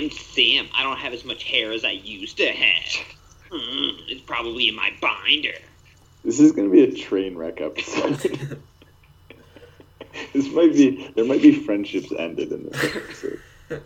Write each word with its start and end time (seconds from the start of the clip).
I'm 0.00 0.10
Sam. 0.10 0.66
I 0.74 0.82
don't 0.82 0.96
have 0.96 1.12
as 1.12 1.26
much 1.26 1.44
hair 1.44 1.72
as 1.72 1.84
I 1.84 1.90
used 1.90 2.38
to 2.38 2.50
have. 2.50 3.06
Hmm, 3.52 4.00
it's 4.08 4.22
probably 4.22 4.66
in 4.66 4.74
my 4.74 4.90
binder. 4.98 5.52
This 6.24 6.40
is 6.40 6.52
going 6.52 6.70
to 6.70 6.72
be 6.72 6.82
a 6.84 7.04
train 7.04 7.36
wreck 7.36 7.60
episode. 7.60 8.16
this 10.32 10.48
might 10.52 10.72
be 10.72 11.12
there 11.14 11.26
might 11.26 11.42
be 11.42 11.52
friendships 11.52 12.10
ended 12.18 12.50
in 12.50 12.70
this 12.70 12.96
episode. 12.96 13.40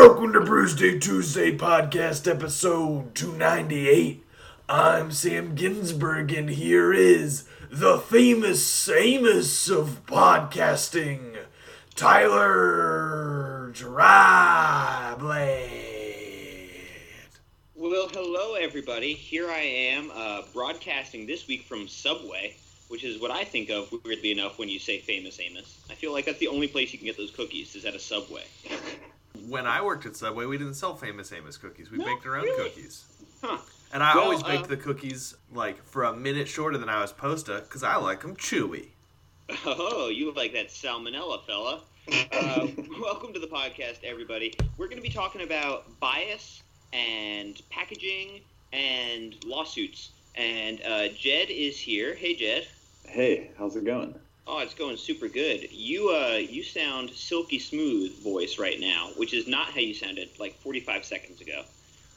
welcome 0.00 0.32
to 0.32 0.40
Bruce 0.40 0.74
Day 0.74 0.98
Tuesday 0.98 1.54
podcast 1.54 2.26
episode 2.26 3.14
298. 3.14 4.24
I'm 4.66 5.12
Sam 5.12 5.54
Ginsburg, 5.54 6.32
and 6.32 6.48
here 6.48 6.90
is 6.90 7.44
the 7.70 7.98
famous 7.98 8.88
Amos 8.88 9.68
of 9.68 10.06
podcasting, 10.06 11.36
Tyler 11.94 13.70
Dryblade. 13.74 15.20
Well, 17.74 18.08
hello 18.08 18.54
everybody. 18.54 19.12
Here 19.12 19.50
I 19.50 19.60
am, 19.60 20.10
uh, 20.14 20.44
broadcasting 20.54 21.26
this 21.26 21.46
week 21.46 21.64
from 21.64 21.86
Subway, 21.86 22.56
which 22.88 23.04
is 23.04 23.20
what 23.20 23.30
I 23.30 23.44
think 23.44 23.68
of 23.68 23.92
weirdly 24.02 24.32
enough 24.32 24.58
when 24.58 24.70
you 24.70 24.78
say 24.78 25.00
famous 25.00 25.38
Amos. 25.38 25.78
I 25.90 25.94
feel 25.94 26.12
like 26.12 26.24
that's 26.24 26.38
the 26.38 26.48
only 26.48 26.68
place 26.68 26.90
you 26.90 26.98
can 26.98 27.04
get 27.04 27.18
those 27.18 27.32
cookies 27.32 27.74
is 27.74 27.84
at 27.84 27.94
a 27.94 28.00
Subway. 28.00 28.44
When 29.48 29.66
I 29.66 29.82
worked 29.82 30.06
at 30.06 30.16
Subway, 30.16 30.46
we 30.46 30.58
didn't 30.58 30.74
sell 30.74 30.94
Famous 30.96 31.32
Amos 31.32 31.56
cookies. 31.56 31.90
We 31.90 31.98
No, 31.98 32.04
baked 32.04 32.26
our 32.26 32.36
own 32.36 32.44
really? 32.44 32.70
cookies. 32.70 33.04
Huh. 33.42 33.58
And 33.92 34.02
I 34.02 34.14
Well, 34.14 34.24
always 34.24 34.42
baked 34.42 34.64
uh, 34.64 34.68
the 34.68 34.76
cookies 34.76 35.34
like 35.52 35.82
for 35.84 36.04
a 36.04 36.12
minute 36.14 36.46
shorter 36.48 36.78
than 36.78 36.88
I 36.88 37.00
was 37.00 37.10
supposed 37.10 37.46
to 37.46 37.60
because 37.60 37.82
I 37.82 37.96
like 37.96 38.20
them 38.22 38.36
chewy. 38.36 38.88
Oh, 39.66 40.08
you 40.08 40.32
like 40.32 40.52
that 40.52 40.68
salmonella, 40.68 41.44
fella. 41.46 41.82
Uh, 42.32 42.68
welcome 43.00 43.32
to 43.32 43.40
the 43.40 43.48
podcast, 43.48 44.04
everybody. 44.04 44.54
We're 44.78 44.86
going 44.86 44.98
to 44.98 45.02
be 45.02 45.08
talking 45.10 45.42
about 45.42 45.98
bias 46.00 46.62
and 46.92 47.60
packaging 47.70 48.40
and 48.72 49.34
lawsuits. 49.44 50.10
And 50.36 50.80
uh, 50.84 51.08
Jed 51.08 51.50
is 51.50 51.78
here. 51.78 52.14
Hey, 52.14 52.36
Jed. 52.36 52.68
Hey, 53.06 53.50
how's 53.58 53.74
it 53.74 53.84
going? 53.84 54.14
Oh, 54.52 54.58
it's 54.58 54.74
going 54.74 54.96
super 54.96 55.28
good. 55.28 55.68
You 55.70 56.08
uh, 56.08 56.34
you 56.38 56.64
sound 56.64 57.10
silky 57.10 57.60
smooth 57.60 58.20
voice 58.20 58.58
right 58.58 58.80
now, 58.80 59.10
which 59.16 59.32
is 59.32 59.46
not 59.46 59.68
how 59.68 59.78
you 59.78 59.94
sounded 59.94 60.28
like 60.40 60.58
45 60.58 61.04
seconds 61.04 61.40
ago. 61.40 61.62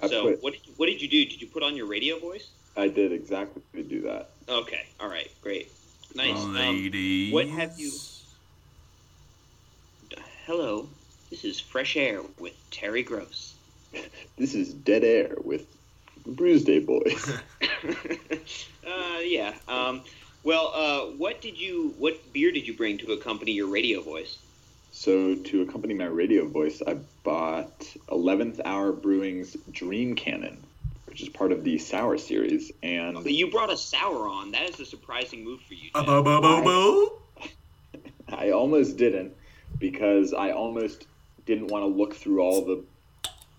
I 0.02 0.08
so 0.08 0.24
put- 0.24 0.44
what 0.44 0.54
did 0.54 0.66
you, 0.66 0.74
what 0.78 0.88
did 0.88 1.00
you 1.00 1.08
do? 1.08 1.26
Did 1.26 1.40
you 1.42 1.48
put 1.48 1.62
on 1.62 1.76
your 1.78 1.86
radio 1.86 2.18
voice? 2.18 2.48
I 2.76 2.88
did 2.88 3.12
exactly 3.12 3.62
do 3.84 4.02
that. 4.02 4.32
Okay, 4.50 4.82
all 5.00 5.10
right, 5.10 5.30
great, 5.44 5.72
nice. 6.16 6.42
Um, 6.42 6.56
Ladies. 6.56 7.32
what 7.32 7.46
have 7.50 7.80
you- 7.80 7.92
hello, 10.48 10.90
this 11.30 11.46
is 11.46 11.60
Fresh 11.60 11.96
Air 11.98 12.22
with 12.40 12.54
Terry 12.72 13.04
Gross. 13.04 13.54
This 14.40 14.56
is 14.56 14.74
Dead 14.74 15.04
Air 15.04 15.36
with 15.44 15.68
Bruce 16.26 16.64
Day 16.64 16.80
Boys. 16.80 17.32
uh, 17.62 19.20
yeah. 19.22 19.54
Um, 19.68 20.02
well, 20.44 20.72
uh, 20.74 21.16
what 21.18 21.42
did 21.42 21.60
you 21.60 21.94
what 21.98 22.34
beer 22.34 22.52
did 22.52 22.68
you 22.68 22.76
bring 22.76 22.98
to 23.00 23.14
accompany 23.14 23.52
your 23.54 23.68
radio 23.68 24.02
voice? 24.02 24.38
so 24.94 25.34
to 25.34 25.64
accompany 25.64 25.96
my 25.96 26.06
radio 26.06 26.48
voice, 26.48 26.82
I 26.86 26.98
bought 27.24 27.80
11th 28.10 28.62
Hour 28.64 28.92
Brewing's 28.92 29.58
Dream 29.72 30.16
Cannon, 30.16 30.64
which 31.08 31.20
is 31.20 31.30
part 31.30 31.52
of 31.52 31.64
the 31.64 31.80
Sour 31.80 32.20
series, 32.20 32.72
and 32.84 33.26
You 33.26 33.50
brought 33.50 33.74
a 33.74 33.76
sour 33.76 34.28
on. 34.28 34.52
That 34.52 34.70
is 34.70 34.80
a 34.80 34.86
surprising 34.86 35.44
move 35.44 35.62
for 35.62 35.74
you. 35.74 35.90
Jed. 35.96 36.06
Bo-bo-bo-bo. 36.06 37.18
I 38.38 38.52
almost 38.52 38.96
didn't 38.96 39.36
because 39.80 40.32
I 40.32 40.52
almost 40.52 41.08
didn't 41.48 41.68
want 41.68 41.84
to 41.84 41.88
look 41.88 42.14
through 42.16 42.42
all 42.42 42.64
the 42.64 42.84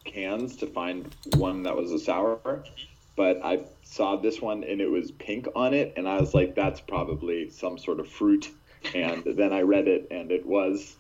cans 0.05 0.56
to 0.59 0.66
find 0.69 1.12
one 1.34 1.65
that 1.65 1.77
was 1.77 1.91
a 1.91 1.99
sour. 1.99 2.65
But 3.17 3.41
I 3.45 3.65
saw 3.83 4.17
this 4.17 4.41
one 4.41 4.65
and 4.65 4.81
it 4.81 4.89
was 4.91 5.11
pink 5.13 5.47
on 5.55 5.73
it, 5.75 5.95
and 5.97 6.09
I 6.09 6.21
was 6.21 6.35
like, 6.35 6.55
that's 6.55 6.81
probably 6.81 7.49
some 7.51 7.79
sort 7.79 8.01
of 8.01 8.09
fruit. 8.09 8.51
And 8.95 9.23
then 9.37 9.53
I 9.53 9.61
read 9.61 9.89
it 9.89 10.09
and 10.11 10.31
it 10.33 10.45
was. 10.47 10.97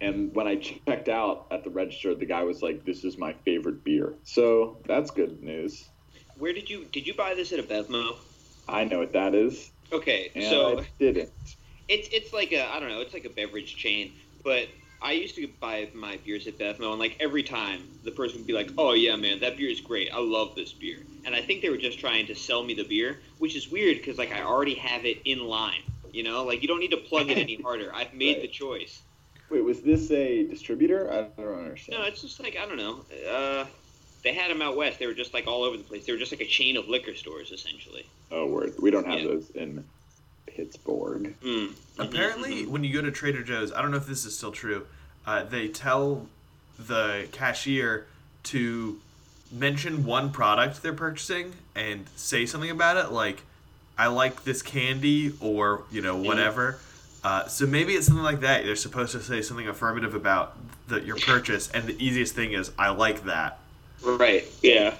And 0.00 0.34
when 0.34 0.46
I 0.46 0.56
checked 0.56 1.08
out 1.08 1.46
at 1.50 1.64
the 1.64 1.70
register, 1.70 2.14
the 2.14 2.26
guy 2.26 2.42
was 2.42 2.60
like, 2.60 2.84
this 2.84 3.02
is 3.04 3.16
my 3.16 3.32
favorite 3.44 3.82
beer. 3.82 4.12
So 4.24 4.76
that's 4.86 5.10
good 5.10 5.42
news. 5.42 5.88
Where 6.38 6.52
did 6.52 6.68
you 6.68 6.84
did 6.92 7.06
you 7.06 7.14
buy 7.14 7.34
this 7.34 7.52
at 7.52 7.58
a 7.58 7.62
Bevmo? 7.62 8.16
I 8.68 8.84
know 8.84 8.98
what 8.98 9.14
that 9.14 9.34
is. 9.34 9.70
Okay, 9.92 10.30
And 10.34 10.44
so 10.44 10.80
I 10.80 10.86
didn't. 10.98 11.30
it's 11.88 12.08
it's 12.12 12.32
like 12.34 12.52
a 12.52 12.66
I 12.70 12.78
don't 12.80 12.90
know, 12.90 13.00
it's 13.00 13.14
like 13.14 13.24
a 13.24 13.30
beverage 13.30 13.76
chain, 13.76 14.12
but 14.44 14.68
I 15.02 15.12
used 15.12 15.34
to 15.36 15.48
buy 15.60 15.90
my 15.94 16.18
beers 16.24 16.46
at 16.46 16.58
Bevmo, 16.58 16.90
and 16.90 16.98
like 16.98 17.16
every 17.20 17.42
time 17.42 17.88
the 18.02 18.10
person 18.12 18.38
would 18.38 18.46
be 18.46 18.52
like, 18.52 18.72
"Oh 18.78 18.92
yeah, 18.92 19.16
man, 19.16 19.40
that 19.40 19.56
beer 19.56 19.68
is 19.70 19.80
great. 19.80 20.10
I 20.12 20.18
love 20.20 20.54
this 20.56 20.72
beer," 20.72 21.04
and 21.24 21.34
I 21.34 21.42
think 21.42 21.62
they 21.62 21.68
were 21.70 21.76
just 21.76 21.98
trying 21.98 22.26
to 22.26 22.34
sell 22.34 22.62
me 22.62 22.74
the 22.74 22.84
beer, 22.84 23.20
which 23.38 23.54
is 23.56 23.70
weird 23.70 23.98
because 23.98 24.18
like 24.18 24.32
I 24.32 24.42
already 24.42 24.74
have 24.74 25.04
it 25.04 25.18
in 25.24 25.40
line. 25.40 25.82
You 26.12 26.22
know, 26.22 26.44
like 26.44 26.62
you 26.62 26.68
don't 26.68 26.80
need 26.80 26.92
to 26.92 26.96
plug 26.98 27.30
it 27.30 27.38
any 27.38 27.56
harder. 27.62 27.94
I've 27.94 28.14
made 28.14 28.36
Right. 28.38 28.42
the 28.42 28.48
choice. 28.48 29.02
Wait, 29.50 29.62
was 29.62 29.82
this 29.82 30.10
a 30.10 30.44
distributor? 30.48 31.12
I 31.12 31.40
don't 31.40 31.58
understand. 31.58 32.00
No, 32.00 32.06
it's 32.06 32.22
just 32.22 32.40
like 32.42 32.56
I 32.56 32.66
don't 32.66 32.78
know. 32.78 33.04
Uh, 33.28 33.66
they 34.24 34.32
had 34.32 34.50
them 34.50 34.62
out 34.62 34.76
west. 34.76 34.98
They 34.98 35.06
were 35.06 35.14
just 35.14 35.34
like 35.34 35.46
all 35.46 35.62
over 35.62 35.76
the 35.76 35.84
place. 35.84 36.04
They 36.06 36.12
were 36.12 36.18
just 36.18 36.32
like 36.32 36.40
a 36.40 36.46
chain 36.46 36.76
of 36.76 36.88
liquor 36.88 37.14
stores 37.14 37.52
essentially. 37.52 38.06
Oh, 38.30 38.46
word. 38.46 38.72
We 38.80 38.90
don't 38.90 39.06
have 39.06 39.20
Yeah. 39.20 39.28
those 39.28 39.50
in 39.50 39.84
Pittsburgh. 40.46 41.34
Mm. 41.42 41.74
Apparently, 41.98 42.66
when 42.66 42.84
you 42.84 42.92
go 42.92 43.02
to 43.02 43.10
Trader 43.10 43.42
Joe's, 43.42 43.72
I 43.72 43.82
don't 43.82 43.90
know 43.90 43.96
if 43.96 44.06
this 44.06 44.24
is 44.24 44.36
still 44.36 44.52
true. 44.52 44.86
Uh, 45.26 45.44
they 45.44 45.68
tell 45.68 46.26
the 46.78 47.26
cashier 47.32 48.06
to 48.44 48.98
mention 49.52 50.04
one 50.04 50.30
product 50.30 50.82
they're 50.82 50.92
purchasing 50.92 51.52
and 51.74 52.06
say 52.16 52.46
something 52.46 52.70
about 52.70 52.96
it, 52.96 53.12
like 53.12 53.42
"I 53.98 54.08
like 54.08 54.44
this 54.44 54.62
candy" 54.62 55.34
or 55.40 55.82
you 55.90 56.02
know 56.02 56.16
whatever. 56.16 56.78
Uh, 57.24 57.46
so 57.48 57.66
maybe 57.66 57.94
it's 57.94 58.06
something 58.06 58.22
like 58.22 58.40
that. 58.40 58.64
They're 58.64 58.76
supposed 58.76 59.12
to 59.12 59.20
say 59.20 59.42
something 59.42 59.66
affirmative 59.66 60.14
about 60.14 60.56
the, 60.88 61.00
your 61.00 61.16
purchase, 61.16 61.70
and 61.70 61.84
the 61.86 62.04
easiest 62.04 62.34
thing 62.34 62.52
is 62.52 62.70
"I 62.78 62.90
like 62.90 63.24
that." 63.24 63.58
Right. 64.02 64.44
Yeah. 64.62 64.94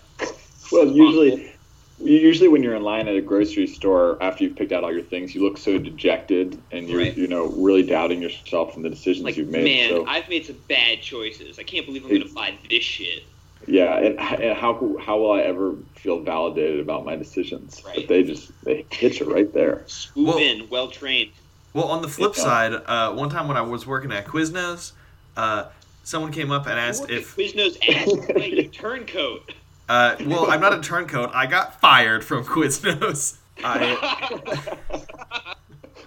Well, 0.72 0.86
usually, 0.86 1.52
usually 1.98 2.48
when 2.48 2.62
you're 2.62 2.74
in 2.74 2.82
line 2.82 3.08
at 3.08 3.16
a 3.16 3.20
grocery 3.20 3.66
store 3.66 4.22
after 4.22 4.44
you've 4.44 4.56
picked 4.56 4.72
out 4.72 4.84
all 4.84 4.92
your 4.92 5.02
things, 5.02 5.34
you 5.34 5.42
look 5.42 5.56
so 5.58 5.78
dejected 5.78 6.60
and 6.72 6.88
you're 6.88 7.00
Right. 7.00 7.16
you 7.16 7.26
know 7.26 7.46
really 7.48 7.82
doubting 7.82 8.20
yourself 8.22 8.76
and 8.76 8.84
the 8.84 8.90
decisions 8.90 9.24
Like, 9.24 9.36
you've 9.36 9.48
made. 9.48 9.64
man, 9.64 9.90
so, 9.90 10.06
I've 10.06 10.28
made 10.28 10.44
some 10.46 10.56
bad 10.68 11.00
choices. 11.02 11.58
I 11.58 11.62
can't 11.62 11.86
believe 11.86 12.02
I'm 12.04 12.10
going 12.10 12.26
to 12.26 12.34
buy 12.34 12.54
this 12.68 12.82
shit. 12.84 13.24
yeah, 13.66 13.96
and, 13.98 14.18
and 14.18 14.56
how 14.58 14.96
how 14.98 15.18
will 15.18 15.32
I 15.32 15.40
ever 15.40 15.74
feel 15.94 16.20
validated 16.20 16.80
about 16.80 17.04
my 17.04 17.16
decisions? 17.16 17.82
Right. 17.84 17.96
But 17.96 18.08
they 18.08 18.22
just 18.22 18.50
they 18.64 18.84
hit 18.90 19.18
you 19.20 19.32
right 19.32 19.52
there. 19.52 19.82
Swoop 19.86 20.26
Well- 20.28 20.38
in, 20.38 20.68
well 20.68 20.88
trained. 20.88 21.30
Well, 21.72 21.86
on 21.88 22.00
the 22.00 22.08
flip 22.08 22.32
Yeah. 22.36 22.42
side, 22.42 22.72
uh, 22.72 23.12
one 23.12 23.28
time 23.28 23.48
when 23.48 23.56
I 23.58 23.60
was 23.62 23.86
working 23.86 24.10
at 24.10 24.26
Quiznos, 24.26 24.92
uh, 25.36 25.64
someone 26.04 26.32
came 26.32 26.50
up 26.50 26.66
and 26.66 26.78
asked 26.78 27.10
if 27.10 27.36
Quiznos 27.36 27.76
ass 27.86 28.08
like 28.34 28.52
you 28.52 28.68
turncoat. 28.72 29.52
Uh, 29.88 30.16
well, 30.24 30.50
I'm 30.50 30.60
not 30.60 30.72
a 30.74 30.80
turncoat. 30.80 31.30
I 31.32 31.46
got 31.46 31.80
fired 31.80 32.24
from 32.24 32.44
Quiznos. 32.46 33.36
I, 33.64 34.74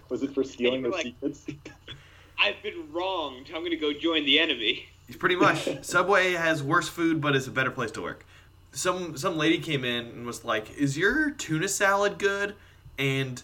Was 0.09 0.23
it 0.23 0.33
for 0.33 0.43
stealing 0.43 0.81
You're 0.81 0.91
the 0.91 0.97
like- 0.97 1.05
secrets? 1.05 1.45
I've 2.41 2.61
been 2.63 2.91
wronged. 2.91 3.47
I'm 3.47 3.61
going 3.61 3.71
to 3.71 3.75
go 3.77 3.91
join 3.91 4.23
the 4.25 4.39
enemy. 4.39 4.87
pretty 5.17 5.35
much. 5.35 5.67
Subway 5.85 6.31
has 6.33 6.63
worse 6.63 6.87
food, 6.87 7.19
but 7.19 7.35
it's 7.35 7.47
a 7.47 7.51
better 7.51 7.71
place 7.71 7.91
to 7.91 8.01
work. 8.01 8.25
Some 8.71 9.17
some 9.17 9.35
lady 9.37 9.57
came 9.57 9.83
in 9.83 10.05
and 10.05 10.25
was 10.25 10.45
like, 10.45 10.71
"Is 10.77 10.97
your 10.97 11.31
tuna 11.31 11.67
salad 11.67 12.17
good?" 12.19 12.55
And 12.97 13.41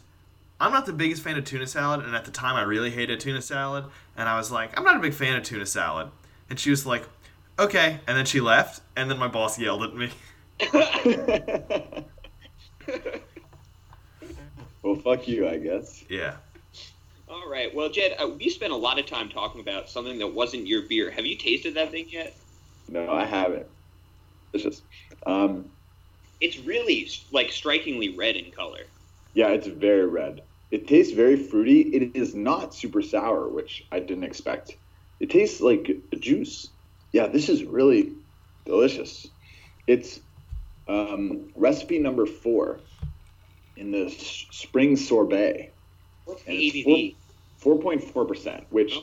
I'm 0.61 0.71
not 0.71 0.85
the 0.85 0.93
biggest 0.93 1.23
fan 1.23 1.35
of 1.37 1.43
tuna 1.45 1.65
salad, 1.67 2.05
and 2.05 2.15
at 2.15 2.23
the 2.25 2.31
time 2.31 2.55
I 2.55 2.61
really 2.61 2.91
hated 2.91 3.19
tuna 3.19 3.41
salad, 3.41 3.85
and 4.15 4.29
I 4.29 4.37
was 4.37 4.49
like, 4.51 4.77
"I'm 4.77 4.85
not 4.85 4.95
a 4.95 4.99
big 4.99 5.13
fan 5.13 5.35
of 5.35 5.43
tuna 5.43 5.65
salad." 5.65 6.09
And 6.49 6.57
she 6.59 6.69
was 6.69 6.85
like, 6.85 7.03
"Okay," 7.59 7.99
and 8.07 8.17
then 8.17 8.25
she 8.25 8.41
left, 8.41 8.81
and 8.95 9.09
then 9.09 9.17
my 9.17 9.27
boss 9.27 9.57
yelled 9.59 9.83
at 9.83 9.95
me. 9.95 10.09
well, 14.83 14.95
fuck 14.95 15.27
you, 15.27 15.47
I 15.47 15.57
guess. 15.57 16.03
Yeah. 16.09 16.35
All 17.27 17.49
right. 17.49 17.73
Well, 17.73 17.89
Jed, 17.89 18.15
uh, 18.21 18.27
we 18.29 18.49
spent 18.49 18.71
a 18.71 18.75
lot 18.77 18.99
of 18.99 19.05
time 19.07 19.29
talking 19.29 19.61
about 19.61 19.89
something 19.89 20.19
that 20.19 20.27
wasn't 20.27 20.67
your 20.67 20.83
beer. 20.83 21.09
Have 21.11 21.25
you 21.25 21.35
tasted 21.37 21.73
that 21.75 21.91
thing 21.91 22.05
yet? 22.09 22.35
No, 22.87 23.09
I 23.11 23.25
haven't. 23.25 23.65
It's 24.53 24.63
just, 24.63 24.83
um, 25.25 25.65
It's 26.39 26.59
really 26.59 27.09
like 27.31 27.51
strikingly 27.51 28.15
red 28.15 28.35
in 28.35 28.51
color. 28.51 28.81
yeah, 29.33 29.49
it's 29.49 29.67
very 29.67 30.05
red. 30.05 30.41
It 30.71 30.87
tastes 30.87 31.13
very 31.13 31.35
fruity. 31.35 31.81
It 31.81 32.15
is 32.15 32.35
not 32.35 32.73
super 32.75 33.01
sour, 33.01 33.49
which 33.49 33.83
I 33.91 33.99
didn't 33.99 34.23
expect. 34.23 34.77
It 35.19 35.29
tastes 35.29 35.61
like 35.61 35.89
a 36.11 36.15
juice. 36.15 36.69
Yeah, 37.15 37.27
this 37.27 37.47
is 37.47 37.63
really 37.63 38.11
delicious. 38.65 39.25
It's 39.87 40.19
um, 40.85 41.49
recipe 41.55 41.97
number 41.97 42.25
four 42.25 42.81
in 43.77 43.91
the 43.91 44.07
s- 44.07 44.45
spring 44.51 44.97
sorbet. 44.97 45.73
What's 46.25 46.43
the 46.43 46.51
And 46.51 46.59
it's 46.61 46.75
ABV? 46.75 47.17
Four 47.59 47.79
point 47.79 48.03
four 48.03 48.25
percent, 48.25 48.65
which 48.69 48.99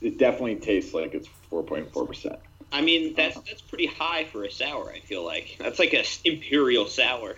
it 0.00 0.18
definitely 0.18 0.56
tastes 0.56 0.92
like 0.94 1.14
it's 1.14 1.28
four 1.48 1.62
point 1.62 1.92
four 1.92 2.06
percent. 2.06 2.40
I 2.72 2.80
mean, 2.80 3.14
that's 3.16 3.36
that's 3.36 3.62
pretty 3.62 3.86
high 3.86 4.24
for 4.24 4.42
a 4.42 4.50
sour. 4.50 4.90
I 4.92 4.98
feel 4.98 5.24
like 5.24 5.58
that's 5.60 5.78
like 5.78 5.94
a 5.94 6.02
imperial 6.24 6.86
sour. 6.86 7.36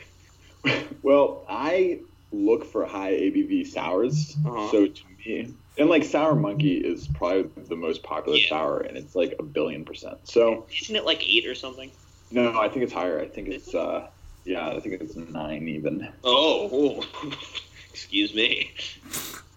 Well, 1.02 1.44
I 1.48 2.00
look 2.32 2.64
for 2.64 2.86
high 2.86 3.12
ABV 3.12 3.66
sours, 3.66 4.34
Uh-huh. 4.46 4.70
so 4.70 4.86
to 4.86 5.02
me, 5.26 5.54
and 5.78 5.88
like 5.88 6.04
Sour 6.04 6.34
Monkey 6.34 6.76
is 6.78 7.08
probably 7.08 7.48
the 7.64 7.76
most 7.76 8.02
popular 8.02 8.38
Yeah. 8.38 8.48
sour, 8.48 8.80
and 8.80 8.96
it's 8.96 9.14
like 9.14 9.34
a 9.38 9.42
billion 9.42 9.84
percent. 9.84 10.19
So 10.25 10.66
Isn't 10.82 10.96
it 10.96 11.04
like 11.04 11.22
eight 11.26 11.46
or 11.46 11.54
something? 11.54 11.90
no, 12.30 12.58
I 12.60 12.69
think 12.69 12.82
it's 12.82 12.92
higher. 12.92 13.20
I 13.20 13.26
think 13.28 13.48
it's 13.48 13.75
uh, 13.75 14.08
yeah, 14.44 14.69
I 14.70 14.80
think 14.80 15.00
it's 15.00 15.16
nine 15.16 15.69
even. 15.69 16.08
Oh, 16.25 17.04
excuse 17.90 18.34
me. 18.34 18.72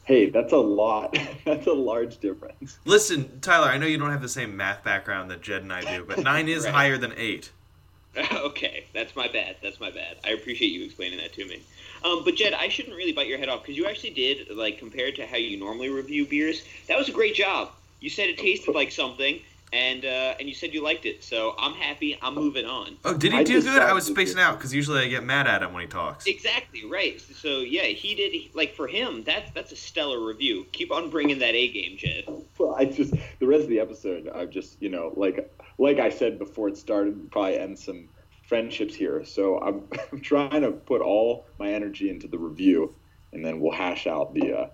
Hey, 0.04 0.30
that's 0.30 0.52
a 0.54 0.58
lot. 0.58 1.16
that's 1.46 1.68
a 1.68 1.74
large 1.74 2.18
difference. 2.20 2.78
Listen, 2.86 3.40
Tyler, 3.42 3.68
I 3.68 3.78
know 3.78 3.86
you 3.86 3.98
don't 3.98 4.12
have 4.12 4.22
the 4.22 4.30
same 4.30 4.58
math 4.58 4.84
background 4.84 5.32
that 5.32 5.42
Jed 5.42 5.62
and 5.62 5.72
I 5.72 5.82
do, 5.82 6.04
but 6.06 6.24
nine 6.24 6.48
is 6.50 6.64
Right. 6.66 6.74
higher 6.74 6.98
than 6.98 7.14
eight. 7.18 7.52
okay, 8.34 8.86
that's 8.94 9.16
my 9.16 9.28
bad. 9.30 9.56
That's 9.64 9.80
my 9.80 9.90
bad. 9.90 10.18
I 10.26 10.30
appreciate 10.32 10.68
you 10.70 10.84
explaining 10.84 11.20
that 11.20 11.32
to 11.34 11.46
me. 11.46 11.62
Um, 12.04 12.24
but 12.24 12.36
Jed, 12.36 12.54
I 12.54 12.68
shouldn't 12.70 12.96
really 12.96 13.12
bite 13.12 13.28
your 13.28 13.38
head 13.38 13.50
off 13.50 13.62
because 13.62 13.78
you 13.78 13.86
actually 13.86 14.12
did 14.12 14.50
like 14.56 14.78
compared 14.80 15.16
to 15.18 15.26
how 15.26 15.38
you 15.38 15.58
normally 15.58 15.90
review 15.90 16.26
beers. 16.26 16.64
That 16.88 16.98
was 16.98 17.10
a 17.10 17.12
great 17.12 17.36
job. 17.36 17.70
You 18.00 18.10
said 18.10 18.30
it 18.30 18.38
tasted 18.40 18.74
like 18.74 18.92
something, 18.92 19.40
and 19.72 20.04
uh, 20.04 20.34
and 20.40 20.48
you 20.50 20.56
said 20.56 20.74
you 20.74 20.82
liked 20.84 21.06
it. 21.06 21.24
So 21.24 21.54
I'm 21.60 21.74
happy. 21.74 22.18
I'm 22.22 22.34
moving 22.34 22.66
on. 22.66 22.98
Oh, 23.06 23.16
did 23.16 23.32
he 23.32 23.38
I 23.40 23.44
do 23.44 23.54
just 23.54 23.68
good? 23.68 23.82
I 23.82 23.94
was 23.94 24.06
spacing 24.06 24.38
the- 24.38 24.42
out 24.42 24.58
because 24.58 24.74
usually 24.74 25.02
I 25.02 25.08
get 25.08 25.24
mad 25.24 25.46
at 25.46 25.62
him 25.62 25.74
when 25.74 25.82
he 25.84 25.88
talks. 25.88 26.26
Exactly 26.26 26.86
right. 26.86 27.22
So 27.22 27.60
yeah, 27.60 27.84
he 27.84 28.16
did. 28.16 28.56
Like 28.56 28.74
for 28.74 28.88
him, 28.88 29.24
that's 29.24 29.52
that's 29.52 29.72
a 29.72 29.76
stellar 29.76 30.20
review. 30.26 30.66
Keep 30.72 30.92
on 30.92 31.10
bringing 31.12 31.38
that 31.40 31.54
A 31.54 31.68
game, 31.68 31.98
Jed. 31.98 32.24
Well, 32.58 32.76
I 32.76 32.86
just 32.86 33.14
the 33.40 33.46
rest 33.46 33.64
of 33.64 33.70
the 33.70 33.80
episode, 33.80 34.28
I've 34.34 34.50
just 34.50 34.82
you 34.82 34.90
know 34.90 35.14
like 35.16 35.54
like 35.78 36.00
I 36.00 36.10
said 36.10 36.40
before 36.40 36.68
it 36.70 36.78
started, 36.78 37.30
probably 37.32 37.60
end 37.60 37.78
some 37.78 38.10
friendships 38.52 38.94
here. 38.94 39.24
So 39.24 39.60
I'm, 39.60 39.88
I'm 40.12 40.20
trying 40.20 40.62
to 40.64 40.72
put 40.72 41.00
all 41.00 41.46
my 41.58 41.72
energy 41.72 42.10
into 42.10 42.28
the 42.28 42.38
review, 42.38 42.94
and 43.32 43.46
then 43.46 43.62
we'll 43.62 43.72
hash 43.72 44.08
out 44.08 44.34
the 44.34 44.54
uh, 44.54 44.68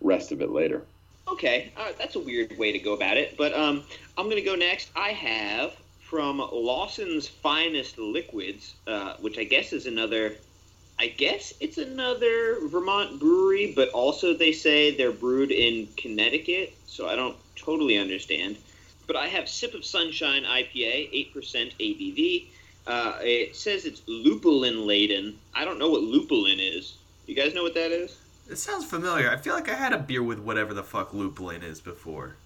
rest 0.00 0.30
of 0.30 0.40
it 0.40 0.50
later. 0.52 0.84
Okay, 1.26 1.72
uh, 1.76 1.90
that's 1.98 2.14
a 2.14 2.20
weird 2.20 2.56
way 2.58 2.70
to 2.70 2.78
go 2.78 2.92
about 2.92 3.16
it, 3.16 3.36
but 3.36 3.52
um, 3.52 3.82
I'm 4.16 4.28
gonna 4.28 4.40
go 4.40 4.54
next. 4.54 4.90
I 4.94 5.08
have 5.08 5.74
from 5.98 6.38
Lawson's 6.38 7.26
Finest 7.26 7.98
Liquids, 7.98 8.74
uh, 8.86 9.16
which 9.20 9.36
I 9.36 9.42
guess 9.44 9.72
is 9.72 9.86
another. 9.86 10.36
I 11.00 11.08
guess 11.08 11.54
it's 11.58 11.78
another 11.78 12.58
Vermont 12.68 13.18
brewery, 13.18 13.72
but 13.74 13.88
also 13.88 14.34
they 14.34 14.52
say 14.52 14.96
they're 14.96 15.10
brewed 15.10 15.50
in 15.50 15.88
Connecticut, 15.96 16.72
so 16.86 17.08
I 17.08 17.16
don't 17.16 17.36
totally 17.56 17.98
understand. 17.98 18.58
But 19.08 19.16
I 19.16 19.26
have 19.26 19.48
Sip 19.48 19.74
of 19.74 19.84
Sunshine 19.84 20.44
IPA, 20.44 21.08
eight 21.12 21.34
percent 21.34 21.72
ABV. 21.80 22.46
Uh, 22.86 23.18
it 23.20 23.56
says 23.56 23.84
it's 23.84 24.02
lupulin 24.06 24.86
laden. 24.86 25.38
I 25.54 25.64
don't 25.64 25.78
know 25.78 25.90
what 25.90 26.02
lupulin 26.02 26.58
is. 26.58 26.96
You 27.26 27.34
guys 27.34 27.54
know 27.54 27.62
what 27.62 27.74
that 27.74 27.92
is? 27.92 28.16
It 28.50 28.56
sounds 28.56 28.84
familiar. 28.84 29.30
I 29.30 29.36
feel 29.36 29.54
like 29.54 29.70
I 29.70 29.74
had 29.74 29.92
a 29.94 29.98
beer 29.98 30.22
with 30.22 30.38
whatever 30.38 30.74
the 30.74 30.82
fuck 30.82 31.12
lupulin 31.12 31.62
is 31.62 31.80
before. 31.80 32.36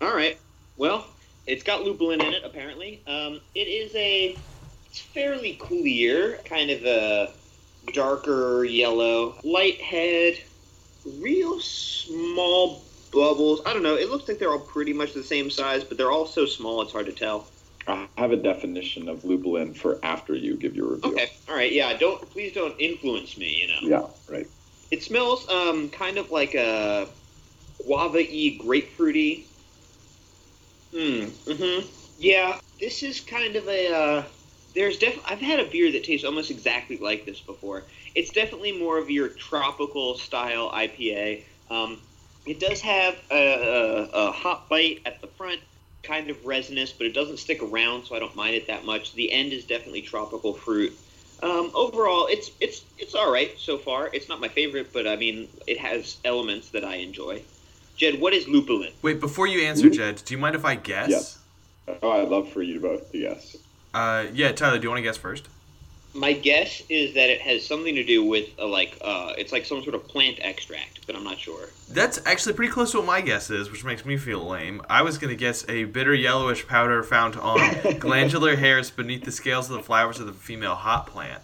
All 0.00 0.14
right. 0.14 0.38
Well, 0.76 1.06
it's 1.46 1.64
got 1.64 1.82
lupulin 1.82 2.22
in 2.22 2.32
it, 2.32 2.44
apparently. 2.44 3.02
Um, 3.06 3.40
it 3.54 3.66
is 3.66 3.94
a 3.96 4.36
it's 4.86 5.00
fairly 5.00 5.54
clear, 5.54 6.38
kind 6.44 6.70
of 6.70 6.84
a 6.84 7.32
darker 7.92 8.64
yellow, 8.64 9.34
light 9.42 9.80
head, 9.80 10.38
real 11.18 11.60
small 11.60 12.82
bubbles. 13.12 13.60
I 13.66 13.72
don't 13.72 13.82
know. 13.82 13.96
It 13.96 14.10
looks 14.10 14.28
like 14.28 14.38
they're 14.38 14.50
all 14.50 14.58
pretty 14.58 14.92
much 14.92 15.12
the 15.12 15.22
same 15.22 15.50
size, 15.50 15.84
but 15.84 15.98
they're 15.98 16.10
all 16.10 16.26
so 16.26 16.46
small 16.46 16.82
it's 16.82 16.92
hard 16.92 17.06
to 17.06 17.12
tell. 17.12 17.46
I 17.86 18.08
have 18.16 18.32
a 18.32 18.36
definition 18.36 19.08
of 19.08 19.22
lupulin 19.24 19.74
for 19.76 19.98
after 20.04 20.34
you 20.34 20.56
give 20.56 20.74
your 20.74 20.94
review. 20.94 21.12
Okay. 21.12 21.30
All 21.48 21.54
right. 21.54 21.72
Yeah. 21.72 21.96
Don't 21.96 22.30
please 22.30 22.52
don't 22.52 22.78
influence 22.80 23.36
me. 23.36 23.48
You 23.62 23.68
know. 23.68 23.96
Yeah, 24.28 24.34
right. 24.34 24.46
It 24.90 25.02
smells 25.02 25.48
um 25.48 25.88
kind 25.90 26.18
of 26.18 26.30
like 26.30 26.54
a 26.54 27.08
guava-y 27.86 28.58
grapefruity. 28.62 29.46
Hmm. 30.92 31.30
Mm-hmm. 31.46 31.88
Yeah. 32.18 32.58
This 32.78 33.02
is 33.02 33.20
kind 33.20 33.56
of 33.56 33.68
a. 33.68 33.94
Uh, 33.94 34.24
there's 34.74 34.98
def. 34.98 35.18
I've 35.24 35.40
had 35.40 35.60
a 35.60 35.68
beer 35.70 35.90
that 35.92 36.04
tastes 36.04 36.24
almost 36.24 36.50
exactly 36.50 36.98
like 36.98 37.26
this 37.26 37.40
before. 37.40 37.86
It's 38.14 38.30
definitely 38.30 38.72
more 38.72 38.98
of 38.98 39.10
your 39.10 39.28
tropical 39.28 40.16
style 40.16 40.70
IPA. 40.70 41.44
Um, 41.70 42.00
it 42.46 42.60
does 42.60 42.80
have 42.80 43.14
a, 43.30 43.52
a, 43.52 44.28
a 44.28 44.32
hot 44.32 44.68
bite 44.68 45.00
at 45.06 45.20
the 45.20 45.28
front, 45.28 45.60
kind 46.02 46.30
of 46.30 46.44
resinous, 46.44 46.92
but 46.92 47.06
it 47.06 47.14
doesn't 47.14 47.38
stick 47.38 47.62
around, 47.62 48.04
so 48.04 48.14
I 48.14 48.18
don't 48.18 48.34
mind 48.34 48.54
it 48.54 48.66
that 48.68 48.84
much. 48.84 49.14
The 49.14 49.30
end 49.32 49.52
is 49.52 49.64
definitely 49.64 50.02
tropical 50.02 50.54
fruit. 50.54 50.92
Um, 51.42 51.70
overall, 51.74 52.26
it's 52.26 52.50
it's 52.60 52.84
it's 52.98 53.14
all 53.14 53.32
right 53.32 53.52
so 53.58 53.78
far. 53.78 54.10
It's 54.12 54.28
not 54.28 54.40
my 54.40 54.48
favorite, 54.48 54.92
but 54.92 55.06
I 55.06 55.16
mean, 55.16 55.48
it 55.66 55.78
has 55.78 56.18
elements 56.24 56.70
that 56.70 56.84
I 56.84 56.96
enjoy. 56.96 57.42
Jed, 57.96 58.20
what 58.20 58.32
is 58.32 58.46
lupulin? 58.46 58.92
Wait, 59.02 59.20
before 59.20 59.46
you 59.46 59.62
answer, 59.62 59.90
Jed, 59.90 60.22
do 60.24 60.34
you 60.34 60.38
mind 60.38 60.54
if 60.54 60.64
I 60.64 60.74
guess? 60.74 61.08
Yes. 61.08 61.38
Oh, 62.02 62.10
I'd 62.10 62.28
love 62.28 62.50
for 62.50 62.62
you 62.62 62.80
both 62.80 63.10
to 63.12 63.18
guess. 63.18 63.56
Uh, 63.92 64.26
yeah, 64.32 64.52
Tyler, 64.52 64.78
do 64.78 64.84
you 64.84 64.88
want 64.88 64.98
to 64.98 65.02
guess 65.02 65.16
first? 65.16 65.48
My 66.12 66.32
guess 66.32 66.82
is 66.88 67.14
that 67.14 67.30
it 67.30 67.40
has 67.40 67.64
something 67.64 67.94
to 67.94 68.02
do 68.04 68.24
with 68.24 68.48
uh, 68.58 68.66
like 68.66 68.98
uh, 69.00 69.32
it's 69.38 69.52
like 69.52 69.64
some 69.64 69.82
sort 69.82 69.94
of 69.94 70.06
plant 70.08 70.38
extract, 70.40 71.06
but 71.06 71.14
I'm 71.14 71.22
not 71.22 71.38
sure. 71.38 71.68
That's 71.88 72.20
actually 72.26 72.54
pretty 72.54 72.72
close 72.72 72.90
to 72.92 72.98
what 72.98 73.06
my 73.06 73.20
guess 73.20 73.48
is, 73.50 73.70
which 73.70 73.84
makes 73.84 74.04
me 74.04 74.16
feel 74.16 74.44
lame. 74.44 74.82
I 74.90 75.02
was 75.02 75.18
going 75.18 75.30
to 75.30 75.36
guess 75.36 75.64
a 75.68 75.84
bitter 75.84 76.12
yellowish 76.14 76.66
powder 76.66 77.02
found 77.04 77.36
on 77.36 77.58
glandular 78.00 78.56
hairs 78.56 78.90
beneath 78.90 79.24
the 79.24 79.30
scales 79.32 79.70
of 79.70 79.76
the 79.76 79.82
flowers 79.84 80.18
of 80.18 80.26
the 80.26 80.32
female 80.32 80.74
hop 80.74 81.08
plant. 81.10 81.42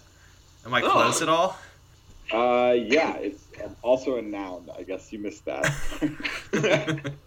Am 0.65 0.73
I 0.73 0.81
Oh. 0.81 0.89
close 0.91 1.21
at 1.21 1.29
all? 1.29 1.57
Uh, 2.29 2.73
yeah, 2.77 3.15
it's 3.15 3.45
also 3.81 4.17
a 4.17 4.21
noun. 4.21 4.69
I 4.77 4.83
guess 4.83 5.13
you 5.13 5.19
missed 5.19 5.45
that. 5.45 5.73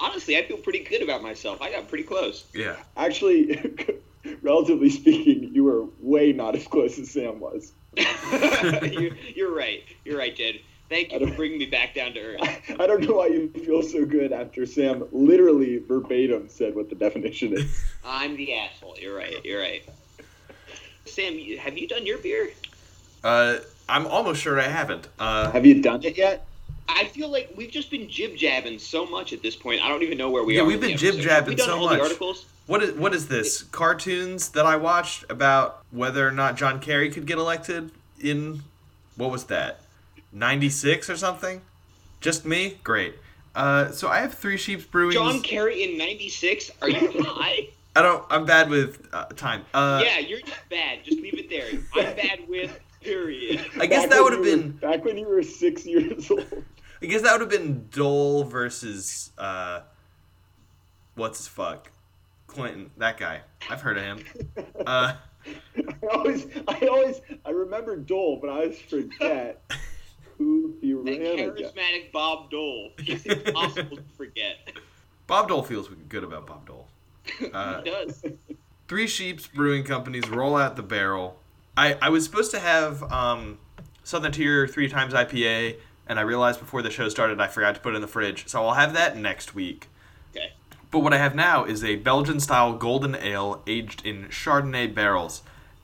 Honestly, 0.00 0.36
I 0.38 0.44
feel 0.44 0.58
pretty 0.58 0.80
good 0.84 1.02
about 1.02 1.22
myself. 1.22 1.60
I 1.60 1.70
got 1.72 1.88
pretty 1.88 2.04
close. 2.04 2.44
yeah. 2.54 2.76
Actually, 2.96 3.60
relatively 4.42 4.90
speaking, 4.90 5.50
you 5.54 5.64
were 5.64 5.86
way 6.00 6.32
not 6.32 6.54
as 6.54 6.66
close 6.66 6.98
as 6.98 7.10
Sam 7.10 7.40
was. 7.40 7.72
you're, 7.96 9.14
you're 9.34 9.54
right. 9.54 9.82
You're 10.04 10.18
right, 10.18 10.34
Jed. 10.34 10.60
Thank 10.88 11.12
you 11.12 11.18
for 11.26 11.34
bringing 11.34 11.58
me 11.58 11.66
back 11.66 11.94
down 11.94 12.14
to 12.14 12.20
earth. 12.20 12.40
I 12.80 12.86
don't 12.86 13.02
know 13.02 13.16
why 13.16 13.26
you 13.26 13.48
feel 13.50 13.82
so 13.82 14.06
good 14.06 14.32
after 14.32 14.64
Sam 14.64 15.04
literally 15.12 15.78
verbatim 15.78 16.48
said 16.48 16.74
what 16.74 16.88
the 16.88 16.94
definition 16.94 17.52
is. 17.52 17.84
I'm 18.04 18.36
the 18.36 18.54
asshole. 18.54 18.96
You're 18.98 19.14
right. 19.14 19.44
You're 19.44 19.60
right. 19.60 19.82
Sam, 21.04 21.38
have 21.58 21.76
you 21.76 21.88
done 21.88 22.06
your 22.06 22.16
beer? 22.18 22.50
Uh, 23.22 23.58
I'm 23.88 24.06
almost 24.06 24.40
sure 24.40 24.58
I 24.58 24.68
haven't. 24.68 25.08
Uh, 25.18 25.50
Have 25.50 25.66
you 25.66 25.82
done 25.82 26.02
it 26.04 26.16
yet? 26.16 26.46
I 26.88 27.04
feel 27.04 27.28
like 27.30 27.52
we've 27.56 27.70
just 27.70 27.90
been 27.90 28.08
jib 28.08 28.36
jabbing 28.36 28.78
so 28.78 29.06
much 29.06 29.32
at 29.32 29.42
this 29.42 29.54
point. 29.54 29.82
I 29.82 29.88
don't 29.88 30.02
even 30.02 30.18
know 30.18 30.30
where 30.30 30.42
we 30.44 30.54
Yeah, 30.54 30.60
are. 30.60 30.64
Yeah, 30.64 30.68
we've 30.68 30.80
been 30.80 30.90
episode. 30.92 31.12
jib-jabbing 31.14 31.34
Have 31.34 31.48
we 31.48 31.54
done 31.56 31.66
so 31.66 31.78
all 31.78 31.86
much. 31.86 31.98
The 31.98 32.02
articles. 32.04 32.46
what 32.66 32.82
is 32.82 32.92
what 32.94 33.14
is 33.14 33.28
this? 33.28 33.62
Cartoons 33.64 34.48
that 34.50 34.66
I 34.66 34.76
watched 34.76 35.24
about 35.30 35.84
whether 35.90 36.26
or 36.26 36.30
not 36.32 36.56
John 36.56 36.80
Kerry 36.80 37.10
could 37.10 37.26
get 37.26 37.38
elected 37.38 37.90
in 38.20 38.62
what 39.16 39.30
was 39.30 39.44
that? 39.44 39.80
96 40.32 41.10
or 41.10 41.16
something? 41.16 41.60
Just 42.20 42.44
me? 42.44 42.78
Great. 42.84 43.14
Uh, 43.54 43.90
so 43.90 44.08
I 44.08 44.20
have 44.20 44.34
Three 44.34 44.56
Sheeps 44.56 44.84
Brewing. 44.84 45.12
John 45.14 45.40
Kerry 45.40 45.82
in 45.82 45.98
'96. 45.98 46.70
Are 46.82 46.88
you 46.88 47.12
high? 47.24 47.68
I 47.96 48.02
don't. 48.02 48.24
I'm 48.30 48.44
bad 48.44 48.70
with 48.70 49.08
uh, 49.12 49.24
time. 49.36 49.64
Uh, 49.74 50.02
yeah, 50.04 50.18
you're 50.18 50.40
just 50.40 50.68
bad. 50.70 51.04
Just 51.04 51.18
leave 51.20 51.34
it 51.38 51.48
there. 51.50 51.66
I'm 51.94 52.14
bad 52.16 52.40
with. 52.48 52.78
Period. 53.00 53.64
I 53.80 53.86
guess 53.86 54.02
Back 54.02 54.10
that 54.10 54.22
would 54.22 54.32
have 54.34 54.42
been. 54.42 54.72
back 54.72 55.04
when 55.04 55.16
you 55.16 55.26
were 55.26 55.42
six 55.42 55.86
years 55.86 56.28
old. 56.30 56.44
I 57.02 57.06
guess 57.06 57.22
that 57.22 57.32
would 57.32 57.40
have 57.40 57.50
been 57.50 57.88
Dole 57.90 58.44
versus 58.44 59.30
uh, 59.38 59.80
what's 61.14 61.38
his 61.38 61.48
fuck, 61.48 61.90
Clinton. 62.46 62.90
That 62.98 63.18
guy. 63.18 63.42
I've 63.70 63.80
heard 63.80 63.98
of 63.98 64.04
him. 64.04 64.24
Uh, 64.86 65.14
I 65.46 66.06
always, 66.12 66.46
I 66.66 66.86
always, 66.88 67.20
I 67.44 67.50
remember 67.50 67.96
Dole, 67.96 68.38
but 68.40 68.48
I 68.50 68.54
always 68.54 68.78
forget 68.80 69.62
who 70.38 70.74
he 70.80 70.92
That 70.92 71.02
ran 71.04 71.38
against. 71.38 71.74
charismatic 71.74 72.12
Bob 72.12 72.50
Dole. 72.50 72.92
It's 72.98 73.24
impossible 73.26 73.96
to 73.98 74.02
forget. 74.16 74.56
Bob 75.26 75.48
Dole 75.48 75.62
feels 75.62 75.88
good 76.08 76.24
about 76.24 76.46
Bob 76.46 76.66
Dole. 76.66 76.88
Uh, 77.52 77.82
He 77.82 77.90
does. 77.90 78.24
Three 78.88 79.06
Sheeps 79.06 79.46
Brewing 79.46 79.84
Companies 79.84 80.28
roll 80.30 80.56
out 80.56 80.76
the 80.76 80.82
barrel. 80.82 81.38
I, 81.76 81.94
I 82.00 82.08
was 82.08 82.24
supposed 82.24 82.50
to 82.52 82.58
have 82.58 83.02
um, 83.12 83.58
Southern 84.04 84.32
Tier 84.32 84.66
three 84.66 84.88
times 84.88 85.12
IPA 85.14 85.76
and 86.08 86.18
I 86.18 86.22
realized 86.22 86.60
before 86.60 86.82
the 86.82 86.90
show 86.90 87.08
started 87.08 87.40
I 87.40 87.48
forgot 87.48 87.74
to 87.74 87.80
put 87.80 87.92
it 87.92 87.96
in 87.96 88.02
the 88.02 88.08
fridge. 88.08 88.48
So 88.48 88.64
I'll 88.64 88.74
have 88.74 88.94
that 88.94 89.16
next 89.16 89.54
week. 89.54 89.88
Okay. 90.30 90.52
But 90.90 91.00
what 91.00 91.12
I 91.12 91.18
have 91.18 91.34
now 91.34 91.64
is 91.64 91.84
a 91.84 91.96
Belgian 91.96 92.40
style 92.40 92.72
golden 92.72 93.14
ale 93.14 93.62
aged 93.66 94.04
in 94.04 94.24
Chardonnay 94.28 94.94
barrels. 94.94 95.42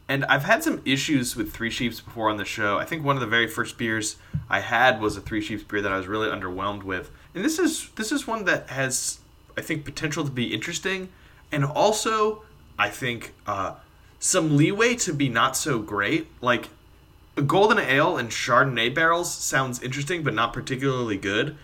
And 0.08 0.24
I've 0.26 0.44
had 0.44 0.62
some 0.62 0.82
issues 0.84 1.34
with 1.34 1.52
Three 1.52 1.70
Sheeps 1.70 2.00
before 2.00 2.28
on 2.28 2.36
the 2.36 2.44
show. 2.44 2.78
I 2.78 2.84
think 2.84 3.04
one 3.04 3.16
of 3.16 3.20
the 3.20 3.26
very 3.26 3.46
first 3.46 3.78
beers 3.78 4.16
I 4.50 4.60
had 4.60 5.00
was 5.00 5.16
a 5.16 5.20
Three 5.20 5.40
Sheeps 5.40 5.62
beer 5.62 5.80
that 5.80 5.92
I 5.92 5.96
was 5.96 6.06
really 6.06 6.28
underwhelmed 6.28 6.82
with. 6.82 7.10
And 7.34 7.44
this 7.44 7.58
is 7.58 7.90
this 7.96 8.12
is 8.12 8.26
one 8.26 8.44
that 8.44 8.68
has 8.70 9.20
I 9.56 9.60
think 9.60 9.84
potential 9.84 10.24
to 10.24 10.30
be 10.30 10.52
interesting 10.52 11.08
and 11.50 11.64
also 11.64 12.42
I 12.78 12.90
think 12.90 13.32
uh, 13.46 13.74
some 14.18 14.56
leeway 14.56 14.96
to 14.96 15.12
be 15.12 15.28
not 15.28 15.56
so 15.56 15.78
great. 15.80 16.28
Like 16.40 16.68
golden 17.42 17.78
ale 17.78 18.16
and 18.16 18.30
Chardonnay 18.30 18.94
barrels 18.94 19.32
sounds 19.32 19.82
interesting 19.82 20.22
but 20.22 20.34
not 20.34 20.52
particularly 20.52 21.16
good. 21.16 21.56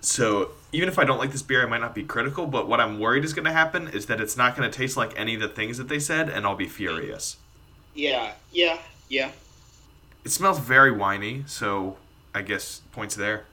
So 0.00 0.50
even 0.72 0.88
if 0.88 0.98
I 0.98 1.04
don't 1.04 1.18
like 1.18 1.32
this 1.32 1.42
beer, 1.42 1.62
I 1.62 1.66
might 1.66 1.80
not 1.80 1.94
be 1.94 2.04
critical. 2.04 2.46
But 2.46 2.68
what 2.68 2.80
I'm 2.80 3.00
worried 3.00 3.24
is 3.24 3.32
going 3.32 3.44
to 3.44 3.52
happen 3.52 3.88
is 3.88 4.06
that 4.06 4.20
it's 4.20 4.36
not 4.36 4.56
going 4.56 4.70
to 4.70 4.76
taste 4.76 4.96
like 4.96 5.18
any 5.18 5.34
of 5.34 5.40
the 5.40 5.48
things 5.48 5.78
that 5.78 5.88
they 5.88 5.98
said, 5.98 6.28
and 6.28 6.46
I'll 6.46 6.56
be 6.56 6.68
furious. 6.68 7.36
Yeah, 7.94 8.32
yeah, 8.52 8.78
yeah. 9.08 9.30
It 10.24 10.30
smells 10.30 10.58
very 10.58 10.92
winey, 10.92 11.44
so 11.46 11.96
I 12.34 12.42
guess 12.42 12.82
points 12.92 13.14
there. 13.14 13.46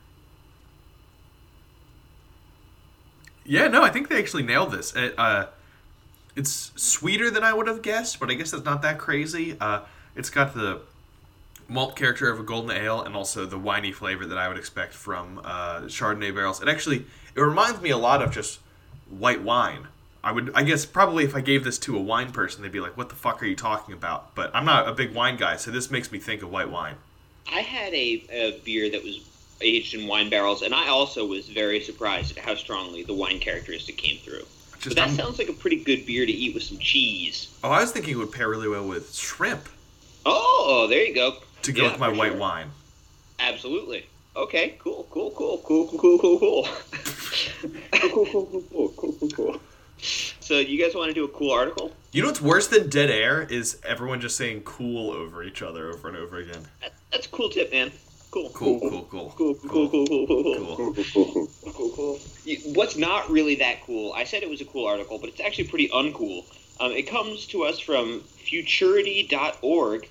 Yeah, 3.45 3.67
no, 3.67 3.83
I 3.83 3.89
think 3.89 4.09
they 4.09 4.19
actually 4.19 4.43
nailed 4.43 4.71
this. 4.71 4.95
It, 4.95 5.15
uh, 5.17 5.47
it's 6.35 6.71
sweeter 6.75 7.29
than 7.29 7.43
I 7.43 7.53
would 7.53 7.67
have 7.67 7.81
guessed, 7.81 8.19
but 8.19 8.29
I 8.29 8.33
guess 8.33 8.51
that's 8.51 8.65
not 8.65 8.81
that 8.81 8.97
crazy. 8.97 9.55
Uh, 9.59 9.81
it's 10.15 10.29
got 10.29 10.53
the 10.53 10.81
malt 11.67 11.95
character 11.95 12.29
of 12.29 12.39
a 12.39 12.43
golden 12.43 12.71
ale 12.75 13.01
and 13.01 13.15
also 13.15 13.45
the 13.45 13.57
winey 13.57 13.91
flavor 13.91 14.25
that 14.25 14.37
I 14.37 14.47
would 14.47 14.57
expect 14.57 14.93
from 14.93 15.39
uh, 15.43 15.81
Chardonnay 15.81 16.33
barrels. 16.33 16.61
It 16.61 16.67
actually 16.67 17.05
it 17.35 17.41
reminds 17.41 17.81
me 17.81 17.89
a 17.89 17.97
lot 17.97 18.21
of 18.21 18.31
just 18.31 18.59
white 19.09 19.41
wine. 19.41 19.87
I 20.23 20.31
would 20.31 20.51
I 20.55 20.63
guess 20.63 20.85
probably 20.85 21.23
if 21.25 21.35
I 21.35 21.41
gave 21.41 21.63
this 21.63 21.77
to 21.79 21.97
a 21.97 22.01
wine 22.01 22.31
person, 22.31 22.61
they'd 22.61 22.71
be 22.71 22.79
like, 22.79 22.95
"What 22.97 23.09
the 23.09 23.15
fuck 23.15 23.41
are 23.43 23.45
you 23.45 23.55
talking 23.55 23.93
about?" 23.93 24.33
But 24.35 24.51
I'm 24.55 24.65
not 24.65 24.87
a 24.87 24.93
big 24.93 25.13
wine 25.13 25.35
guy, 25.37 25.57
so 25.57 25.69
this 25.71 25.91
makes 25.91 26.11
me 26.11 26.19
think 26.19 26.41
of 26.43 26.49
white 26.49 26.69
wine. 26.69 26.95
I 27.51 27.59
had 27.59 27.93
a, 27.93 28.23
a 28.31 28.61
beer 28.63 28.89
that 28.89 29.03
was 29.03 29.19
aged 29.59 29.93
in 29.95 30.07
wine 30.07 30.29
barrels, 30.29 30.61
and 30.61 30.73
I 30.73 30.87
also 30.87 31.25
was 31.25 31.49
very 31.49 31.81
surprised 31.81 32.37
at 32.37 32.43
how 32.43 32.55
strongly 32.55 33.03
the 33.03 33.13
wine 33.13 33.39
characteristic 33.39 33.97
came 33.97 34.17
through. 34.19 34.43
Just 34.79 34.95
that 34.95 35.07
I'm- 35.07 35.15
sounds 35.15 35.39
like 35.39 35.49
a 35.49 35.53
pretty 35.53 35.83
good 35.83 36.05
beer 36.05 36.25
to 36.25 36.31
eat 36.31 36.53
with 36.53 36.63
some 36.63 36.77
cheese. 36.77 37.49
Oh, 37.63 37.69
I 37.69 37.81
was 37.81 37.91
thinking 37.91 38.13
it 38.13 38.17
would 38.17 38.31
pair 38.31 38.49
really 38.49 38.67
well 38.69 38.85
with 38.87 39.13
shrimp 39.15 39.67
Oh, 40.25 40.87
there 40.89 41.03
you 41.05 41.13
go. 41.13 41.35
To 41.63 41.71
go 41.71 41.83
Yeah, 41.83 41.91
with 41.91 41.99
my 41.99 42.09
white 42.09 42.31
sure. 42.31 42.39
wine. 42.39 42.67
Absolutely. 43.39 44.05
Okay, 44.35 44.75
cool, 44.79 45.07
cool, 45.11 45.31
cool, 45.31 45.59
cool, 45.63 45.87
cool, 45.87 45.97
cool, 45.99 46.19
cool, 46.19 46.39
cool. 46.39 46.67
Cool, 47.99 48.25
cool, 48.25 48.25
cool, 48.25 48.63
cool, 48.71 48.89
cool, 48.97 49.13
cool, 49.13 49.29
cool. 49.29 49.61
so 49.97 50.57
you 50.59 50.83
guys 50.83 50.95
want 50.95 51.09
to 51.09 51.13
do 51.13 51.23
a 51.25 51.27
cool 51.29 51.51
article? 51.51 51.91
You 52.11 52.21
know 52.23 52.27
what's 52.29 52.41
worse 52.41 52.67
than 52.67 52.89
dead 52.89 53.09
air 53.09 53.41
is 53.43 53.79
everyone 53.85 54.21
just 54.21 54.35
saying 54.35 54.61
"cool" 54.63 55.11
over 55.11 55.43
each 55.43 55.61
other 55.61 55.89
over 55.91 56.07
and 56.09 56.17
over 56.17 56.37
again. 56.37 56.63
That, 56.81 56.93
that's 57.11 57.27
a 57.27 57.29
cool 57.29 57.49
tip, 57.49 57.71
man. 57.71 57.91
Cool. 58.31 58.49
Cool, 58.53 58.79
cool, 58.79 59.07
cool, 59.11 59.33
Cool, 59.37 59.53
cool, 59.55 59.89
cool, 59.89 60.07
cool, 60.07 60.07
cool, 60.07 60.43
cool. 60.43 60.43
cool. 60.43 60.75
Cool, 60.75 60.93
cool, 60.93 61.03
cool, 61.13 61.47
cool. 61.63 61.71
Cool, 61.73 61.89
cool. 61.95 62.19
You- 62.45 62.57
What's 62.73 62.97
not 62.97 63.29
really 63.29 63.55
that 63.55 63.81
cool? 63.85 64.13
I 64.13 64.23
said 64.23 64.41
it 64.43 64.49
was 64.49 64.61
a 64.61 64.65
cool 64.65 64.85
article, 64.87 65.19
but 65.19 65.29
it's 65.29 65.39
actually 65.39 65.65
pretty 65.67 65.89
uncool. 65.89 66.43
Um, 66.79 66.91
it 66.91 67.03
comes 67.03 67.45
to 67.47 67.63
us 67.63 67.79
from 67.79 68.21
futurity.org, 68.21 70.07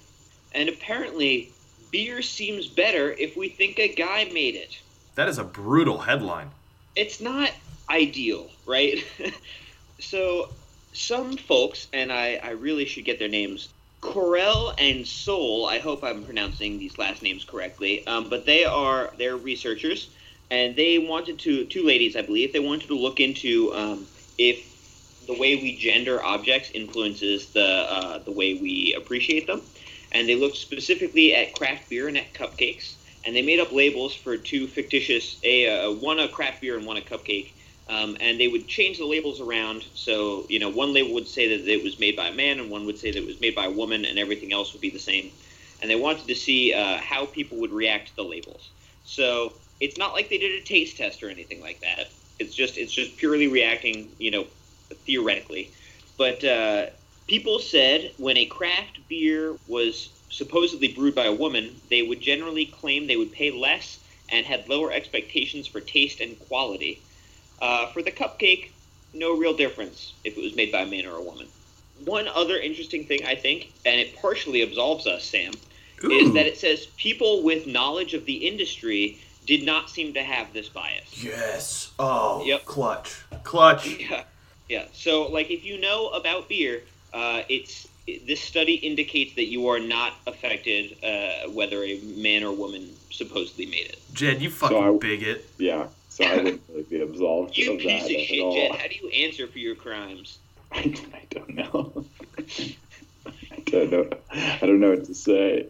and 0.55 0.69
apparently, 0.69 1.53
beer 1.91 2.23
seems 2.23 2.67
better 2.67 3.13
if 3.13 3.37
we 3.37 3.49
think 3.49 3.79
a 3.79 3.89
guy 3.89 4.31
made 4.33 4.55
it. 4.55 4.81
That 5.15 5.29
is 5.29 5.39
a 5.39 5.45
brutal 5.45 5.99
headline. 5.99 6.51
It's 6.97 7.21
not 7.21 7.51
ideal, 7.89 8.51
right? 8.67 9.05
so, 10.01 10.51
some 10.93 11.37
folks, 11.37 11.89
and 11.93 12.13
I, 12.13 12.41
I 12.43 12.51
really 12.51 12.85
should 12.85 13.05
get 13.05 13.19
their 13.19 13.29
names, 13.29 13.69
Corel 14.01 14.75
and 14.79 15.07
Soul. 15.07 15.67
I 15.67 15.79
hope 15.79 16.03
I'm 16.03 16.25
pronouncing 16.25 16.79
these 16.79 16.99
last 16.99 17.23
names 17.23 17.45
correctly. 17.45 18.07
Um, 18.07 18.29
but 18.29 18.45
they 18.47 18.65
are 18.65 19.13
they're 19.17 19.37
researchers, 19.37 20.11
and 20.51 20.75
they 20.77 20.99
wanted 20.99 21.39
to 21.41 21.65
two 21.67 21.85
ladies, 21.85 22.17
I 22.17 22.23
believe, 22.23 22.53
they 22.53 22.61
wanted 22.61 22.89
to 22.89 22.95
look 22.95 23.21
into 23.21 23.73
um, 23.75 24.07
if 24.39 25.27
the 25.27 25.35
way 25.35 25.57
we 25.57 25.77
gender 25.77 26.23
objects 26.23 26.71
influences 26.73 27.53
the 27.53 27.65
uh, 27.65 28.19
the 28.19 28.33
way 28.33 28.55
we 28.55 28.95
appreciate 28.95 29.47
them. 29.47 29.63
And 30.13 30.29
they 30.29 30.35
looked 30.35 30.57
specifically 30.57 31.35
at 31.35 31.55
craft 31.55 31.89
beer 31.91 32.09
and 32.09 32.17
at 32.17 32.35
cupcakes, 32.35 32.97
and 33.25 33.35
they 33.35 33.43
made 33.43 33.61
up 33.61 33.73
labels 33.73 34.15
for 34.15 34.37
two 34.37 34.69
fictitious 34.69 35.39
a 35.43 35.69
uh, 35.69 35.93
one 35.93 36.19
a 36.21 36.29
craft 36.29 36.61
beer 36.61 36.77
and 36.77 36.87
one 36.87 36.97
a 36.97 37.01
cupcake. 37.01 37.55
Um, 37.89 38.17
and 38.21 38.41
they 38.41 38.49
would 38.49 38.69
change 38.69 38.99
the 38.99 39.07
labels 39.07 39.41
around. 39.41 39.85
So, 39.95 40.47
you 40.49 40.61
know, 40.61 40.69
one 40.69 40.95
label 40.95 41.15
would 41.15 41.27
say 41.27 41.49
that 41.49 41.69
it 41.69 41.83
was 41.83 41.99
made 41.99 42.15
by 42.17 42.29
a 42.29 42.35
man, 42.35 42.61
and 42.61 42.71
one 42.71 42.87
would 42.87 42.99
say 42.99 43.11
that 43.11 43.19
it 43.19 43.27
was 43.27 43.41
made 43.41 43.55
by 43.57 43.67
a 43.67 43.71
woman, 43.71 44.05
and 44.05 44.19
everything 44.19 44.53
else 44.53 44.73
would 44.73 44.81
be 44.81 44.91
the 44.91 44.99
same. 44.99 45.33
And 45.81 45.91
they 45.91 45.97
wanted 45.97 46.29
to 46.29 46.35
see 46.35 46.73
uh, 46.73 46.99
how 46.99 47.27
people 47.27 47.59
would 47.59 47.73
react 47.73 48.09
to 48.09 48.17
the 48.17 48.23
labels. 48.23 48.71
So 49.03 49.55
it's 49.81 49.99
not 49.99 50.15
like 50.15 50.31
they 50.31 50.39
did 50.39 50.53
a 50.53 50.65
taste 50.65 50.97
test 50.97 51.23
or 51.23 51.29
anything 51.29 51.61
like 51.61 51.81
that. 51.81 52.07
It's 52.39 52.55
just 52.55 52.79
it's 52.79 52.93
just 52.93 53.17
purely 53.17 53.49
reacting, 53.49 54.15
you 54.19 54.31
know, 54.31 54.47
theoretically. 55.05 55.73
But 56.17 56.45
uh, 56.45 56.87
people 57.27 57.59
said 57.59 58.13
when 58.19 58.37
a 58.37 58.47
craft 58.47 58.99
beer 59.09 59.57
was 59.69 60.11
supposedly 60.31 60.89
brewed 60.89 61.15
by 61.15 61.25
a 61.27 61.33
woman, 61.33 61.75
they 61.91 62.03
would 62.03 62.21
generally 62.21 62.67
claim 62.67 63.07
they 63.07 63.17
would 63.17 63.33
pay 63.33 63.51
less 63.51 63.99
and 64.31 64.47
had 64.47 64.69
lower 64.69 64.91
expectations 64.93 65.67
for 65.67 65.81
taste 65.81 66.21
and 66.21 66.39
quality. 66.49 67.01
Uh, 67.61 67.87
for 67.89 68.03
the 68.03 68.11
cupcake, 68.11 68.71
no 69.15 69.37
real 69.37 69.55
difference 69.55 70.15
if 70.25 70.37
it 70.37 70.43
was 70.43 70.57
made 70.57 70.73
by 70.73 70.81
a 70.81 70.87
man 70.87 71.07
or 71.07 71.17
a 71.17 71.23
woman. 71.23 71.47
One 72.05 72.27
other 72.29 72.57
interesting 72.59 73.05
thing, 73.05 73.25
I 73.25 73.35
think, 73.37 73.73
and 73.85 74.01
it 74.01 74.17
partially 74.17 74.63
absolves 74.63 75.07
us, 75.07 75.25
Sam, 75.25 75.53
is 76.03 76.33
that 76.35 76.47
it 76.47 76.57
says 76.59 76.87
people 76.97 77.43
with 77.43 77.67
knowledge 77.67 78.15
of 78.15 78.25
the 78.25 78.49
industry 78.49 79.21
did 79.47 79.65
not 79.65 79.91
seem 79.91 80.15
to 80.15 80.23
have 80.23 80.53
this 80.53 80.69
bias. 80.69 81.23
Yes. 81.23 81.93
Oh, 81.99 82.45
Yep. 82.45 82.65
clutch. 82.65 83.17
Clutch. 83.45 83.87
Yeah, 84.01 84.25
yeah. 84.69 84.87
So, 84.93 85.29
like, 85.29 85.51
if 85.51 85.65
you 85.65 85.79
know 85.81 86.09
about 86.09 86.49
beer, 86.49 86.83
uh, 87.13 87.43
it's 87.49 87.89
this 88.27 88.41
study 88.41 88.75
indicates 88.75 89.35
that 89.37 89.47
you 89.47 89.69
are 89.69 89.79
not 89.79 90.15
affected 90.27 90.97
uh, 91.05 91.49
whether 91.51 91.83
a 91.85 92.01
man 92.17 92.43
or 92.43 92.53
woman 92.55 92.91
supposedly 93.11 93.67
made 93.67 93.87
it. 93.87 93.99
Jed, 94.13 94.43
you 94.43 94.51
fucking 94.51 94.77
I- 94.77 94.99
bigot. 94.99 95.49
Yeah, 95.59 95.87
so 96.09 96.25
I 96.25 96.37
wouldn't 96.37 96.63
really 96.69 96.83
be 96.85 97.01
absolved 97.01 97.57
You 97.57 97.73
of 97.75 97.79
piece 97.79 98.03
that 98.03 98.11
of 98.11 98.17
at 98.17 98.27
shit, 98.27 98.41
all. 98.43 98.55
Jed. 98.55 98.73
How 98.73 98.89
do 98.89 98.95
you 98.97 99.09
answer 99.11 99.47
for 99.47 99.59
your 99.59 99.75
crimes? 99.77 100.39
I, 100.73 100.95
I 101.15 101.23
don't 101.31 101.55
know. 101.55 102.05
I 103.27 103.55
don't 103.71 103.91
know. 103.91 104.11
I 104.33 104.59
don't 104.61 104.81
know 104.81 104.91
what 104.91 105.05
to 105.05 105.15
say. 105.15 105.67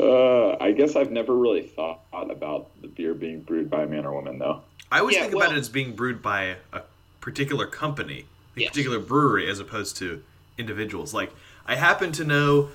Uh, 0.00 0.56
I 0.58 0.72
guess 0.72 0.96
I've 0.96 1.10
never 1.12 1.36
really 1.36 1.62
thought 1.62 2.00
about 2.12 2.70
the 2.80 2.88
beer 2.88 3.14
being 3.14 3.40
brewed 3.40 3.68
by 3.70 3.82
a 3.82 3.86
man 3.86 4.04
or 4.06 4.12
woman, 4.14 4.38
though. 4.38 4.62
I 4.90 5.00
always 5.00 5.16
Yeah, 5.16 5.22
think 5.22 5.34
well- 5.34 5.44
about 5.48 5.56
it 5.56 5.60
as 5.60 5.68
being 5.68 5.94
brewed 5.94 6.22
by 6.22 6.56
a 6.72 6.80
particular 7.20 7.66
company, 7.66 8.24
a 8.56 8.60
Yes. 8.60 8.70
particular 8.70 8.98
brewery, 8.98 9.48
as 9.50 9.60
opposed 9.60 9.96
to 9.98 10.22
individuals. 10.66 11.12
Like, 11.12 11.32
I 11.66 11.74
happen 11.74 12.12
to 12.12 12.24
know 12.24 12.70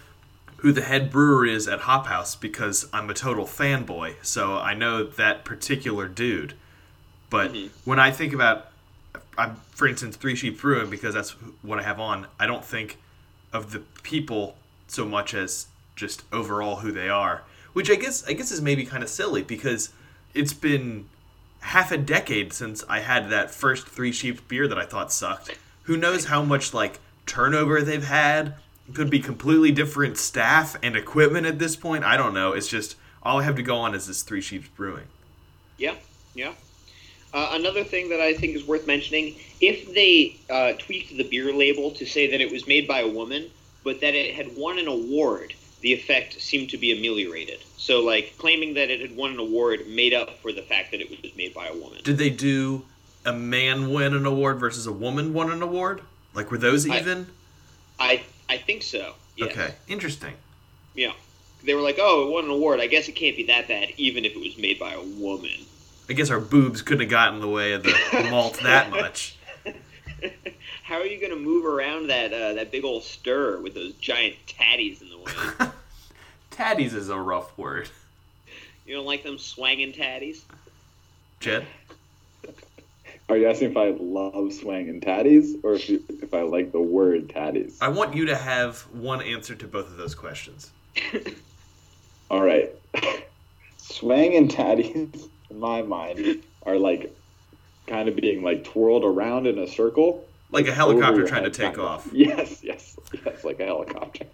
who 0.57 0.71
the 0.71 0.81
head 0.81 1.11
brewer 1.11 1.45
is 1.45 1.67
at 1.67 1.81
Hop 1.81 2.07
House 2.07 2.35
because 2.35 2.87
I'm 2.93 3.09
a 3.09 3.13
total 3.13 3.45
fanboy, 3.45 4.15
so 4.21 4.57
I 4.57 4.73
know 4.73 5.03
that 5.03 5.45
particular 5.45 6.07
dude. 6.07 6.53
But 7.29 7.53
Mhm. 7.53 7.69
when 7.85 7.99
I 7.99 8.11
think 8.11 8.33
about, 8.33 8.71
I'm, 9.37 9.57
for 9.71 9.87
instance, 9.87 10.15
Three 10.15 10.35
Sheep 10.35 10.59
Brewing, 10.61 10.89
because 10.89 11.13
that's 11.13 11.31
what 11.61 11.79
I 11.79 11.83
have 11.83 11.99
on, 11.99 12.27
I 12.39 12.45
don't 12.47 12.65
think 12.65 12.97
of 13.53 13.71
the 13.71 13.79
people 14.03 14.57
so 14.87 15.05
much 15.05 15.33
as 15.33 15.67
just 15.95 16.23
overall 16.31 16.77
who 16.77 16.91
they 16.91 17.09
are, 17.09 17.43
which 17.73 17.89
I 17.91 17.95
guess 17.95 18.23
I 18.27 18.33
guess 18.33 18.51
is 18.51 18.61
maybe 18.61 18.85
kind 18.85 19.03
of 19.03 19.09
silly 19.09 19.41
because 19.43 19.89
it's 20.33 20.53
been 20.53 21.05
half 21.59 21.91
a 21.91 21.97
decade 21.97 22.53
since 22.53 22.83
I 22.87 22.99
had 23.01 23.29
that 23.29 23.53
first 23.53 23.87
Three 23.87 24.11
Sheep 24.11 24.47
beer 24.47 24.67
that 24.67 24.77
I 24.77 24.85
thought 24.85 25.11
sucked. 25.11 25.51
Who 25.83 25.97
knows 25.97 26.25
how 26.25 26.41
much 26.43 26.73
like 26.73 26.99
turnover 27.27 27.81
they've 27.81 28.03
had? 28.03 28.55
Could 28.93 29.09
be 29.09 29.19
completely 29.19 29.71
different 29.71 30.17
staff 30.17 30.77
and 30.81 30.95
equipment 30.95 31.45
at 31.45 31.59
this 31.59 31.75
point. 31.75 32.03
I 32.03 32.15
don't 32.15 32.33
know. 32.33 32.53
It's 32.53 32.67
just 32.67 32.95
all 33.21 33.41
I 33.41 33.43
have 33.43 33.57
to 33.57 33.63
go 33.63 33.75
on 33.75 33.93
is 33.93 34.07
this 34.07 34.23
Three 34.23 34.41
Sheeps 34.41 34.69
Brewing. 34.69 35.07
Yeah, 35.77 35.95
yeah. 36.33 36.53
Uh, 37.33 37.49
another 37.51 37.83
thing 37.83 38.09
that 38.09 38.21
I 38.21 38.33
think 38.33 38.55
is 38.55 38.65
worth 38.65 38.87
mentioning: 38.87 39.35
if 39.59 39.93
they 39.93 40.37
uh, 40.49 40.73
tweaked 40.79 41.17
the 41.17 41.27
beer 41.27 41.53
label 41.53 41.91
to 41.91 42.05
say 42.05 42.31
that 42.31 42.39
it 42.39 42.49
was 42.49 42.65
made 42.65 42.87
by 42.87 43.01
a 43.01 43.07
woman, 43.07 43.49
but 43.83 43.99
that 43.99 44.15
it 44.15 44.33
had 44.33 44.55
won 44.55 44.79
an 44.79 44.87
award, 44.87 45.53
the 45.81 45.93
effect 45.93 46.41
seemed 46.41 46.69
to 46.69 46.77
be 46.77 46.97
ameliorated. 46.97 47.59
So, 47.75 48.01
like 48.01 48.35
claiming 48.37 48.73
that 48.75 48.89
it 48.89 49.01
had 49.01 49.15
won 49.15 49.31
an 49.31 49.39
award 49.39 49.87
made 49.87 50.13
up 50.13 50.39
for 50.39 50.51
the 50.51 50.61
fact 50.61 50.91
that 50.91 51.01
it 51.01 51.09
was 51.09 51.19
made 51.35 51.53
by 51.53 51.67
a 51.67 51.73
woman. 51.73 51.99
Did 52.03 52.17
they 52.17 52.29
do 52.29 52.85
a 53.25 53.33
man 53.33 53.91
win 53.91 54.13
an 54.13 54.25
award 54.25 54.59
versus 54.59 54.87
a 54.87 54.93
woman 54.93 55.33
won 55.33 55.51
an 55.51 55.61
award? 55.61 56.01
Like 56.37 56.51
were 56.51 56.57
those 56.59 56.87
I- 56.87 56.99
even? 56.99 57.27
I 57.99 58.21
I 58.47 58.57
think 58.59 58.83
so. 58.83 59.15
Yes. 59.35 59.51
Okay, 59.51 59.73
interesting. 59.89 60.33
Yeah. 60.95 61.11
they 61.63 61.73
were 61.73 61.81
like, 61.81 61.97
"Oh, 61.99 62.27
it 62.27 62.31
won 62.31 62.45
an 62.45 62.51
award. 62.51 62.79
I 62.79 62.87
guess 62.87 63.07
it 63.09 63.13
can't 63.13 63.35
be 63.35 63.43
that 63.47 63.67
bad, 63.67 63.89
even 63.97 64.23
if 64.23 64.33
it 64.35 64.39
was 64.39 64.57
made 64.57 64.77
by 64.79 64.93
a 64.93 65.01
woman." 65.01 65.65
I 66.09 66.13
guess 66.13 66.29
our 66.29 66.39
boobs 66.39 66.81
couldn't 66.83 67.01
have 67.01 67.09
gotten 67.09 67.35
in 67.35 67.41
the 67.41 67.49
way 67.49 67.73
of 67.73 67.83
the 67.83 68.27
malt 68.29 68.59
that 68.63 68.89
much. 68.91 69.35
How 70.83 70.95
are 70.95 71.05
you 71.05 71.19
gonna 71.19 71.35
move 71.41 71.65
around 71.65 72.07
that 72.07 72.31
uh, 72.31 72.53
that 72.53 72.71
big 72.71 72.85
old 72.85 73.03
stir 73.03 73.59
with 73.59 73.73
those 73.73 73.93
giant 73.93 74.35
tatties 74.47 75.01
in 75.01 75.09
the 75.09 75.17
way? 75.17 75.31
Tatties 76.51 76.93
is 76.93 77.09
a 77.09 77.17
rough 77.19 77.55
word. 77.57 77.89
you 78.85 78.95
don't 78.95 79.05
like 79.05 79.23
them 79.23 79.37
swanging 79.39 79.91
tatties? 79.93 80.41
Jed? 81.39 81.65
Are 83.29 83.35
you 83.35 83.47
asking 83.49 83.71
if 83.71 83.77
I 83.77 83.89
love 83.99 84.53
swang 84.53 84.87
and 84.87 85.01
tatties 85.01 85.59
or 85.63 85.73
if, 85.73 85.89
you, 85.89 86.01
if 86.21 86.33
I 86.33 86.43
like 86.43 86.71
the 86.71 86.81
word 86.81 87.27
tatties? 87.27 87.75
I 87.81 87.89
want 87.89 88.15
you 88.15 88.25
to 88.27 88.35
have 88.35 88.79
one 88.93 89.21
answer 89.21 89.53
to 89.55 89.67
both 89.67 89.87
of 89.87 89.97
those 89.97 90.15
questions. 90.15 90.71
All 92.31 92.41
right. 92.41 92.71
swang 93.77 94.35
and 94.35 94.49
tatties, 94.49 95.27
in 95.49 95.59
my 95.59 95.81
mind, 95.81 96.41
are 96.65 96.77
like 96.77 97.13
kind 97.85 98.07
of 98.07 98.15
being 98.15 98.43
like 98.43 98.63
twirled 98.63 99.03
around 99.03 99.45
in 99.45 99.57
a 99.57 99.67
circle. 99.67 100.25
Like 100.51 100.67
a 100.67 100.73
helicopter 100.73 101.27
trying 101.27 101.43
to 101.43 101.49
take 101.49 101.77
of. 101.77 101.79
off. 101.79 102.09
Yes, 102.13 102.63
yes, 102.63 102.97
yes, 103.25 103.43
like 103.43 103.59
a 103.59 103.65
helicopter. 103.65 104.25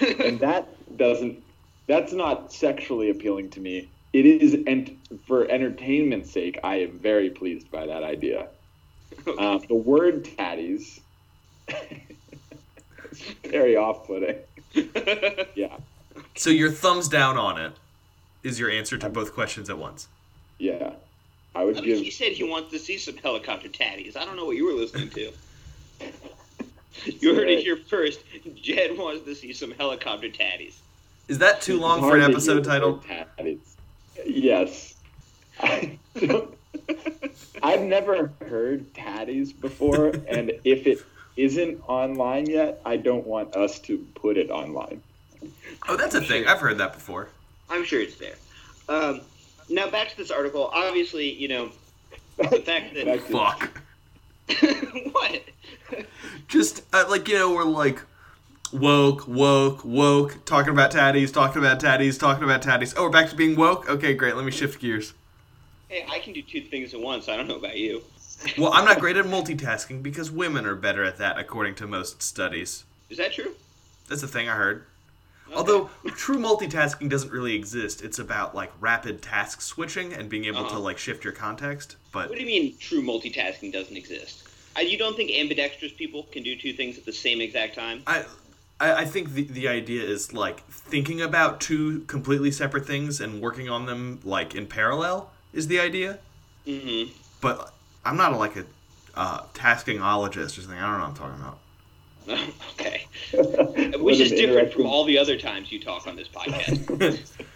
and 0.00 0.40
that 0.40 0.66
doesn't 0.96 1.42
that's 1.86 2.12
not 2.12 2.52
sexually 2.52 3.10
appealing 3.10 3.50
to 3.50 3.60
me 3.60 3.88
it 4.14 4.24
is 4.24 4.54
and 4.66 4.96
for 5.26 5.46
entertainment's 5.50 6.30
sake 6.30 6.58
i 6.64 6.76
am 6.76 6.98
very 6.98 7.28
pleased 7.28 7.70
by 7.70 7.84
that 7.86 8.02
idea 8.02 8.48
uh, 9.38 9.58
the 9.68 9.74
word 9.74 10.24
tatties 10.24 11.00
is 11.68 12.00
very 13.44 13.76
off-putting 13.76 14.36
yeah 15.54 15.76
So 16.36 16.50
your 16.50 16.70
thumbs 16.70 17.08
down 17.08 17.36
on 17.36 17.58
it 17.60 17.72
is 18.42 18.58
your 18.58 18.70
answer 18.70 18.96
to 18.98 19.08
both 19.08 19.32
questions 19.34 19.68
at 19.68 19.78
once. 19.78 20.08
yeah 20.58 20.92
i 21.54 21.64
would 21.64 21.76
I 21.76 21.80
mean, 21.80 21.88
give 21.90 21.98
he 21.98 22.10
said 22.10 22.32
he 22.32 22.44
wants 22.44 22.70
to 22.72 22.78
see 22.78 22.98
some 22.98 23.16
helicopter 23.16 23.68
tatties. 23.68 24.16
I 24.16 24.24
don't 24.24 24.36
know 24.36 24.44
what 24.44 24.56
you 24.56 24.66
were 24.66 24.72
listening 24.72 25.10
to. 25.10 25.32
you 27.06 27.34
heard 27.34 27.48
it 27.48 27.60
here 27.60 27.76
first. 27.76 28.20
Jed 28.56 28.96
wants 28.98 29.24
to 29.24 29.34
see 29.34 29.52
some 29.52 29.70
helicopter 29.72 30.28
tatties. 30.28 30.74
Is 31.28 31.38
that 31.38 31.60
too 31.62 31.78
long 31.80 32.00
for 32.00 32.16
an 32.16 32.22
episode 32.22 32.64
title? 32.64 32.98
tatties 33.38 33.73
yes 34.24 34.94
I 35.60 35.98
don't- 36.14 36.56
i've 37.62 37.82
never 37.82 38.32
heard 38.48 38.92
tatties 38.94 39.58
before 39.58 40.08
and 40.28 40.52
if 40.64 40.86
it 40.86 40.98
isn't 41.36 41.80
online 41.88 42.46
yet 42.46 42.80
i 42.84 42.96
don't 42.96 43.26
want 43.26 43.54
us 43.56 43.78
to 43.80 43.98
put 44.14 44.36
it 44.36 44.50
online 44.50 45.00
Oh, 45.88 45.96
that's 45.96 46.14
a 46.14 46.22
thing. 46.22 46.46
I've 46.46 46.60
heard 46.60 46.78
that 46.78 46.94
before. 46.94 47.28
I'm 47.68 47.84
sure 47.84 48.00
it's 48.00 48.16
there. 48.16 48.36
Um, 48.88 49.20
now 49.68 49.90
back 49.90 50.08
to 50.08 50.16
this 50.16 50.30
article. 50.30 50.70
Obviously, 50.72 51.30
you 51.30 51.48
know 51.48 51.70
the 52.38 52.60
fact 52.60 52.94
that 52.94 53.20
Fuck. 53.20 53.82
what? 55.12 55.42
Just 56.48 56.82
uh, 56.94 57.04
like 57.10 57.28
you 57.28 57.34
know, 57.34 57.52
we're 57.54 57.64
like 57.64 58.00
woke, 58.72 59.26
woke, 59.28 59.84
woke, 59.84 60.44
talking 60.44 60.72
about 60.72 60.90
tatties, 60.90 61.32
talking 61.32 61.62
about 61.62 61.80
tatties, 61.80 62.18
talking 62.18 62.44
about 62.44 62.62
tatties. 62.62 62.94
Oh, 62.96 63.04
we're 63.04 63.10
back 63.10 63.28
to 63.30 63.36
being 63.36 63.56
woke. 63.56 63.88
Okay, 63.88 64.14
great. 64.14 64.36
Let 64.36 64.44
me 64.44 64.50
shift 64.50 64.80
gears. 64.80 65.14
Hey, 65.88 66.04
I 66.10 66.18
can 66.18 66.32
do 66.32 66.42
two 66.42 66.62
things 66.62 66.92
at 66.94 67.00
once. 67.00 67.28
I 67.28 67.36
don't 67.36 67.48
know 67.48 67.56
about 67.56 67.76
you. 67.76 68.02
Well, 68.58 68.72
I'm 68.74 68.84
not 68.84 68.98
great 69.00 69.16
at 69.16 69.24
multitasking 69.24 70.02
because 70.02 70.30
women 70.30 70.66
are 70.66 70.74
better 70.74 71.02
at 71.04 71.16
that, 71.18 71.38
according 71.38 71.76
to 71.76 71.86
most 71.86 72.20
studies. 72.20 72.84
Is 73.08 73.16
that 73.16 73.32
true? 73.32 73.54
That's 74.08 74.22
a 74.22 74.28
thing 74.28 74.50
I 74.50 74.54
heard. 74.56 74.84
Okay. 75.46 75.56
Although 75.56 75.88
true 76.16 76.36
multitasking 76.38 77.08
doesn't 77.08 77.30
really 77.32 77.54
exist. 77.54 78.02
It's 78.02 78.18
about 78.18 78.54
like 78.54 78.70
rapid 78.80 79.22
task 79.22 79.62
switching 79.62 80.12
and 80.12 80.28
being 80.28 80.44
able 80.44 80.62
to 80.64 80.66
Uh-huh. 80.72 80.80
like 80.80 80.98
shift 80.98 81.24
your 81.24 81.32
context. 81.32 81.96
But 82.12 82.28
What 82.28 82.36
do 82.36 82.44
you 82.44 82.46
mean 82.48 82.76
true 82.78 83.00
multitasking 83.02 83.72
doesn't 83.72 83.96
exist? 83.96 84.42
Uh, 84.76 84.80
you 84.80 84.98
don't 84.98 85.16
think 85.16 85.30
ambidextrous 85.30 85.92
people 85.92 86.24
can 86.24 86.42
do 86.42 86.54
two 86.56 86.72
things 86.74 86.98
at 86.98 87.06
the 87.06 87.12
same 87.12 87.40
exact 87.40 87.76
time? 87.76 88.02
I, 88.06 88.24
I 88.84 89.00
I 89.00 89.04
think 89.04 89.32
the 89.32 89.44
the 89.44 89.68
idea 89.68 90.02
is 90.02 90.32
like 90.32 90.66
thinking 90.68 91.20
about 91.20 91.60
two 91.60 92.00
completely 92.00 92.50
separate 92.50 92.86
things 92.86 93.20
and 93.20 93.40
working 93.40 93.68
on 93.68 93.86
them 93.86 94.20
like 94.24 94.54
in 94.54 94.66
parallel 94.66 95.30
is 95.52 95.68
the 95.68 95.80
idea. 95.80 96.18
Mm-hmm. 96.66 97.12
But 97.40 97.72
I'm 98.04 98.16
not 98.16 98.38
like 98.38 98.56
a 98.56 98.64
uh, 99.14 99.42
taskingologist 99.54 100.58
or 100.58 100.62
something. 100.62 100.78
I 100.78 100.86
don't 100.86 100.98
know 100.98 101.08
what 101.08 101.08
I'm 101.08 101.14
talking 101.14 101.40
about. 101.40 101.58
okay. 102.72 103.06
Which 104.02 104.20
is 104.20 104.30
different 104.30 104.72
from 104.72 104.86
all 104.86 105.04
the 105.04 105.18
other 105.18 105.38
times 105.38 105.70
you 105.70 105.80
talk 105.80 106.06
on 106.06 106.16
this 106.16 106.28
podcast. 106.28 107.50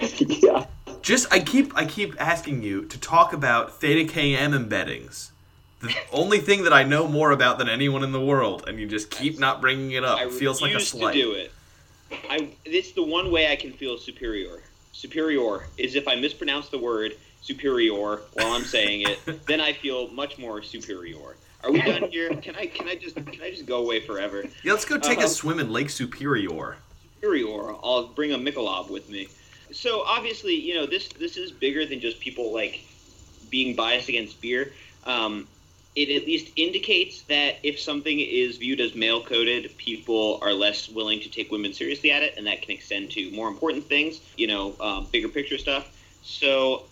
yeah 0.42 0.66
Just 1.00 1.32
I 1.32 1.40
keep 1.40 1.74
I 1.76 1.86
keep 1.86 2.20
asking 2.20 2.62
you 2.62 2.84
to 2.86 2.98
talk 2.98 3.32
about 3.32 3.80
theta 3.80 4.12
KM 4.12 4.52
embeddings. 4.52 5.30
The 5.80 5.94
only 6.12 6.38
thing 6.40 6.64
that 6.64 6.72
I 6.74 6.82
know 6.82 7.08
more 7.08 7.30
about 7.30 7.58
than 7.58 7.68
anyone 7.68 8.04
in 8.04 8.12
the 8.12 8.20
world, 8.20 8.64
and 8.68 8.78
you 8.78 8.86
just 8.86 9.10
keep 9.10 9.38
not 9.38 9.60
bringing 9.62 9.92
it 9.92 10.04
up. 10.04 10.18
I 10.18 10.24
It 10.24 10.32
feels 10.32 10.60
like 10.60 10.74
a 10.74 10.80
slight. 10.80 11.14
to 11.14 11.22
do 11.22 11.32
it. 11.32 11.52
I. 12.28 12.48
It's 12.66 12.92
the 12.92 13.02
one 13.02 13.30
way 13.30 13.50
I 13.50 13.56
can 13.56 13.72
feel 13.72 13.96
superior. 13.96 14.62
Superior 14.92 15.66
is 15.78 15.94
if 15.94 16.06
I 16.06 16.16
mispronounce 16.16 16.68
the 16.68 16.78
word 16.78 17.12
superior 17.40 17.94
while 18.34 18.52
I'm 18.52 18.64
saying 18.64 19.02
it, 19.08 19.18
then 19.46 19.60
I 19.60 19.72
feel 19.72 20.08
much 20.08 20.36
more 20.38 20.62
superior. 20.62 21.36
Are 21.64 21.70
we 21.72 21.80
done 21.80 22.10
here? 22.10 22.28
Can 22.36 22.56
I? 22.56 22.66
Can 22.66 22.86
I 22.88 22.96
just? 22.96 23.16
Can 23.16 23.40
I 23.42 23.50
just 23.50 23.64
go 23.66 23.78
away 23.82 24.00
forever? 24.00 24.44
Yeah, 24.62 24.72
let's 24.72 24.84
go 24.84 24.98
take 24.98 25.18
Uh-huh. 25.18 25.26
a 25.26 25.30
swim 25.30 25.58
in 25.60 25.72
Lake 25.72 25.88
Superior. 25.90 26.76
superior. 27.14 27.74
I'll 27.82 28.08
bring 28.08 28.32
a 28.32 28.38
Michelob 28.38 28.90
with 28.90 29.08
me. 29.08 29.28
So 29.72 30.02
obviously, 30.02 30.54
you 30.56 30.74
know 30.74 30.84
this 30.86 31.08
this 31.08 31.36
is 31.38 31.52
bigger 31.52 31.86
than 31.86 32.00
just 32.00 32.20
people 32.20 32.52
like 32.52 32.80
being 33.50 33.74
biased 33.74 34.08
against 34.10 34.40
beer. 34.42 34.72
Um, 35.06 35.46
it 35.96 36.08
at 36.10 36.26
least 36.26 36.52
indicates 36.56 37.22
that 37.22 37.56
if 37.62 37.78
something 37.80 38.20
is 38.20 38.58
viewed 38.58 38.80
as 38.80 38.94
male 38.94 39.22
coded, 39.22 39.76
people 39.76 40.38
are 40.42 40.52
less 40.52 40.88
willing 40.88 41.20
to 41.20 41.28
take 41.28 41.50
women 41.50 41.72
seriously 41.72 42.10
at 42.10 42.22
it, 42.22 42.34
and 42.36 42.46
that 42.46 42.62
can 42.62 42.70
extend 42.70 43.10
to 43.12 43.30
more 43.32 43.48
important 43.48 43.86
things. 43.86 44.20
You 44.36 44.46
know, 44.46 44.74
um, 44.80 45.08
bigger 45.10 45.28
picture 45.28 45.58
stuff. 45.58 45.90
So 46.22 46.84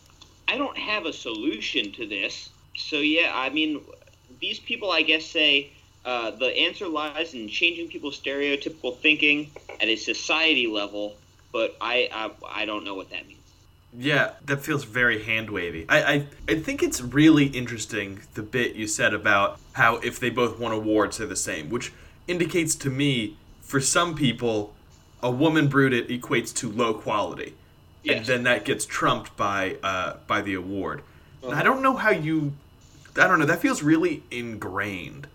I 0.49 0.57
don't 0.57 0.77
have 0.77 1.07
a 1.07 1.13
solution 1.13 1.93
to 1.93 2.07
this. 2.07 2.51
So 2.77 2.97
yeah, 2.97 3.33
I 3.35 3.51
mean, 3.51 3.83
these 4.41 4.59
people, 4.59 4.91
I 4.91 5.03
guess, 5.03 5.25
say 5.25 5.71
uh, 6.05 6.33
the 6.33 6.47
answer 6.47 6.89
lies 6.89 7.35
in 7.35 7.49
changing 7.49 7.89
people's 7.89 8.21
stereotypical 8.21 8.99
thinking 8.99 9.51
at 9.81 9.89
a 9.89 9.97
society 9.97 10.67
level, 10.67 11.15
but 11.53 11.77
I 11.81 12.09
I, 12.13 12.63
I 12.63 12.65
don't 12.65 12.85
know 12.85 12.95
what 12.95 13.11
that 13.11 13.27
means. 13.29 13.38
Yeah, 14.01 14.33
that 14.45 14.59
feels 14.61 14.85
very 14.85 15.25
hand 15.25 15.51
wavy. 15.51 15.85
I, 15.89 16.03
I 16.15 16.27
I 16.49 16.55
think 16.61 16.83
it's 16.83 17.01
really 17.01 17.47
interesting 17.47 18.21
the 18.35 18.43
bit 18.43 18.77
you 18.77 18.87
said 18.87 19.13
about 19.13 19.59
how 19.73 19.97
if 19.97 20.21
they 20.21 20.31
both 20.31 20.59
won 20.59 20.73
awards 20.73 21.19
they're 21.19 21.27
the 21.27 21.35
same, 21.37 21.69
which 21.69 21.93
indicates 22.29 22.77
to 22.77 22.91
me 22.91 23.37
for 23.61 23.81
some 23.81 24.15
people 24.15 24.75
a 25.23 25.31
woman 25.31 25.69
brewed 25.69 25.93
it 25.93 26.09
equates 26.09 26.55
to 26.57 26.71
low 26.71 26.95
quality, 26.95 27.55
and 28.07 28.25
then 28.27 28.45
that 28.45 28.65
gets 28.65 28.87
trumped 28.87 29.37
by 29.37 29.79
uh, 29.83 30.19
by 30.29 30.43
the 30.43 30.55
award. 30.55 31.03
And 31.49 31.59
I 31.59 31.63
Uh-huh. 31.63 31.63
don't 31.63 31.83
know 31.83 31.97
how 31.97 32.11
you, 32.11 32.53
I 33.17 33.27
don't 33.27 33.39
know. 33.41 33.47
That 33.47 33.61
feels 33.61 33.83
really 33.83 34.23
ingrained. 34.31 35.27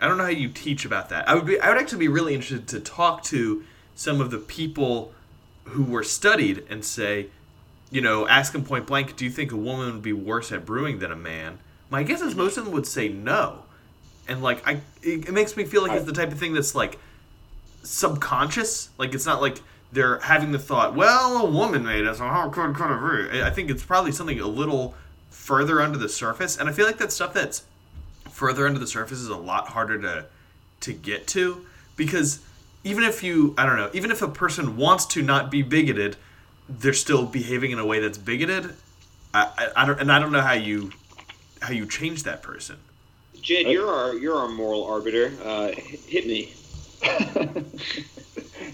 I 0.00 0.08
don't 0.08 0.18
know 0.18 0.24
how 0.24 0.30
you 0.30 0.48
teach 0.48 0.84
about 0.84 1.08
that. 1.10 1.28
I 1.28 1.34
would 1.34 1.46
be 1.46 1.60
I 1.60 1.68
would 1.68 1.78
actually 1.78 2.00
be 2.00 2.08
really 2.08 2.34
interested 2.34 2.66
to 2.68 2.80
talk 2.80 3.22
to 3.24 3.64
some 3.94 4.20
of 4.20 4.30
the 4.30 4.38
people 4.38 5.12
who 5.66 5.84
were 5.84 6.02
studied 6.02 6.64
and 6.68 6.84
say, 6.84 7.28
you 7.92 8.00
know, 8.00 8.26
ask 8.26 8.52
them 8.52 8.64
point 8.64 8.86
blank, 8.86 9.16
do 9.16 9.24
you 9.24 9.30
think 9.30 9.52
a 9.52 9.56
woman 9.56 9.92
would 9.92 10.02
be 10.02 10.14
worse 10.14 10.50
at 10.50 10.64
brewing 10.64 10.98
than 10.98 11.12
a 11.12 11.16
man? 11.16 11.58
My 11.90 12.02
guess 12.02 12.22
is 12.22 12.34
most 12.34 12.56
of 12.56 12.64
them 12.64 12.72
would 12.72 12.86
say 12.86 13.08
no. 13.08 13.64
And 14.26 14.42
like 14.42 14.66
I 14.66 14.80
it, 15.02 15.28
it 15.28 15.32
makes 15.32 15.56
me 15.56 15.64
feel 15.64 15.82
like 15.82 15.92
it's 15.92 16.06
the 16.06 16.12
type 16.12 16.32
of 16.32 16.38
thing 16.38 16.54
that's 16.54 16.74
like 16.74 16.98
subconscious. 17.82 18.88
Like 18.96 19.14
it's 19.14 19.26
not 19.26 19.42
like 19.42 19.58
they're 19.92 20.20
having 20.20 20.52
the 20.52 20.58
thought, 20.58 20.94
well, 20.94 21.46
a 21.46 21.50
woman 21.50 21.84
made 21.84 22.06
us. 22.06 22.18
how 22.18 22.48
could 22.48 22.74
could 22.74 23.30
be? 23.30 23.42
I 23.42 23.50
think 23.50 23.70
it's 23.70 23.84
probably 23.84 24.10
something 24.10 24.40
a 24.40 24.46
little 24.46 24.94
further 25.28 25.82
under 25.82 25.98
the 25.98 26.08
surface, 26.08 26.56
and 26.56 26.68
I 26.68 26.72
feel 26.72 26.86
like 26.86 26.98
that 26.98 27.12
stuff 27.12 27.34
that's 27.34 27.64
further 28.30 28.66
under 28.66 28.78
the 28.78 28.86
surface 28.86 29.18
is 29.18 29.28
a 29.28 29.36
lot 29.36 29.68
harder 29.68 30.00
to 30.00 30.26
to 30.80 30.92
get 30.94 31.26
to 31.28 31.66
because 31.96 32.40
even 32.84 33.04
if 33.04 33.22
you 33.22 33.54
I 33.58 33.66
don't 33.66 33.76
know, 33.76 33.90
even 33.92 34.10
if 34.10 34.22
a 34.22 34.28
person 34.28 34.78
wants 34.78 35.04
to 35.06 35.22
not 35.22 35.50
be 35.50 35.60
bigoted, 35.60 36.16
they're 36.68 36.92
still 36.92 37.24
behaving 37.26 37.70
in 37.70 37.78
a 37.78 37.86
way 37.86 38.00
that's 38.00 38.18
bigoted. 38.18 38.74
I, 39.34 39.50
I, 39.58 39.82
I 39.82 39.86
don't 39.86 40.00
and 40.00 40.12
I 40.12 40.18
don't 40.18 40.32
know 40.32 40.40
how 40.42 40.52
you 40.52 40.92
how 41.60 41.72
you 41.72 41.86
change 41.86 42.24
that 42.24 42.42
person. 42.42 42.76
Jed, 43.40 43.66
you're 43.66 43.88
our 43.88 44.14
you're 44.14 44.36
our 44.36 44.48
moral 44.48 44.84
arbiter. 44.84 45.32
Uh, 45.44 45.72
hit 45.72 46.26
me. 46.26 46.52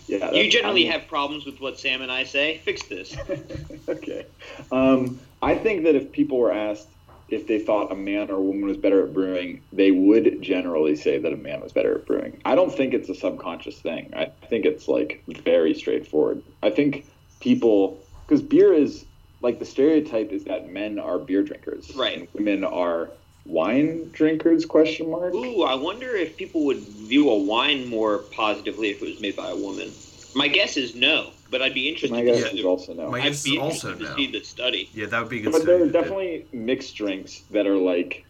yeah 0.07 0.31
You 0.33 0.51
generally 0.51 0.89
I'm- 0.91 1.01
have 1.01 1.09
problems 1.09 1.45
with 1.47 1.61
what 1.61 1.79
Sam 1.79 2.03
and 2.03 2.13
I 2.13 2.25
say. 2.25 2.59
Fix 2.65 2.83
this. 2.85 3.17
okay. 3.89 4.27
Um, 4.71 5.19
I 5.41 5.55
think 5.55 5.85
that 5.85 5.95
if 5.95 6.13
people 6.13 6.39
were 6.39 6.53
asked 6.53 6.89
if 7.31 7.47
they 7.47 7.59
thought 7.59 7.93
a 7.93 7.95
man 7.95 8.31
or 8.31 8.35
a 8.37 8.41
woman 8.41 8.67
was 8.67 8.77
better 8.79 9.05
at 9.05 9.13
brewing, 9.13 9.63
they 9.73 9.91
would 9.91 10.41
generally 10.41 10.97
say 10.97 11.19
that 11.19 11.33
a 11.33 11.37
man 11.37 11.61
was 11.61 11.73
better 11.73 11.95
at 11.97 12.07
brewing. 12.07 12.41
I 12.45 12.55
don't 12.55 12.73
think 12.75 12.95
it's 12.95 13.09
a 13.11 13.15
subconscious 13.15 13.79
thing. 13.81 14.13
I 14.17 14.27
think 14.49 14.65
it's 14.65 14.89
like 14.89 15.23
very 15.27 15.75
straightforward. 15.75 16.43
I 16.63 16.71
think 16.71 17.07
people 17.41 17.99
because 18.27 18.43
beer 18.43 18.73
is 18.73 19.05
like 19.41 19.59
the 19.59 19.65
stereotype 19.65 20.33
is 20.33 20.45
that 20.45 20.71
men 20.71 20.99
are 20.99 21.19
beer 21.19 21.43
drinkers, 21.43 21.95
Right. 21.95 22.19
And 22.19 22.29
women 22.35 22.65
are 22.65 23.11
wine 23.47 24.11
drinkers? 24.13 24.67
Question 24.67 25.11
mark. 25.11 25.33
Ooh, 25.35 25.63
I 25.63 25.75
wonder 25.77 26.15
if 26.17 26.37
people 26.37 26.65
would 26.67 26.79
view 26.79 27.31
a 27.31 27.39
wine 27.39 27.87
more 27.89 28.19
positively 28.19 28.91
if 28.91 29.01
it 29.03 29.09
was 29.09 29.21
made 29.21 29.37
by 29.37 29.51
a 29.51 29.57
woman. 29.57 29.91
My 30.35 30.49
guess 30.49 30.77
is 30.77 30.95
no, 30.95 31.31
but 31.51 31.63
I'd 31.63 31.73
be 31.73 31.89
interested 31.89 32.11
My 32.11 32.21
to 32.23 32.27
guess 32.27 32.51
see 32.51 32.59
is 32.59 32.63
the, 32.63 32.69
also 32.69 32.93
no. 32.95 33.11
My 33.11 33.21
I'd 33.21 33.43
be 33.43 33.55
is 33.55 33.59
also 33.59 33.93
interested 33.93 33.99
to 33.99 34.15
see 34.17 34.31
the 34.33 34.45
study. 34.45 34.91
Yeah, 34.93 35.07
that 35.07 35.21
would 35.21 35.31
be 35.31 35.41
good. 35.41 35.53
But 35.53 35.65
there 35.65 35.77
are 35.77 35.79
study 35.79 35.93
to 35.93 35.93
do. 35.93 36.01
definitely 36.01 36.47
mixed 36.53 36.97
drinks 36.97 37.41
that 37.53 37.67
are 37.67 37.77
like, 37.79 38.25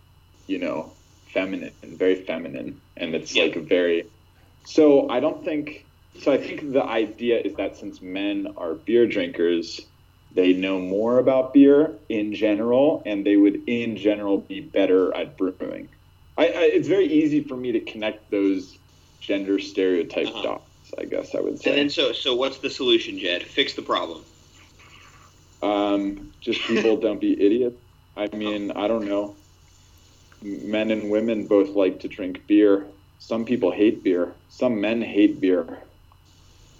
you 0.47 0.59
know, 0.59 0.93
feminine, 1.33 1.73
and 1.83 1.99
very 1.99 2.15
feminine, 2.15 2.81
and 2.97 3.15
it's 3.15 3.35
Yeah. 3.35 3.45
like 3.45 3.57
a 3.57 3.61
very. 3.61 4.05
So 4.65 5.09
I 5.09 5.21
don't 5.21 5.43
think. 5.45 5.87
So 6.19 6.33
I 6.33 6.39
think 6.39 6.73
the 6.73 6.83
idea 6.85 7.41
is 7.41 7.55
that 7.57 7.77
since 7.77 8.03
men 8.03 8.49
are 8.57 8.75
beer 8.75 9.07
drinkers, 9.07 9.81
they 10.31 10.53
know 10.53 10.81
more 10.81 11.19
about 11.19 11.55
beer 11.55 11.99
in 12.09 12.35
general, 12.35 13.03
and 13.07 13.25
they 13.25 13.37
would 13.37 13.61
in 13.69 13.97
general 13.97 14.39
be 14.39 14.61
better 14.61 15.15
at 15.15 15.37
brewing. 15.39 15.89
I, 16.37 16.47
I 16.49 16.63
it's 16.75 16.89
very 16.89 17.07
easy 17.07 17.45
for 17.45 17.57
me 17.57 17.73
to 17.73 17.81
connect 17.81 18.31
those 18.31 18.79
gender 19.21 19.59
stereotype 19.59 20.27
Uh-huh. 20.29 20.43
dots. 20.43 20.65
I 20.99 21.05
guess 21.05 21.35
I 21.35 21.41
would 21.41 21.61
say. 21.61 21.71
And 21.71 21.79
then 21.79 21.91
so 21.91 22.13
so 22.13 22.35
what's 22.35 22.59
the 22.59 22.71
solution, 22.71 23.19
Jed? 23.19 23.43
Fix 23.45 23.75
the 23.75 23.83
problem. 23.83 24.25
Um, 25.63 26.33
just 26.41 26.61
people 26.63 26.97
don't 27.01 27.21
be 27.21 27.33
idiots. 27.41 27.77
I 28.17 28.29
mean, 28.37 28.73
I 28.73 28.89
don't 28.89 29.05
know. 29.05 29.37
Men 30.43 30.91
and 30.91 31.11
women 31.11 31.47
both 31.47 31.71
like 31.71 32.01
to 32.01 32.09
drink 32.09 32.47
beer. 32.47 32.89
Some 33.19 33.45
people 33.45 33.73
hate 33.73 34.03
beer. 34.05 34.37
Some 34.49 34.81
men 34.81 35.03
hate 35.03 35.41
beer. 35.41 35.88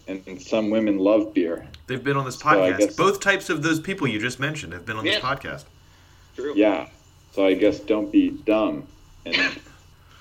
And, 0.09 0.23
and 0.27 0.41
some 0.41 0.71
women 0.71 0.99
love 0.99 1.35
beer. 1.35 1.67
They've 1.87 2.03
been 2.03 2.17
on 2.17 2.25
this 2.25 2.37
So 2.39 2.47
podcast. 2.47 2.79
guess- 2.79 2.97
Both 2.97 3.21
types 3.21 3.51
of 3.51 3.63
those 3.63 3.79
people 3.79 4.09
you 4.09 4.19
just 4.19 4.41
mentioned 4.41 4.73
have 4.73 4.85
been 4.87 4.97
on 4.97 5.05
this 5.05 5.21
podcast. 5.21 5.65
True. 6.35 6.55
Yeah. 6.57 6.89
So 7.33 7.45
I 7.47 7.55
guess 7.55 7.79
don't 7.79 8.11
be 8.11 8.31
dumb. 8.31 8.87
And 9.27 9.37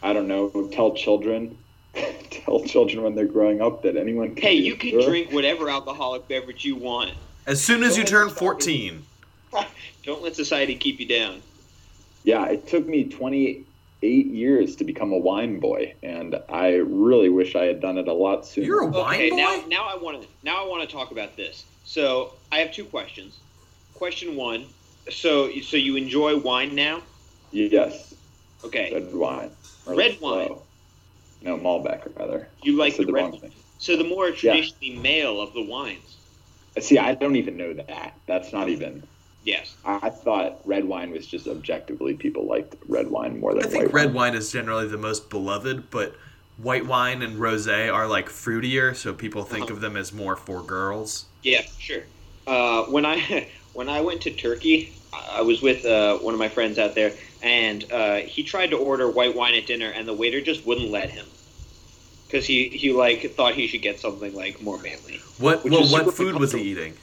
I 0.04 0.14
don't 0.14 0.28
know, 0.28 0.50
tell 0.72 0.94
children 0.94 1.58
tell 2.30 2.64
children 2.66 3.02
when 3.04 3.16
they're 3.16 3.26
growing 3.26 3.60
up 3.62 3.82
that 3.84 3.96
anyone 3.96 4.36
can 4.36 4.44
Hey, 4.44 4.54
you 4.54 4.76
can 4.76 4.92
beer. 4.92 5.08
drink 5.08 5.32
whatever 5.32 5.70
alcoholic 5.70 6.28
beverage 6.28 6.64
you 6.66 6.76
want. 6.76 7.12
As 7.48 7.64
soon 7.64 7.82
as 7.82 7.98
you 7.98 8.04
Don't 8.04 8.12
turn 8.12 8.28
let 8.28 8.38
14, 8.38 9.06
Don't 10.04 10.22
let 10.22 10.36
society 10.36 10.76
keep 10.76 11.00
you 11.00 11.08
down. 11.08 11.42
Yeah, 12.24 12.46
it 12.48 12.68
took 12.68 12.86
me 12.88 13.06
28 14.00 14.28
years 14.28 14.76
to 14.78 14.84
become 14.84 15.12
a 15.12 15.18
wine 15.18 15.60
boy, 15.60 15.94
and 16.04 16.36
I 16.50 16.76
really 16.76 17.30
wish 17.30 17.56
I 17.56 17.66
had 17.66 17.82
done 17.82 17.98
it 17.98 18.08
a 18.08 18.14
lot 18.14 18.46
sooner. 18.46 18.68
you're 18.68 18.82
a 18.84 18.88
wine 18.88 19.16
okay, 19.16 19.30
boy. 19.32 19.36
now 19.38 19.64
now 19.68 19.88
I 19.88 19.98
want 19.98 20.22
to 20.22 20.28
now 20.44 20.64
I 20.64 20.68
want 20.68 20.88
to 20.88 20.96
talk 20.96 21.12
about 21.12 21.36
this. 21.36 21.66
So 21.84 22.34
I 22.52 22.58
have 22.58 22.72
two 22.72 22.86
questions. 22.86 23.38
Question 23.96 24.36
one. 24.36 24.66
So 25.10 25.52
so 25.62 25.78
you 25.78 25.96
enjoy 25.96 26.38
wine 26.38 26.76
now? 26.76 27.02
Yes, 27.52 28.14
Okay. 28.64 28.92
red 28.94 29.14
wine. 29.16 29.52
Red 29.88 30.20
wine. 30.22 30.48
Slow. 30.48 30.64
No, 31.42 31.58
Malbec, 31.58 32.18
rather. 32.18 32.48
You 32.64 32.78
like 32.78 32.94
said 32.94 33.08
the 33.08 33.14
red 33.14 33.32
wine. 33.32 33.52
So 33.78 33.96
the 33.96 34.04
more 34.04 34.32
traditionally 34.32 34.98
male 35.00 35.40
of 35.40 35.54
the 35.54 35.62
wines. 35.64 36.18
See, 36.80 36.98
I 36.98 37.16
don't 37.16 37.36
even 37.38 37.58
know 37.58 37.74
that. 37.74 38.14
That's 38.28 38.52
not 38.52 38.70
even. 38.70 39.08
Yes. 39.48 39.76
I 39.86 40.00
I 40.04 40.10
thought 40.10 40.60
red 40.66 40.86
wine 40.86 41.12
was 41.12 41.26
just 41.26 41.48
objectively 41.48 42.14
people 42.14 42.46
liked 42.46 42.76
red 42.88 43.10
wine 43.10 43.40
more 43.40 43.54
than 43.54 43.64
I 43.66 43.68
think 43.68 43.86
white 43.86 43.94
red 43.94 44.06
wine. 44.08 44.14
wine 44.16 44.36
is 44.36 44.52
generally 44.52 44.88
the 44.88 44.98
most 44.98 45.30
beloved, 45.30 45.90
but 45.90 46.16
white 46.58 46.86
wine 46.86 47.22
and 47.22 47.38
rosé 47.38 47.92
are 47.92 48.08
like 48.08 48.28
fruitier, 48.30 48.96
so 48.96 49.14
people 49.14 49.44
think 49.44 49.66
Uh-huh. 49.66 49.76
of 49.76 49.82
them 49.82 49.96
as 49.96 50.12
more 50.12 50.36
for 50.36 50.62
girls. 50.62 51.26
Yeah, 51.44 51.62
sure. 51.80 52.04
Uh, 52.46 52.84
when 52.86 53.06
I 53.06 53.48
when 53.74 53.88
I 53.90 54.02
went 54.02 54.22
to 54.24 54.32
Turkey, 54.32 54.94
I 55.14 55.42
was 55.42 55.62
with 55.62 55.86
uh, 55.86 56.18
one 56.18 56.34
of 56.34 56.40
my 56.40 56.50
friends 56.50 56.78
out 56.78 56.94
there, 56.96 57.14
and 57.42 57.90
uh, 57.92 58.18
he 58.18 58.44
tried 58.44 58.72
to 58.72 58.78
order 58.78 59.10
white 59.10 59.34
wine 59.36 59.56
at 59.56 59.66
dinner, 59.66 59.90
and 59.90 60.08
the 60.08 60.14
waiter 60.14 60.42
just 60.42 60.66
wouldn't 60.66 60.92
let 60.92 61.10
him 61.10 61.26
because 62.28 62.46
he 62.46 62.68
he 62.68 62.92
like 62.92 63.22
thought 63.32 63.54
he 63.54 63.68
should 63.68 63.82
get 63.82 63.98
something 64.00 64.34
like 64.36 64.62
more 64.62 64.78
manly. 64.80 65.22
What 65.38 65.64
well, 65.64 65.88
what 65.88 66.14
food 66.14 66.36
was 66.36 66.52
he 66.52 66.62
eating? 66.62 66.96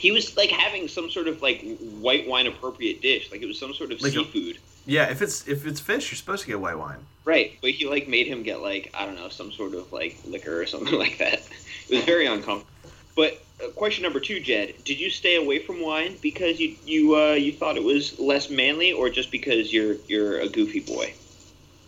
He 0.00 0.12
was 0.12 0.34
like 0.34 0.48
having 0.50 0.88
some 0.88 1.10
sort 1.10 1.28
of 1.28 1.42
like 1.42 1.62
white 1.78 2.26
wine 2.26 2.46
appropriate 2.46 3.02
dish, 3.02 3.30
like 3.30 3.42
it 3.42 3.46
was 3.46 3.58
some 3.58 3.74
sort 3.74 3.92
of 3.92 4.00
Like 4.00 4.12
a- 4.12 4.24
seafood. 4.24 4.58
Yeah, 4.86 5.10
if 5.10 5.20
it's 5.20 5.46
if 5.46 5.66
it's 5.66 5.78
fish, 5.78 6.10
you're 6.10 6.16
supposed 6.16 6.42
to 6.42 6.48
get 6.48 6.58
white 6.58 6.78
wine. 6.78 7.00
Right, 7.26 7.58
but 7.60 7.72
he 7.72 7.86
like 7.86 8.08
made 8.08 8.26
him 8.26 8.42
get 8.42 8.62
like 8.62 8.90
I 8.98 9.04
don't 9.04 9.14
know 9.16 9.28
some 9.28 9.52
sort 9.52 9.74
of 9.74 9.92
like 9.92 10.16
liquor 10.26 10.58
or 10.58 10.64
something 10.64 10.98
like 11.04 11.18
that. 11.18 11.42
It 11.88 11.96
was 11.96 12.04
very 12.04 12.26
uncomfortable. 12.26 12.70
But 13.14 13.44
uh, 13.62 13.68
question 13.72 14.02
number 14.04 14.20
two, 14.20 14.40
Jed, 14.40 14.72
did 14.84 14.98
you 14.98 15.10
stay 15.10 15.36
away 15.36 15.58
from 15.58 15.82
wine 15.82 16.16
because 16.22 16.58
you 16.58 16.76
you 16.86 17.14
uh, 17.14 17.32
you 17.32 17.52
thought 17.52 17.76
it 17.76 17.84
was 17.84 18.18
less 18.18 18.48
manly, 18.48 18.92
or 18.92 19.10
just 19.10 19.30
because 19.30 19.70
you're 19.70 19.96
you're 20.08 20.38
a 20.40 20.48
goofy 20.48 20.80
boy? 20.80 21.12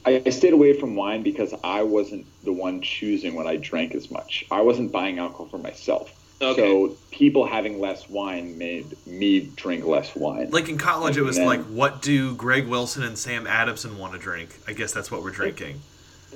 I 0.04 0.22
I 0.26 0.30
stayed 0.30 0.52
away 0.52 0.78
from 0.78 0.96
wine 0.96 1.22
because 1.22 1.54
I 1.64 1.82
wasn't 1.84 2.26
the 2.44 2.52
one 2.52 2.82
choosing 2.82 3.34
when 3.34 3.46
I 3.46 3.56
drank 3.56 3.94
as 3.94 4.10
much. 4.10 4.44
I 4.50 4.60
wasn't 4.60 4.92
buying 4.92 5.18
alcohol 5.18 5.46
for 5.46 5.58
myself. 5.58 6.12
Okay. 6.42 6.60
So 6.62 6.96
people 7.10 7.46
having 7.46 7.78
less 7.80 8.08
wine 8.08 8.58
made 8.58 8.96
me 9.06 9.50
drink 9.56 9.84
less 9.84 10.14
wine. 10.16 10.50
Like 10.50 10.68
in 10.68 10.78
college, 10.78 11.16
it 11.16 11.22
was 11.22 11.36
And 11.36 11.46
like, 11.46 11.60
what 11.64 12.02
do 12.02 12.34
Greg 12.34 12.66
Wilson 12.66 13.02
and 13.04 13.16
Sam 13.16 13.46
Adamson 13.46 13.98
want 13.98 14.12
to 14.14 14.18
drink? 14.18 14.58
I 14.66 14.72
guess 14.72 14.92
that's 14.92 15.10
what 15.10 15.22
we're 15.22 15.30
drinking. 15.30 15.80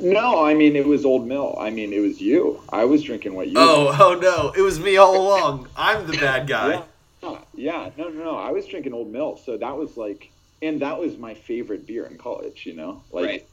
No, 0.00 0.44
I 0.44 0.54
mean 0.54 0.76
it 0.76 0.86
was 0.86 1.04
Old 1.04 1.26
Mill. 1.26 1.56
I 1.58 1.70
mean 1.70 1.92
it 1.92 2.00
was 2.00 2.20
you. 2.20 2.60
I 2.68 2.84
was 2.84 3.02
drinking 3.02 3.34
what 3.34 3.48
you. 3.48 3.54
Oh, 3.56 3.96
oh 3.98 4.14
no, 4.20 4.52
it 4.56 4.60
was 4.62 4.78
me 4.78 4.96
all 4.96 5.16
along. 5.16 5.68
I'm 5.76 6.06
the 6.06 6.16
bad 6.18 6.46
guy. 6.56 6.82
Yeah, 7.22 7.38
yeah, 7.54 7.90
no, 7.96 8.08
no, 8.08 8.24
no. 8.24 8.36
I 8.36 8.50
was 8.50 8.66
drinking 8.66 8.92
Old 8.92 9.10
Mill, 9.10 9.38
so 9.44 9.56
that 9.56 9.76
was 9.76 9.96
like, 9.96 10.30
and 10.62 10.80
that 10.80 11.00
was 11.00 11.16
my 11.18 11.34
favorite 11.34 11.86
beer 11.86 12.04
in 12.06 12.18
college. 12.18 12.66
You 12.66 12.74
know, 12.74 13.02
like, 13.10 13.24
Right. 13.26 13.46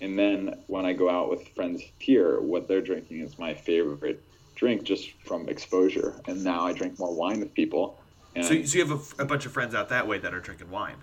and 0.00 0.18
then 0.18 0.54
when 0.68 0.86
I 0.86 0.92
go 0.94 1.10
out 1.10 1.28
with 1.28 1.46
friends 1.48 1.82
here, 1.98 2.40
what 2.40 2.68
they're 2.68 2.80
drinking 2.80 3.20
is 3.20 3.38
my 3.38 3.52
favorite 3.52 4.22
drink, 4.62 4.84
just 4.84 5.10
from 5.24 5.48
exposure. 5.48 6.14
And 6.28 6.44
now 6.44 6.64
I 6.64 6.72
drink 6.72 6.96
more 6.96 7.12
wine 7.12 7.40
with 7.40 7.52
people. 7.52 7.98
And 8.36 8.44
So, 8.44 8.62
so 8.62 8.78
you 8.78 8.86
have 8.86 9.18
a, 9.18 9.22
a 9.22 9.26
bunch 9.26 9.44
of 9.44 9.50
friends 9.50 9.74
out 9.74 9.88
that 9.88 10.06
way 10.06 10.18
that 10.18 10.32
are 10.32 10.38
drinking 10.38 10.70
wine. 10.70 10.98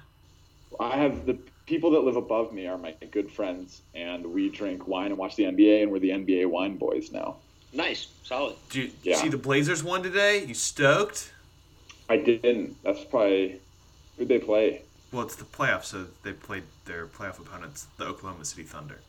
I 0.80 0.96
have 0.96 1.26
the 1.26 1.38
people 1.66 1.92
that 1.92 2.00
live 2.00 2.16
above 2.16 2.54
me 2.54 2.68
are 2.68 2.78
my 2.78 2.96
good 3.12 3.30
friends, 3.30 3.82
and 3.94 4.26
we 4.26 4.50
drink 4.50 4.88
wine 4.88 5.08
and 5.08 5.18
watch 5.18 5.36
the 5.36 5.44
NBA, 5.44 5.84
and 5.84 5.92
we're 5.92 6.00
the 6.00 6.12
NBA 6.12 6.50
wine 6.50 6.78
boys 6.78 7.12
now. 7.12 7.36
Nice, 7.74 8.08
solid. 8.24 8.56
Do 8.70 8.82
you 8.84 8.92
Yeah. 9.04 9.18
see 9.18 9.28
the 9.28 9.38
Blazers 9.38 9.84
won 9.84 10.04
today? 10.04 10.46
You 10.46 10.54
stoked? 10.54 11.34
I 12.08 12.16
didn't. 12.16 12.82
That's 12.82 13.04
probably 13.04 13.60
who'd 14.18 14.30
they 14.30 14.40
play? 14.40 14.84
Well, 15.12 15.24
it's 15.24 15.36
the 15.36 15.44
playoffs, 15.44 15.86
so 15.86 16.06
they 16.24 16.32
played 16.32 16.64
their 16.86 17.08
playoff 17.08 17.40
opponents, 17.40 17.88
the 17.98 18.06
Oklahoma 18.06 18.46
City 18.46 18.64
Thunder. 18.64 19.00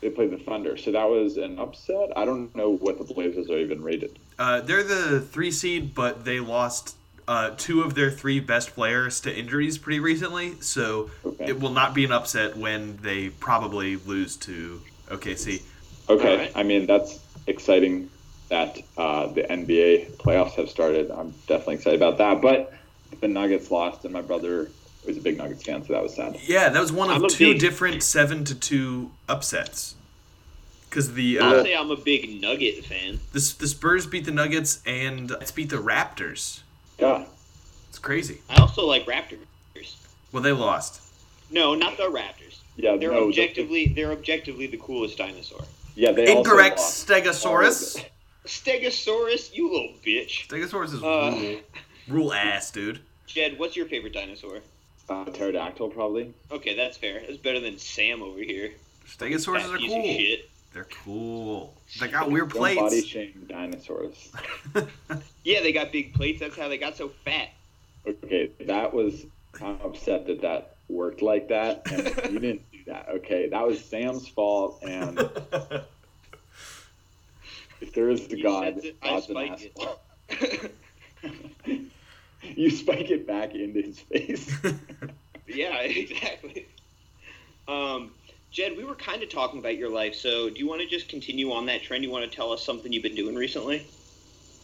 They 0.00 0.10
played 0.10 0.30
the 0.30 0.38
Thunder, 0.38 0.76
so 0.76 0.92
that 0.92 1.08
was 1.08 1.36
an 1.38 1.58
upset. 1.58 2.10
I 2.16 2.24
don't 2.24 2.54
know 2.54 2.70
what 2.76 2.98
the 2.98 3.12
Blazers 3.14 3.50
are 3.50 3.58
even 3.58 3.82
rated. 3.82 4.16
Uh, 4.38 4.60
they're 4.60 4.84
the 4.84 5.20
three 5.20 5.50
seed, 5.50 5.92
but 5.94 6.24
they 6.24 6.38
lost 6.38 6.96
uh, 7.26 7.50
two 7.56 7.82
of 7.82 7.94
their 7.94 8.10
three 8.10 8.38
best 8.38 8.74
players 8.74 9.20
to 9.22 9.36
injuries 9.36 9.76
pretty 9.76 9.98
recently, 10.00 10.54
so 10.60 11.10
Okay. 11.24 11.46
it 11.46 11.60
will 11.60 11.70
not 11.72 11.94
be 11.94 12.04
an 12.04 12.12
upset 12.12 12.56
when 12.56 12.96
they 13.02 13.28
probably 13.30 13.96
lose 13.96 14.36
to 14.36 14.80
OKC. 15.08 15.62
Okay, 16.08 16.32
Alright. 16.32 16.52
I 16.54 16.62
mean 16.62 16.86
that's 16.86 17.18
exciting 17.46 18.08
that 18.48 18.78
uh, 18.96 19.26
the 19.26 19.42
NBA 19.42 20.12
playoffs 20.16 20.52
have 20.52 20.70
started. 20.70 21.10
I'm 21.10 21.32
definitely 21.46 21.74
excited 21.74 22.00
about 22.00 22.16
that. 22.18 22.40
But 22.40 22.72
the 23.20 23.28
Nuggets 23.28 23.70
lost, 23.70 24.04
and 24.04 24.12
my 24.14 24.22
brother 24.22 24.70
was 25.08 25.16
a 25.16 25.20
big 25.20 25.36
Nuggets 25.38 25.62
fan, 25.64 25.84
so 25.84 25.92
that 25.92 26.02
was 26.02 26.14
sad. 26.14 26.38
Yeah, 26.44 26.68
that 26.68 26.80
was 26.80 26.92
one 26.92 27.10
I'm 27.10 27.24
of 27.24 27.30
two 27.30 27.52
big- 27.54 27.60
different 27.60 28.02
seven 28.02 28.44
to 28.44 28.54
two 28.54 29.10
upsets. 29.28 29.94
Because 30.88 31.12
the 31.14 31.38
I'll 31.40 31.60
uh, 31.60 31.62
say 31.64 31.74
I'm 31.76 31.90
a 31.90 31.96
big 31.96 32.40
Nugget 32.40 32.84
fan. 32.84 33.20
the 33.32 33.54
the 33.58 33.66
Spurs 33.68 34.06
beat 34.06 34.24
the 34.24 34.30
Nuggets 34.30 34.80
and 34.86 35.30
let's 35.30 35.50
beat 35.50 35.68
the 35.70 35.76
Raptors. 35.76 36.60
Yeah, 36.98 37.24
It's 37.90 37.98
crazy. 37.98 38.38
I 38.48 38.60
also 38.60 38.86
like 38.86 39.04
Raptors. 39.06 39.38
Well, 40.32 40.42
they 40.42 40.52
lost. 40.52 41.02
No, 41.50 41.74
not 41.74 41.96
the 41.96 42.04
Raptors. 42.04 42.58
yeah. 42.76 42.96
They're 42.96 43.10
no, 43.12 43.20
the- 43.20 43.28
objectively 43.28 43.86
they're 43.88 44.12
objectively 44.12 44.66
the 44.66 44.76
coolest 44.78 45.18
dinosaur. 45.18 45.62
yeah, 45.94 46.12
they 46.12 46.26
also 46.28 46.38
Incorrect, 46.38 46.78
lost. 46.78 47.06
Stegosaurus. 47.08 48.04
Stegosaurus, 48.46 49.54
you 49.54 49.70
little 49.70 49.92
bitch. 50.04 50.48
Stegosaurus 50.48 50.94
is 50.94 51.02
Uh, 51.02 51.36
rule, 51.38 51.60
rule 52.08 52.32
ass, 52.32 52.70
dude. 52.70 53.00
Jed, 53.26 53.58
what's 53.58 53.76
your 53.76 53.84
favorite 53.86 54.14
dinosaur? 54.14 54.60
Uh, 55.08 55.24
pterodactyl, 55.24 55.88
probably. 55.88 56.34
Okay, 56.50 56.76
that's 56.76 56.96
fair. 56.96 57.20
That's 57.20 57.38
better 57.38 57.60
than 57.60 57.78
Sam 57.78 58.22
over 58.22 58.40
here. 58.40 58.72
Stegosaurus 59.06 59.62
Fat 59.62 59.70
are 59.70 59.78
cool. 59.78 59.88
shit. 59.88 60.50
They're 60.74 60.86
cool. 61.04 61.74
They 61.98 62.08
got 62.08 62.30
weird 62.30 62.50
Don't 62.50 62.76
body 62.76 63.02
shame 63.02 63.46
dinosaurs. 63.48 64.30
Yeah, 65.44 65.62
they 65.62 65.72
got 65.72 65.92
big 65.92 66.12
plates. 66.12 66.40
That's 66.40 66.58
how 66.58 66.68
they 66.68 66.76
got 66.76 66.94
so 66.96 67.08
fat. 67.08 67.48
Okay, 68.06 68.50
that 68.66 68.92
was. 68.92 69.24
I'm 69.62 69.80
upset 69.80 70.26
that 70.26 70.42
that 70.42 70.76
worked 70.90 71.22
like 71.22 71.48
that, 71.48 71.82
and 71.90 72.06
you 72.34 72.38
didn't 72.38 72.70
do 72.70 72.84
that. 72.86 73.08
Okay, 73.08 73.48
that 73.48 73.66
was 73.66 73.82
Sam's 73.82 74.28
fault, 74.28 74.78
and 74.86 75.18
if 77.80 77.94
there 77.94 78.10
is 78.10 78.26
a 78.26 78.36
You 78.36 78.42
God, 78.42 78.78
I 79.02 79.08
God's 79.08 79.30
an 79.30 79.36
asshole. 79.38 80.00
You 82.58 82.70
spike 82.70 83.10
it 83.10 83.26
back 83.26 83.54
into 83.54 83.82
his 83.82 84.00
face. 84.00 84.52
yeah, 85.46 85.78
exactly. 85.80 86.68
Um, 87.68 88.14
Jed, 88.50 88.76
we 88.76 88.84
were 88.84 88.96
kind 88.96 89.22
of 89.22 89.28
talking 89.28 89.58
about 89.58 89.76
your 89.76 89.90
life, 89.90 90.14
so 90.14 90.48
do 90.50 90.58
you 90.58 90.66
want 90.68 90.80
to 90.80 90.88
just 90.88 91.08
continue 91.08 91.52
on 91.52 91.66
that 91.66 91.82
trend? 91.82 92.02
You 92.04 92.10
want 92.10 92.30
to 92.30 92.34
tell 92.34 92.52
us 92.52 92.64
something 92.64 92.92
you've 92.92 93.02
been 93.02 93.14
doing 93.14 93.34
recently? 93.36 93.92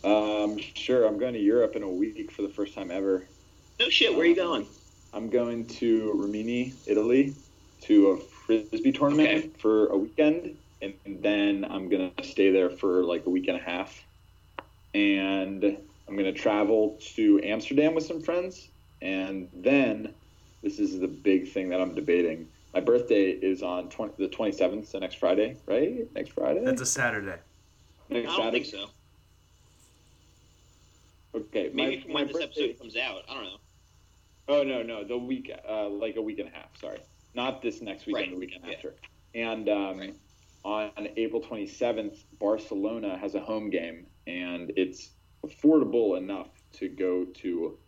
um, 0.05 0.59
sure, 0.59 1.07
I'm 1.07 1.19
going 1.19 1.35
to 1.35 1.41
Europe 1.41 1.77
in 1.77 1.83
a 1.83 1.91
week 1.91 2.31
for 2.31 2.43
the 2.43 2.49
first 2.51 2.75
time 2.75 2.91
ever. 2.91 3.29
No 3.81 3.89
shit. 3.89 4.13
Where 4.15 4.23
are 4.23 4.27
you 4.27 4.37
going? 4.37 4.69
I'm 5.13 5.31
going 5.31 5.67
to 5.69 6.13
Rimini, 6.15 6.75
Italy, 6.87 7.37
to 7.85 8.09
a 8.11 8.19
frisbee 8.47 8.93
tournament 8.93 9.29
Okay. 9.31 9.51
for 9.61 9.89
a 9.89 9.97
weekend, 9.97 10.59
and 10.83 10.95
then 11.07 11.65
I'm 11.65 11.89
gonna 11.89 12.13
stay 12.23 12.51
there 12.51 12.71
for 12.71 13.05
like 13.05 13.27
a 13.27 13.31
week 13.31 13.49
and 13.49 13.57
a 13.57 13.63
half, 13.63 14.05
and 14.93 15.79
I'm 16.09 16.17
gonna 16.17 16.33
travel 16.33 16.99
to 17.15 17.41
Amsterdam 17.43 17.95
with 17.95 18.05
some 18.05 18.21
friends, 18.21 18.69
and 19.03 19.49
then 19.55 20.15
this 20.63 20.79
is 20.79 20.99
the 21.01 21.09
big 21.09 21.49
thing 21.49 21.69
that 21.71 21.81
I'm 21.81 21.95
debating. 21.95 22.49
My 22.75 22.81
birthday 22.81 23.31
is 23.31 23.63
on 23.63 23.89
20, 23.89 24.15
the 24.19 24.29
27th, 24.29 24.87
so 24.89 24.99
next 24.99 25.17
Friday, 25.17 25.57
right? 25.67 26.13
Next 26.15 26.31
Friday. 26.33 26.65
That's 26.65 26.81
a 26.81 26.87
Saturday. 26.87 27.37
I 28.11 28.13
next 28.15 28.27
don't 28.27 28.37
Saturday. 28.37 28.65
think 28.65 28.67
so. 28.67 28.91
Okay, 31.35 31.71
Maybe 31.75 31.97
my, 31.97 32.03
from 32.03 32.13
when 32.13 32.27
this 32.29 32.33
birthday- 32.37 32.45
episode 32.71 32.79
comes 32.79 32.97
out. 32.97 33.23
I 33.29 33.35
don't 33.35 33.45
know. 33.45 33.57
Oh 34.47 34.63
no, 34.63 34.83
no, 34.83 35.05
the 35.05 35.17
week, 35.17 35.51
uh, 35.69 35.89
like 35.89 36.17
a 36.17 36.23
week 36.23 36.39
and 36.39 36.49
a 36.49 36.53
half. 36.53 36.77
Sorry, 36.79 36.99
not 37.35 37.63
this 37.63 37.81
next 37.81 38.07
weekend, 38.07 38.27
Right, 38.27 38.31
the 38.33 38.39
weekend 38.39 38.65
yeah. 38.67 38.75
after. 38.75 38.95
And 39.35 39.69
um, 39.71 39.99
Right. 39.99 40.15
on 40.65 41.09
April 41.17 41.41
27th, 41.41 42.19
Barcelona 42.39 43.17
has 43.17 43.35
a 43.35 43.41
home 43.41 43.71
game, 43.71 44.07
and 44.27 44.71
it's 44.77 45.11
affordable 45.47 46.17
enough 46.19 46.49
to 46.75 46.89
go 46.89 47.25
to 47.25 47.79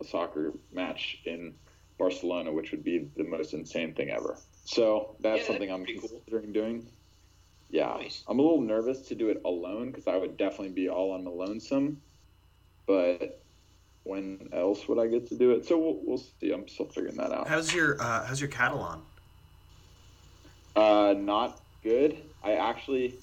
a 0.00 0.04
soccer 0.04 0.52
match 0.72 1.18
in 1.24 1.54
Barcelona, 1.98 2.52
which 2.52 2.70
would 2.70 2.84
be 2.84 3.10
the 3.16 3.24
most 3.24 3.54
insane 3.54 3.94
thing 3.94 4.10
ever. 4.10 4.38
So 4.64 5.16
that's 5.20 5.40
Yeah, 5.42 5.46
something 5.46 5.70
I'm 5.70 5.84
pretty 5.84 6.00
cool. 6.00 6.22
considering 6.24 6.52
doing. 6.52 6.86
Yeah, 7.70 7.94
Nice. 8.00 8.24
I'm 8.28 8.38
a 8.38 8.42
little 8.42 8.60
nervous 8.62 9.08
to 9.08 9.14
do 9.14 9.28
it 9.28 9.42
alone 9.44 9.90
because 9.90 10.06
I 10.06 10.16
would 10.16 10.36
definitely 10.36 10.70
be 10.70 10.88
all 10.88 11.12
on 11.12 11.24
my 11.24 11.30
lonesome. 11.30 11.98
But 12.86 13.44
when 14.04 14.48
else 14.52 14.88
would 14.88 14.98
I 14.98 15.06
get 15.08 15.26
to 15.28 15.36
do 15.36 15.50
it? 15.50 15.66
So 15.66 15.78
we'll, 15.78 16.00
we'll 16.02 16.18
see. 16.40 16.50
I'm 16.52 16.66
still 16.68 16.86
figuring 16.88 17.16
that 17.16 17.30
out. 17.32 17.46
How's 17.48 17.74
your 17.74 18.00
uh, 18.00 18.24
How's 18.24 18.40
your 18.40 18.48
Catalan? 18.48 19.02
Uh, 20.74 21.14
not 21.18 21.60
good. 21.82 22.16
I 22.42 22.52
actually 22.52 23.20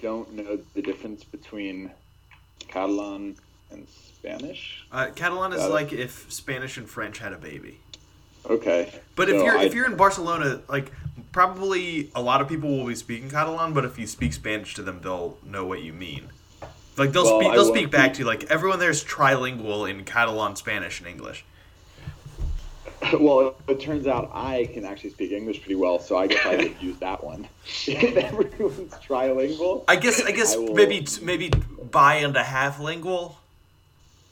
don't 0.00 0.32
know 0.32 0.58
the 0.74 0.82
difference 0.82 1.24
between 1.24 1.92
Catalan 2.68 3.36
and 3.70 3.86
Spanish. 3.88 4.84
Uh, 4.90 5.08
Catalan 5.14 5.52
is 5.52 5.58
Got 5.60 5.70
it. 5.70 5.72
like 5.72 5.92
if 5.92 6.30
Spanish 6.32 6.76
and 6.76 6.88
French 6.88 7.18
had 7.18 7.32
a 7.32 7.38
baby. 7.38 7.78
Okay. 8.48 8.92
But 9.16 9.28
if 9.28 9.38
So 9.38 9.44
you're 9.44 9.58
I- 9.58 9.64
if 9.64 9.74
you're 9.74 9.86
in 9.86 9.96
Barcelona, 9.96 10.60
like 10.68 10.90
probably 11.32 12.10
a 12.14 12.20
lot 12.22 12.40
of 12.40 12.48
people 12.48 12.68
will 12.76 12.86
be 12.86 12.94
speaking 12.94 13.30
Catalan, 13.30 13.72
but 13.72 13.84
if 13.84 13.98
you 13.98 14.06
speak 14.06 14.32
Spanish 14.32 14.74
to 14.74 14.82
them, 14.82 15.00
they'll 15.02 15.38
know 15.44 15.64
what 15.64 15.82
you 15.82 15.92
mean. 15.92 16.28
Like 16.96 17.12
they'll 17.12 17.24
Well, 17.24 17.40
speak 17.40 17.52
they'll 17.52 17.64
speak 17.74 17.90
back 17.90 18.12
to 18.14 18.18
you. 18.20 18.24
Like 18.24 18.44
everyone 18.44 18.78
there's 18.78 19.02
trilingual 19.04 19.88
in 19.88 20.04
Catalan, 20.04 20.56
Spanish, 20.56 21.00
and 21.00 21.08
English. 21.08 21.44
well, 23.20 23.56
it 23.68 23.80
turns 23.80 24.06
out 24.06 24.30
I 24.32 24.68
can 24.72 24.84
actually 24.84 25.10
speak 25.10 25.32
English 25.32 25.60
pretty 25.60 25.74
well, 25.74 25.98
so 25.98 26.16
I 26.16 26.26
guess 26.26 26.44
I 26.46 26.56
would 26.56 26.76
use 26.80 26.96
that 26.98 27.22
one. 27.24 27.48
if 27.86 28.16
everyone's 28.16 28.94
trilingual. 28.94 29.84
I 29.88 29.96
guess 29.96 30.22
I 30.22 30.30
guess 30.32 30.54
I 30.54 30.58
will- 30.58 30.74
maybe 30.74 31.06
maybe 31.22 31.50
bi 31.94 32.16
and 32.16 32.36
a 32.36 32.42
half 32.42 32.78
lingual, 32.78 33.38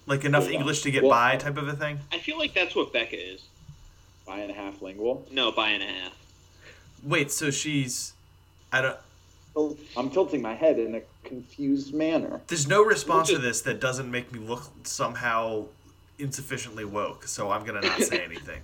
like 0.06 0.24
enough 0.26 0.50
Yeah. 0.50 0.58
English 0.58 0.82
to 0.82 0.90
get 0.90 1.02
Well- 1.04 1.10
by 1.12 1.36
type 1.36 1.56
of 1.56 1.68
a 1.68 1.72
thing. 1.74 2.00
I 2.12 2.18
feel 2.18 2.36
like 2.36 2.52
that's 2.52 2.74
what 2.74 2.92
Becca 2.92 3.16
is. 3.16 3.42
By 4.26 4.40
and 4.40 4.50
a 4.50 4.54
half 4.54 4.82
lingual. 4.82 5.26
No, 5.30 5.50
by 5.50 5.70
and 5.70 5.82
a 5.82 5.86
half. 5.86 6.12
Wait, 7.02 7.30
so 7.32 7.50
she's 7.50 8.12
I 8.72 8.80
don't. 8.82 9.78
I'm 9.96 10.08
tilting 10.10 10.40
my 10.40 10.54
head 10.54 10.78
in 10.78 10.94
a 10.94 11.02
confused 11.24 11.92
manner. 11.92 12.40
There's 12.46 12.66
no 12.66 12.82
response 12.82 13.28
to 13.28 13.38
this 13.38 13.60
that 13.62 13.80
doesn't 13.80 14.10
make 14.10 14.32
me 14.32 14.38
look 14.38 14.64
somehow 14.84 15.66
insufficiently 16.18 16.84
woke, 16.86 17.26
so 17.26 17.50
I'm 17.50 17.64
gonna 17.64 17.82
not 17.82 18.00
say 18.00 18.20
anything. 18.24 18.60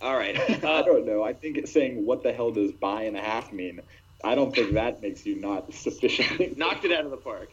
All 0.00 0.16
right. 0.16 0.36
I 0.64 0.66
Uh, 0.66 0.82
don't 0.82 1.04
know. 1.06 1.22
I 1.24 1.32
think 1.32 1.56
it's 1.56 1.72
saying 1.72 2.06
what 2.06 2.22
the 2.22 2.32
hell 2.32 2.52
does 2.52 2.70
by 2.72 3.02
and 3.02 3.16
a 3.16 3.20
half 3.20 3.52
mean? 3.52 3.80
I 4.24 4.34
don't 4.34 4.54
think 4.54 4.74
that 4.74 5.00
makes 5.00 5.24
you 5.24 5.40
not 5.40 5.72
sufficiently. 5.86 6.54
knocked 6.56 6.84
it 6.84 6.92
out 6.92 7.04
of 7.04 7.10
the 7.10 7.16
park. 7.18 7.50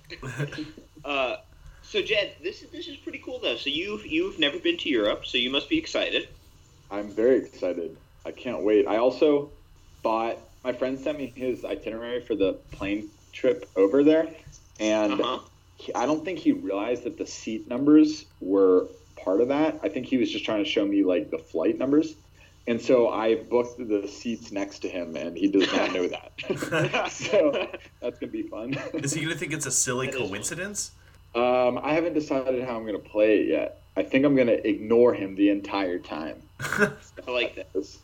uh, 1.06 1.36
so 1.82 2.02
Jed, 2.02 2.36
this 2.44 2.62
is 2.64 2.72
this 2.72 2.88
is 2.88 2.98
pretty 2.98 3.22
cool 3.24 3.40
though. 3.42 3.56
So 3.56 3.70
you've 3.70 4.06
you've 4.06 4.40
never 4.40 4.60
been 4.60 4.78
to 4.78 4.90
Europe, 4.90 5.26
so 5.26 5.38
you 5.38 5.50
must 5.52 5.70
be 5.70 5.78
excited. 5.78 6.28
I'm 6.90 7.16
very 7.16 7.38
excited. 7.46 7.98
I 8.26 8.32
can't 8.32 8.64
wait. 8.64 8.88
I 8.88 8.98
also 8.98 9.54
bought. 10.04 10.38
My 10.64 10.74
friend 10.74 11.00
sent 11.00 11.20
me 11.20 11.32
his 11.36 11.64
itinerary 11.64 12.22
for 12.22 12.36
the 12.36 12.54
plane 12.72 13.12
trip 13.32 13.70
over 13.76 14.04
there, 14.04 14.30
and 14.80 15.14
Uh 15.14 15.24
huh. 15.24 15.40
he, 15.76 15.94
I 15.94 16.08
don't 16.08 16.26
think 16.26 16.40
he 16.40 16.52
realized 16.54 17.04
that 17.04 17.18
the 17.18 17.28
seat 17.28 17.68
numbers 17.68 18.26
were 18.40 18.90
part 19.24 19.42
of 19.42 19.50
that. 19.50 19.80
I 19.84 19.90
think 19.90 20.08
he 20.08 20.18
was 20.18 20.32
just 20.32 20.44
trying 20.44 20.64
to 20.64 20.70
show 20.70 20.84
me 20.86 21.04
like 21.04 21.30
the 21.30 21.38
flight 21.38 21.78
numbers. 21.78 22.16
And 22.68 22.82
so 22.82 23.10
I 23.10 23.36
booked 23.36 23.78
the 23.78 24.08
seats 24.08 24.52
next 24.52 24.80
to 24.80 24.90
him, 24.90 25.16
and 25.16 25.38
he 25.38 25.48
does 25.48 25.72
not 25.72 25.94
know 25.94 26.08
that. 26.08 26.32
so 27.12 27.52
that's 28.02 28.18
gonna 28.20 28.32
be 28.32 28.48
fun. 28.50 28.74
Is 28.96 29.14
he 29.14 29.22
gonna 29.22 29.36
think 29.36 29.54
it's 29.54 29.68
a 29.68 29.72
silly 29.72 30.08
That 30.08 30.16
is 30.16 30.22
fun. 30.22 30.30
coincidence? 30.30 30.92
Um, 31.36 31.78
I 31.84 31.94
haven't 31.94 32.14
decided 32.14 32.64
how 32.64 32.76
I'm 32.78 32.86
gonna 32.86 33.00
play 33.00 33.40
it 33.42 33.48
yet. 33.50 33.84
I 33.96 34.04
think 34.04 34.26
I'm 34.26 34.36
gonna 34.36 34.54
ignore 34.64 35.14
him 35.14 35.36
the 35.36 35.50
entire 35.50 36.00
time. 36.00 36.42
I 36.60 36.92
like 37.28 37.56
that. 37.56 37.72
'Cause, 37.74 38.00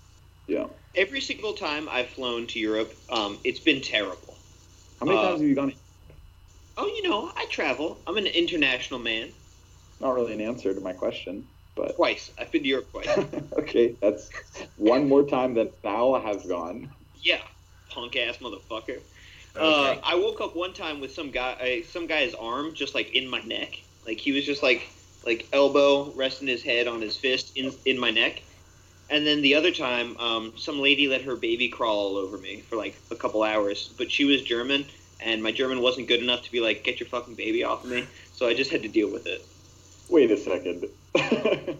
Yeah. 0.48 0.68
Every 0.94 1.22
single 1.22 1.54
time 1.54 1.88
I've 1.90 2.10
flown 2.10 2.46
to 2.48 2.60
Europe, 2.60 2.94
um, 3.10 3.40
it's 3.44 3.62
been 3.62 3.82
terrible. 3.82 4.38
How 5.00 5.06
many 5.08 5.18
Uh, 5.18 5.22
times 5.24 5.40
have 5.40 5.50
you 5.50 5.56
gone? 5.56 5.74
Oh, 6.78 6.86
you 6.88 7.04
know, 7.10 7.32
I 7.36 7.46
travel. 7.46 8.04
I'm 8.06 8.18
an 8.18 8.28
international 8.28 9.00
man. 9.00 9.34
Not 10.00 10.14
really 10.16 10.34
an 10.34 10.42
answer 10.42 10.74
to 10.74 10.82
my 10.82 10.94
question, 10.94 11.48
but 11.82 11.96
Twice. 11.96 12.32
I've 12.38 12.52
been 12.52 12.62
to 12.62 12.68
Europe 12.68 12.92
twice. 12.92 13.08
okay, 13.60 13.96
that's 14.02 14.30
one 14.78 15.08
more 15.08 15.24
time 15.24 15.56
than 15.56 15.70
Val 15.82 16.20
has 16.22 16.46
gone. 16.46 16.90
yeah, 17.22 17.42
punk 17.90 18.16
ass 18.16 18.38
motherfucker. 18.38 19.00
Uh, 19.56 19.96
I 20.04 20.16
woke 20.16 20.40
up 20.40 20.56
one 20.56 20.74
time 20.74 21.02
with 21.02 21.12
some 21.12 21.32
guy, 21.32 21.82
uh, 21.84 21.88
some 21.88 22.08
guy's 22.08 22.34
arm 22.36 22.74
just 22.74 22.96
like 22.96 23.16
in 23.16 23.28
my 23.28 23.42
neck. 23.42 23.80
Like 24.06 24.20
he 24.20 24.32
was 24.32 24.46
just 24.46 24.64
like, 24.64 24.88
like 25.26 25.48
elbow 25.52 26.14
resting 26.14 26.48
his 26.48 26.64
head 26.64 26.88
on 26.88 27.02
his 27.02 27.18
fist 27.18 27.58
in 27.58 27.74
in 27.86 28.00
my 28.00 28.12
neck. 28.12 28.44
And 29.10 29.28
then 29.28 29.42
the 29.42 29.56
other 29.56 29.72
time, 29.72 30.16
um, 30.18 30.54
some 30.56 30.80
lady 30.80 31.08
let 31.08 31.24
her 31.24 31.36
baby 31.36 31.68
crawl 31.68 31.98
all 31.98 32.18
over 32.18 32.38
me 32.38 32.62
for 32.62 32.78
like 32.78 32.96
a 33.12 33.16
couple 33.16 33.44
hours. 33.44 33.94
But 33.98 34.10
she 34.10 34.24
was 34.24 34.42
German, 34.42 34.86
and 35.20 35.44
my 35.44 35.52
German 35.52 35.82
wasn't 35.82 36.08
good 36.08 36.22
enough 36.22 36.44
to 36.44 36.52
be 36.52 36.62
like, 36.62 36.86
get 36.86 37.02
your 37.02 37.10
fucking 37.10 37.36
baby 37.36 37.66
off 37.66 37.84
of 37.84 37.90
me. 37.90 38.06
So 38.34 38.48
I 38.48 38.54
just 38.54 38.72
had 38.72 38.84
to 38.84 38.88
deal 38.88 39.12
with 39.12 39.28
it. 39.28 39.46
Wait 40.12 40.30
a 40.30 40.38
second. 40.38 40.86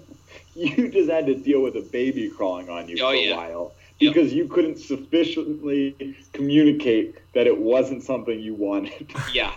you 0.56 0.90
just 0.90 1.10
had 1.12 1.26
to 1.28 1.36
deal 1.36 1.62
with 1.62 1.76
a 1.76 1.82
baby 1.82 2.30
crawling 2.30 2.70
on 2.70 2.88
you 2.88 2.98
Oh, 3.04 3.10
for 3.10 3.16
yeah. 3.16 3.34
a 3.34 3.38
while 3.38 3.74
Yep. 4.00 4.14
because 4.16 4.34
you 4.34 4.48
couldn't 4.48 4.80
sufficiently 4.80 6.16
communicate 6.34 7.16
that 7.34 7.46
it 7.46 7.56
wasn't 7.58 8.04
something 8.04 8.40
you 8.40 8.56
wanted. 8.56 9.12
Yeah. 9.34 9.54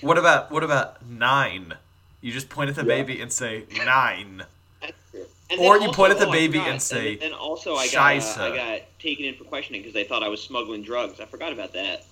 What 0.00 0.16
about 0.16 0.50
what 0.52 0.62
about 0.64 1.04
nein? 1.08 1.74
You 2.20 2.32
just 2.32 2.48
point 2.48 2.70
at 2.70 2.76
the 2.76 2.82
Yeah. 2.82 3.02
baby 3.02 3.20
and 3.20 3.32
say 3.32 3.64
nein. 3.84 4.44
And 5.50 5.60
Or 5.60 5.76
you 5.76 5.86
also- 5.86 5.92
point 5.92 6.12
at 6.12 6.18
the 6.18 6.28
oh, 6.28 6.32
baby 6.32 6.58
and 6.58 6.80
say, 6.80 7.14
And, 7.14 7.22
and 7.24 7.34
also, 7.34 7.74
I 7.74 7.88
got 7.88 8.38
uh, 8.38 8.42
I 8.42 8.56
got 8.56 8.80
taken 9.00 9.24
in 9.24 9.34
for 9.34 9.44
questioning 9.44 9.80
because 9.80 9.94
they 9.94 10.04
thought 10.04 10.22
I 10.22 10.28
was 10.28 10.42
smuggling 10.42 10.82
drugs. 10.82 11.20
I 11.20 11.24
forgot 11.24 11.52
about 11.52 11.72
that. 11.72 12.04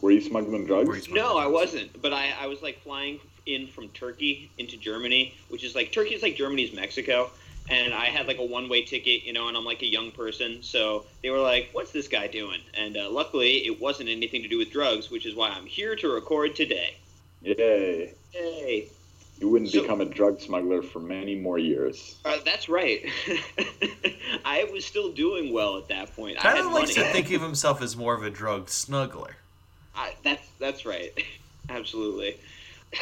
Were 0.00 0.10
you 0.10 0.20
smuggling 0.20 0.66
drugs? 0.66 0.88
You 0.88 1.00
smuggling 1.02 1.22
No, 1.24 1.38
I 1.38 1.46
wasn't. 1.46 2.00
But 2.02 2.12
I, 2.12 2.32
I 2.38 2.46
was 2.46 2.60
like 2.62 2.80
flying 2.82 3.18
in 3.46 3.66
from 3.66 3.88
Turkey 3.90 4.50
into 4.58 4.76
Germany, 4.76 5.34
which 5.48 5.64
is 5.64 5.74
like 5.74 5.92
Turkey 5.92 6.14
is 6.14 6.22
like 6.22 6.36
Germany's 6.36 6.72
Mexico. 6.74 7.30
And 7.70 7.94
I 7.94 8.06
had 8.06 8.26
like 8.26 8.38
a 8.38 8.44
one 8.44 8.68
way 8.68 8.82
ticket, 8.84 9.24
you 9.24 9.32
know, 9.32 9.48
and 9.48 9.56
I'm 9.56 9.64
like 9.64 9.80
a 9.80 9.86
young 9.90 10.10
person. 10.10 10.62
So 10.62 11.04
they 11.22 11.30
were 11.30 11.40
like, 11.40 11.70
what's 11.72 11.92
this 11.92 12.08
guy 12.08 12.26
doing? 12.26 12.60
And 12.74 12.94
uh, 12.96 13.08
luckily, 13.10 13.66
it 13.66 13.80
wasn't 13.80 14.10
anything 14.10 14.42
to 14.42 14.48
do 14.48 14.58
with 14.58 14.70
drugs, 14.70 15.10
which 15.10 15.24
is 15.24 15.34
why 15.34 15.48
I'm 15.48 15.64
here 15.64 15.96
to 15.96 16.08
record 16.08 16.54
today. 16.56 16.96
Yay. 17.40 18.12
Yay. 18.34 18.88
You 19.40 19.48
wouldn't 19.48 19.70
So- 19.70 19.80
become 19.80 20.00
a 20.02 20.04
drug 20.04 20.40
smuggler 20.40 20.82
for 20.82 21.00
many 21.00 21.34
more 21.36 21.58
years. 21.58 22.16
Uh, 22.26 22.36
that's 22.44 22.68
right. 22.68 23.04
I 24.44 24.68
was 24.72 24.84
still 24.84 25.10
doing 25.12 25.52
well 25.52 25.78
at 25.78 25.88
that 25.88 26.14
point. 26.14 26.36
I 26.38 26.42
Kind 26.42 26.56
had 26.58 26.66
of 26.66 26.72
likes 26.72 26.96
money. 26.96 27.08
to 27.08 27.12
think 27.14 27.30
of 27.32 27.40
himself 27.42 27.80
as 27.82 27.96
more 27.96 28.14
of 28.14 28.22
a 28.22 28.30
drug 28.30 28.66
snuggler. 28.66 29.32
I, 29.96 30.14
that's 30.22 30.46
that's 30.58 30.84
right. 30.84 31.12
Absolutely. 31.70 32.36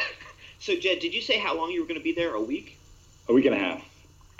so, 0.63 0.77
Jed, 0.77 0.99
did 0.99 1.13
you 1.13 1.21
say 1.21 1.37
how 1.37 1.57
long 1.57 1.71
you 1.71 1.81
were 1.81 1.87
going 1.87 1.99
to 1.99 2.03
be 2.03 2.13
there? 2.13 2.35
A 2.35 2.41
week? 2.41 2.79
A 3.27 3.33
week 3.33 3.45
and 3.45 3.53
a 3.53 3.57
half. 3.57 3.81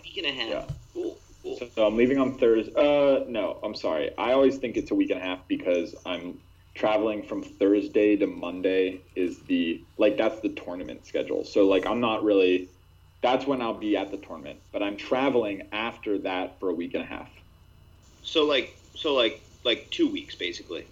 week 0.02 0.16
and 0.16 0.26
a 0.26 0.32
half. 0.32 0.50
Yeah. 0.50 0.66
Cool. 0.94 1.18
Cool. 1.44 1.58
Cool. 1.60 1.70
So 1.76 1.86
I'm 1.86 1.98
leaving 1.98 2.18
on 2.18 2.38
Thursday. 2.38 2.72
Uh, 2.78 3.26
no, 3.28 3.60
I'm 3.62 3.76
sorry. 3.76 4.10
I 4.18 4.32
always 4.32 4.56
think 4.56 4.78
it's 4.78 4.92
a 4.92 4.96
week 4.96 5.10
and 5.10 5.20
a 5.20 5.24
half 5.24 5.40
because 5.50 5.94
I'm 6.06 6.40
traveling 6.76 7.24
from 7.24 7.44
Thursday 7.44 8.16
to 8.16 8.26
Monday. 8.26 9.02
Is 9.18 9.40
the 9.50 9.84
like 9.98 10.16
that's 10.18 10.40
the 10.40 10.50
tournament 10.50 11.06
schedule. 11.06 11.44
So 11.44 11.68
like 11.68 11.86
I'm 11.86 12.00
not 12.00 12.24
really. 12.24 12.70
That's 13.22 13.46
when 13.46 13.62
I'll 13.62 13.74
be 13.74 13.98
at 13.98 14.10
the 14.10 14.18
tournament, 14.18 14.60
but 14.72 14.82
I'm 14.82 14.96
traveling 14.96 15.68
after 15.74 16.20
that 16.20 16.58
for 16.62 16.70
a 16.70 16.74
week 16.74 16.94
and 16.94 17.04
a 17.04 17.06
half. 17.06 17.30
So 18.22 18.46
like 18.46 18.74
so 18.96 19.14
like 19.14 19.42
like 19.66 19.92
two 19.92 20.10
weeks 20.10 20.36
basically. 20.36 20.86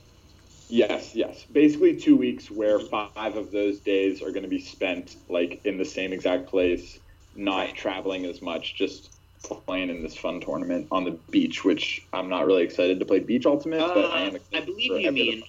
Yes, 0.71 1.13
yes. 1.13 1.43
Basically, 1.51 1.97
two 1.97 2.15
weeks 2.15 2.49
where 2.49 2.79
five 2.79 3.35
of 3.35 3.51
those 3.51 3.79
days 3.81 4.21
are 4.21 4.31
going 4.31 4.43
to 4.43 4.49
be 4.49 4.61
spent 4.61 5.17
like 5.27 5.59
in 5.65 5.77
the 5.77 5.83
same 5.83 6.13
exact 6.13 6.47
place, 6.47 6.97
not 7.35 7.57
Right. 7.67 7.75
traveling 7.75 8.25
as 8.25 8.41
much, 8.41 8.75
just 8.75 9.11
playing 9.43 9.89
in 9.89 10.01
this 10.01 10.15
fun 10.15 10.39
tournament 10.39 10.87
on 10.89 11.03
the 11.03 11.11
beach. 11.29 11.65
Which 11.65 12.07
I'm 12.13 12.29
not 12.29 12.45
really 12.47 12.63
excited 12.63 12.99
to 12.99 13.05
play 13.05 13.19
beach 13.19 13.45
ultimate, 13.45 13.79
but 13.79 14.05
I 14.05 14.21
am. 14.21 14.33
Uh, 14.33 14.37
excited 14.37 14.63
I 14.63 14.65
believe 14.65 14.91
you 15.01 15.07
every 15.09 15.19
mean 15.19 15.43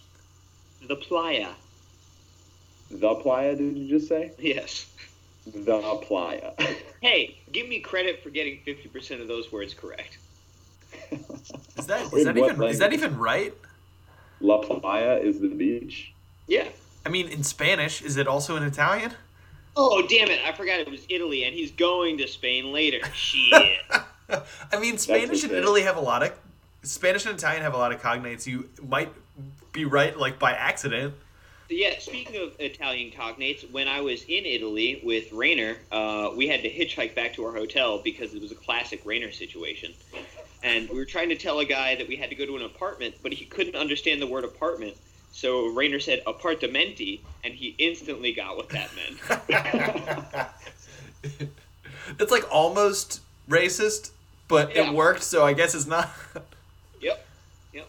the 0.89 0.97
playa. 0.97 1.51
the 2.91 3.15
playa. 3.15 3.55
Did 3.55 3.79
you 3.79 3.89
just 3.89 4.09
say 4.09 4.33
Yes. 4.41 4.87
the 5.47 5.81
playa? 6.03 6.53
Hey, 7.01 7.39
give 7.51 7.69
me 7.69 7.81
credit 7.81 8.23
for 8.23 8.31
getting 8.31 8.61
fifty 8.65 8.89
percent 8.89 9.21
of 9.21 9.27
those 9.29 9.51
words 9.51 9.75
correct. 9.75 10.19
Is 11.77 11.87
that 11.87 12.07
is 12.07 12.13
Wait, 12.13 12.25
that 12.25 12.37
what 12.37 12.51
even 12.53 12.63
is 12.69 12.79
that 12.79 12.93
even 12.93 13.19
right? 13.19 13.53
La 14.43 14.59
playa 14.59 15.17
is 15.17 15.41
the 15.41 15.49
beach. 15.49 16.13
Yeah. 16.47 16.69
I 17.07 17.09
mean, 17.09 17.29
in 17.29 17.43
Spanish, 17.43 18.03
is 18.03 18.17
it 18.17 18.27
also 18.27 18.57
in 18.57 18.63
Italian? 18.63 19.13
Oh 19.75 20.07
damn 20.07 20.29
it! 20.29 20.41
I 20.45 20.53
forgot 20.53 20.81
it 20.81 20.91
was 20.91 21.07
Italy, 21.09 21.45
and 21.45 21.55
he's 21.55 21.71
going 21.71 22.19
to 22.19 22.29
Spain 22.29 22.73
later. 22.73 22.99
Shit. 23.15 23.79
I 24.29 24.79
mean, 24.79 24.99
Spanish 24.99 25.43
and 25.43 25.53
okay. 25.53 25.61
Italy 25.61 25.83
have 25.83 25.97
a 25.97 26.01
lot 26.01 26.23
of 26.23 26.33
Spanish 26.83 27.25
and 27.27 27.37
Italian 27.37 27.63
have 27.63 27.75
a 27.75 27.79
lot 27.79 27.93
of 27.93 28.03
cognates. 28.03 28.47
You 28.47 28.69
might 28.87 29.11
be 29.73 29.85
right, 29.85 30.19
like 30.19 30.39
by 30.39 30.53
accident. 30.53 31.15
Yeah, 31.69 31.99
speaking 32.01 32.37
of 32.43 32.53
Italian 32.59 33.13
cognates, 33.13 33.71
when 33.71 33.89
I 33.89 34.03
was 34.03 34.25
in 34.25 34.45
Italy 34.45 35.01
with 35.03 35.33
Rainer, 35.33 35.77
uh, 35.91 36.31
we 36.37 36.47
had 36.47 36.63
to 36.63 36.71
hitchhike 36.71 37.15
back 37.15 37.33
to 37.35 37.47
our 37.47 37.53
hotel 37.53 37.99
because 37.99 38.35
it 38.35 38.43
was 38.43 38.53
a 38.53 38.57
classic 38.57 39.01
Rainer 39.07 39.33
situation. 39.33 39.95
And 40.63 40.89
we 40.89 40.97
were 40.97 41.05
trying 41.05 41.29
to 41.31 41.37
tell 41.37 41.59
a 41.59 41.65
guy 41.65 41.95
that 41.97 42.07
we 42.07 42.17
had 42.17 42.31
to 42.31 42.37
go 42.37 42.47
to 42.47 42.57
an 42.57 42.63
apartment, 42.63 43.17
but 43.23 43.33
he 43.33 43.45
couldn't 43.47 43.75
understand 43.75 44.23
the 44.23 44.27
word 44.27 44.45
apartment. 44.45 44.97
So 45.33 45.67
Rainer 45.69 45.99
said 45.99 46.23
appartamenti, 46.27 47.21
and 47.43 47.53
he 47.55 47.75
instantly 47.79 48.33
got 48.33 48.57
what 48.57 48.69
that 48.71 48.91
meant. 48.95 49.19
That's 52.19 52.31
like 52.31 52.45
almost 52.53 53.21
racist, 53.49 54.11
but 54.49 54.75
Yeah. 54.75 54.91
it 54.91 54.95
worked, 54.95 55.23
so 55.23 55.45
I 55.45 55.53
guess 55.53 55.75
it's 55.75 55.87
not. 55.87 56.11
yep. 57.01 57.25
Yep. 57.73 57.89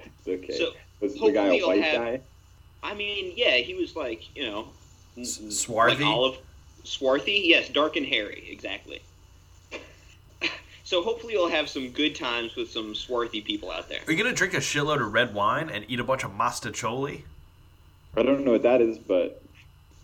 It's 0.00 0.28
okay. 0.28 0.58
So, 0.58 0.72
was 1.00 1.14
the 1.14 1.32
guy 1.32 1.56
a 1.56 1.66
white 1.66 1.82
have- 1.82 1.98
guy? 1.98 2.20
I 2.84 2.94
mean, 2.94 3.32
yeah, 3.36 3.56
he 3.58 3.74
was 3.74 3.94
like, 3.94 4.34
you 4.36 4.44
know, 4.44 4.68
S- 5.16 5.38
mm, 5.38 5.44
like 5.44 5.52
swarthy? 5.52 6.04
olive, 6.04 6.38
swarthy. 6.84 7.42
Yes, 7.44 7.68
dark 7.68 7.94
and 7.96 8.04
hairy, 8.06 8.48
exactly. 8.50 9.00
So 10.92 11.00
hopefully 11.02 11.32
you'll 11.32 11.48
have 11.48 11.70
some 11.70 11.88
good 11.88 12.14
times 12.14 12.54
with 12.54 12.70
some 12.70 12.94
swarthy 12.94 13.40
people 13.40 13.70
out 13.70 13.88
there. 13.88 14.00
Are 14.06 14.12
you 14.12 14.22
gonna 14.22 14.34
drink 14.36 14.52
a 14.52 14.58
shitload 14.58 15.00
of 15.00 15.14
red 15.14 15.32
wine 15.32 15.70
and 15.70 15.86
eat 15.88 15.98
a 16.00 16.04
bunch 16.04 16.22
of 16.22 16.32
mostaccioli? 16.32 17.22
I 18.14 18.22
don't 18.22 18.44
know 18.44 18.50
what 18.52 18.62
that 18.64 18.82
is, 18.82 18.98
but 18.98 19.40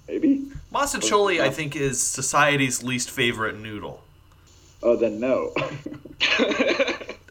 maybe. 0.09 0.47
Mostaccioli, 0.73 1.43
I 1.43 1.51
think, 1.51 1.77
is 1.77 2.03
society's 2.03 2.83
least 2.83 3.11
favorite 3.11 3.59
noodle. 3.59 4.03
Oh, 4.83 4.97
then 4.97 5.21
no. 5.21 5.53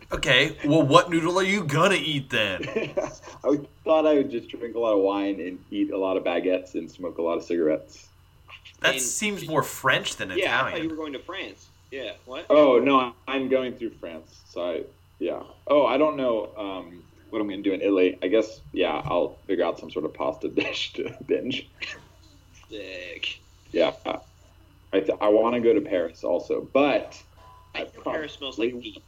Okay, 0.09 0.55
well, 0.63 0.83
what 0.83 1.09
noodle 1.09 1.37
are 1.39 1.43
you 1.43 1.63
gonna 1.65 1.95
eat 1.95 2.29
then? 2.29 2.61
I 3.43 3.59
thought 3.83 4.05
I 4.05 4.13
would 4.13 4.29
just 4.29 4.49
drink 4.49 4.75
a 4.75 4.79
lot 4.79 4.93
of 4.93 4.99
wine 4.99 5.41
and 5.41 5.57
eat 5.71 5.89
a 5.91 5.97
lot 5.97 6.15
of 6.15 6.23
baguettes 6.23 6.75
and 6.75 6.89
smoke 6.89 7.17
a 7.17 7.21
lot 7.23 7.37
of 7.39 7.43
cigarettes. 7.43 8.07
That 8.81 8.93
And- 8.93 9.01
seems 9.01 9.47
more 9.47 9.63
French 9.63 10.15
than 10.15 10.29
Italian. 10.29 10.47
yeah, 10.47 10.63
I 10.63 10.71
thought 10.71 10.83
you 10.83 10.89
were 10.89 10.95
going 10.95 11.13
to 11.13 11.19
France. 11.19 11.67
Yeah, 11.91 12.11
what? 12.25 12.45
Oh 12.49 12.79
no, 12.79 13.13
I'm 13.27 13.49
going 13.49 13.77
through 13.77 13.91
France, 13.99 14.41
so 14.45 14.61
I, 14.61 14.81
yeah. 15.19 15.41
Oh, 15.67 15.85
I 15.85 15.97
don't 15.97 16.17
know 16.17 16.53
um, 16.57 17.03
what 17.29 17.41
I'm 17.41 17.47
going 17.47 17.63
to 17.63 17.69
do 17.69 17.73
in 17.73 17.81
Italy. 17.81 18.17
I 18.21 18.27
guess 18.27 18.61
yeah, 18.73 19.01
I'll 19.05 19.39
figure 19.47 19.65
out 19.65 19.79
some 19.79 19.89
sort 19.89 20.05
of 20.05 20.13
pasta 20.13 20.49
dish 20.55 20.93
to 20.93 21.15
binge. 21.25 21.69
Sick. 22.69 23.41
Yeah, 23.71 23.93
I 24.93 24.99
th- 24.99 25.17
I 25.21 25.29
want 25.29 25.55
to 25.55 25.61
go 25.61 25.73
to 25.73 25.81
Paris 25.81 26.23
also, 26.23 26.67
but 26.73 27.21
I 27.73 27.87
Paris 28.03 28.33
smells 28.33 28.57
like 28.57 28.73
meat. 28.73 29.03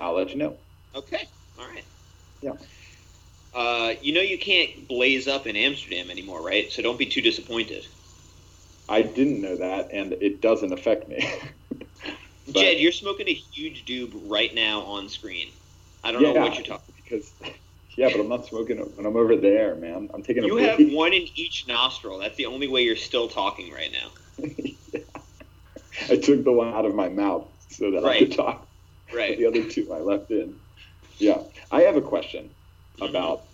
I'll 0.00 0.14
let 0.14 0.30
you 0.30 0.36
know. 0.36 0.56
Okay, 0.94 1.28
all 1.58 1.68
right. 1.68 1.84
Yeah. 2.42 2.52
Uh, 3.52 3.94
you 4.02 4.12
know 4.12 4.20
you 4.20 4.38
can't 4.38 4.88
blaze 4.88 5.28
up 5.28 5.46
in 5.46 5.54
Amsterdam 5.56 6.10
anymore, 6.10 6.42
right? 6.42 6.72
So 6.72 6.82
don't 6.82 6.98
be 6.98 7.06
too 7.06 7.20
disappointed. 7.20 7.86
I 8.88 9.02
didn't 9.02 9.40
know 9.40 9.56
that, 9.56 9.90
and 9.92 10.12
it 10.14 10.40
doesn't 10.40 10.72
affect 10.72 11.08
me. 11.08 11.28
But- 12.46 12.60
Jed, 12.60 12.78
you're 12.78 12.92
smoking 12.92 13.26
a 13.26 13.32
huge 13.32 13.86
doob 13.86 14.12
right 14.26 14.54
now 14.54 14.82
on 14.82 15.08
screen. 15.08 15.48
I 16.04 16.12
don't 16.12 16.22
know 16.22 16.34
what 16.34 16.54
you're 16.56 16.66
talking. 16.66 16.94
because 17.02 17.32
yeah, 17.96 18.10
but 18.10 18.20
I'm 18.20 18.28
not 18.28 18.44
smoking 18.46 18.78
it 18.78 18.96
when 18.96 19.06
I'm 19.06 19.16
over 19.16 19.34
there, 19.36 19.74
man. 19.76 20.10
I'm 20.12 20.22
taking 20.22 20.44
a 20.44 20.46
You 20.46 20.56
have 20.58 20.78
one 20.92 21.14
in 21.14 21.26
each 21.34 21.66
nostril. 21.66 22.18
That's 22.18 22.36
the 22.36 22.46
only 22.46 22.68
way 22.68 22.82
you're 22.82 22.96
still 22.96 23.28
talking 23.28 23.72
right 23.72 23.90
now. 23.90 24.44
I 26.10 26.16
took 26.16 26.44
the 26.44 26.52
one 26.52 26.68
out 26.74 26.84
of 26.84 26.94
my 26.94 27.08
mouth 27.08 27.46
so 27.70 27.90
that 27.92 28.04
I 28.04 28.18
could 28.18 28.32
talk. 28.32 28.66
Right. 29.12 29.38
The 29.38 29.46
other 29.46 29.68
two 29.68 29.92
I 29.92 30.00
left 30.00 30.30
in. 30.30 30.58
Yeah. 31.18 31.42
I 31.70 31.82
have 31.82 31.96
a 31.96 32.02
question 32.02 32.50
mm-hmm. 32.96 33.04
about 33.04 33.44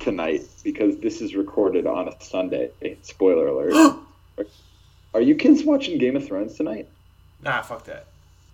tonight 0.00 0.42
because 0.62 0.98
this 0.98 1.22
is 1.22 1.34
recorded 1.34 1.86
on 1.86 2.08
a 2.08 2.20
Sunday. 2.20 2.70
Spoiler 3.02 3.46
alert. 3.46 3.96
are, 5.14 5.18
are 5.18 5.22
you 5.22 5.34
kids 5.34 5.64
watching 5.64 5.98
Game 5.98 6.16
of 6.16 6.26
Thrones 6.26 6.54
tonight? 6.56 6.88
Nah, 7.42 7.62
fuck 7.62 7.84
that. 7.84 8.06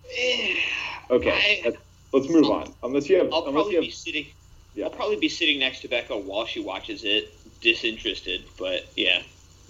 Okay. 1.09 1.31
I- 1.31 1.61
let's- 1.65 1.77
let's 2.13 2.29
move 2.29 2.45
on. 2.49 2.73
Unless 2.83 3.09
you 3.09 3.17
have 3.17 3.33
I'll 3.33 3.39
unless 3.39 3.53
probably 3.53 3.73
you 3.75 3.81
be 3.81 3.91
sitting. 3.91 4.25
Yeah. 4.75 4.85
I'll 4.85 4.91
probably 4.91 5.17
be 5.17 5.27
sitting 5.27 5.59
next 5.59 5.81
to 5.81 5.89
Becca 5.89 6.17
while 6.17 6.45
she 6.45 6.61
watches 6.61 7.03
it, 7.03 7.33
disinterested. 7.59 8.45
But 8.57 8.85
yeah, 8.95 9.21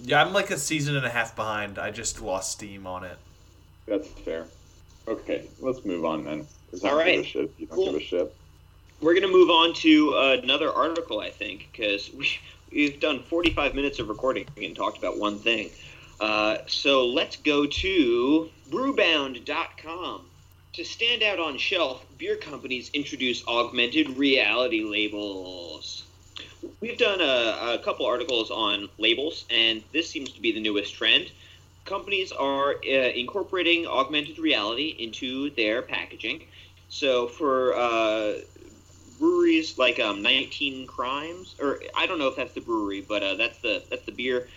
Yeah, 0.04 0.21
I'm 0.23 0.34
like 0.34 0.51
a 0.51 0.58
season 0.58 0.95
and 0.95 1.06
a 1.06 1.10
half 1.10 1.36
behind. 1.36 1.80
I 1.80 1.89
just 1.89 2.21
lost 2.21 2.51
steam 2.51 2.86
on 2.86 3.04
it. 3.04 3.17
that's 3.88 4.08
fair. 4.08 4.45
Okay, 5.08 5.47
let's 5.60 5.84
move 5.84 6.06
on 6.06 6.23
then. 6.23 6.45
I 6.86 7.04
give 7.15 7.21
a 7.21 7.23
shit. 7.23 7.51
You 7.58 7.65
don't 7.65 7.75
Cool. 7.75 7.86
give 7.93 7.95
a 7.95 8.04
shit. 8.04 8.36
we're 9.01 9.15
gonna 9.15 9.27
move 9.27 9.49
on 9.49 9.73
to 9.75 10.15
another 10.43 10.71
article, 10.71 11.19
I 11.21 11.32
think, 11.32 11.69
because 11.71 12.12
we, 12.13 12.30
we've 12.71 12.99
done 12.99 13.23
45 13.23 13.73
minutes 13.73 13.97
of 13.97 14.10
recording 14.10 14.45
and 14.62 14.75
talked 14.75 14.99
about 14.99 15.17
one 15.17 15.39
thing. 15.39 15.71
Uh, 16.21 16.60
so 16.67 17.07
let's 17.07 17.38
go 17.38 17.65
to 17.65 18.47
brewbound.com. 18.69 20.21
To 20.73 20.86
stand 20.86 21.23
out 21.23 21.39
on 21.39 21.57
shelf, 21.57 22.05
beer 22.17 22.36
companies 22.36 22.91
introduce 22.93 23.45
augmented 23.47 24.17
reality 24.17 24.84
labels. 24.84 26.03
We've 26.79 26.97
done 26.97 27.21
a, 27.21 27.73
a 27.73 27.79
couple 27.84 28.05
articles 28.05 28.51
on 28.51 28.88
labels, 28.99 29.45
and 29.49 29.84
this 29.91 30.10
seems 30.12 30.31
to 30.34 30.41
be 30.41 30.51
the 30.51 30.62
newest 30.62 30.93
trend. 30.93 31.31
Companies 31.86 32.31
are 32.31 32.75
uh, 32.75 33.10
incorporating 33.15 33.88
augmented 33.88 34.38
reality 34.38 34.95
into 34.99 35.49
their 35.55 35.81
packaging. 35.81 36.43
So 36.88 37.27
for 37.27 37.75
uh, 37.75 38.34
breweries 39.21 39.77
like 39.77 39.99
um, 39.99 40.21
19 40.21 40.88
Crimes, 40.88 41.55
or 41.62 41.81
I 41.95 42.05
don't 42.07 42.19
know 42.19 42.27
if 42.27 42.36
that's 42.36 42.53
the 42.53 42.62
brewery, 42.62 43.01
but 43.01 43.23
uh, 43.23 43.36
that's 43.36 43.60
the 43.60 43.84
that's 43.89 44.05
the 44.05 44.12
beer. 44.12 44.47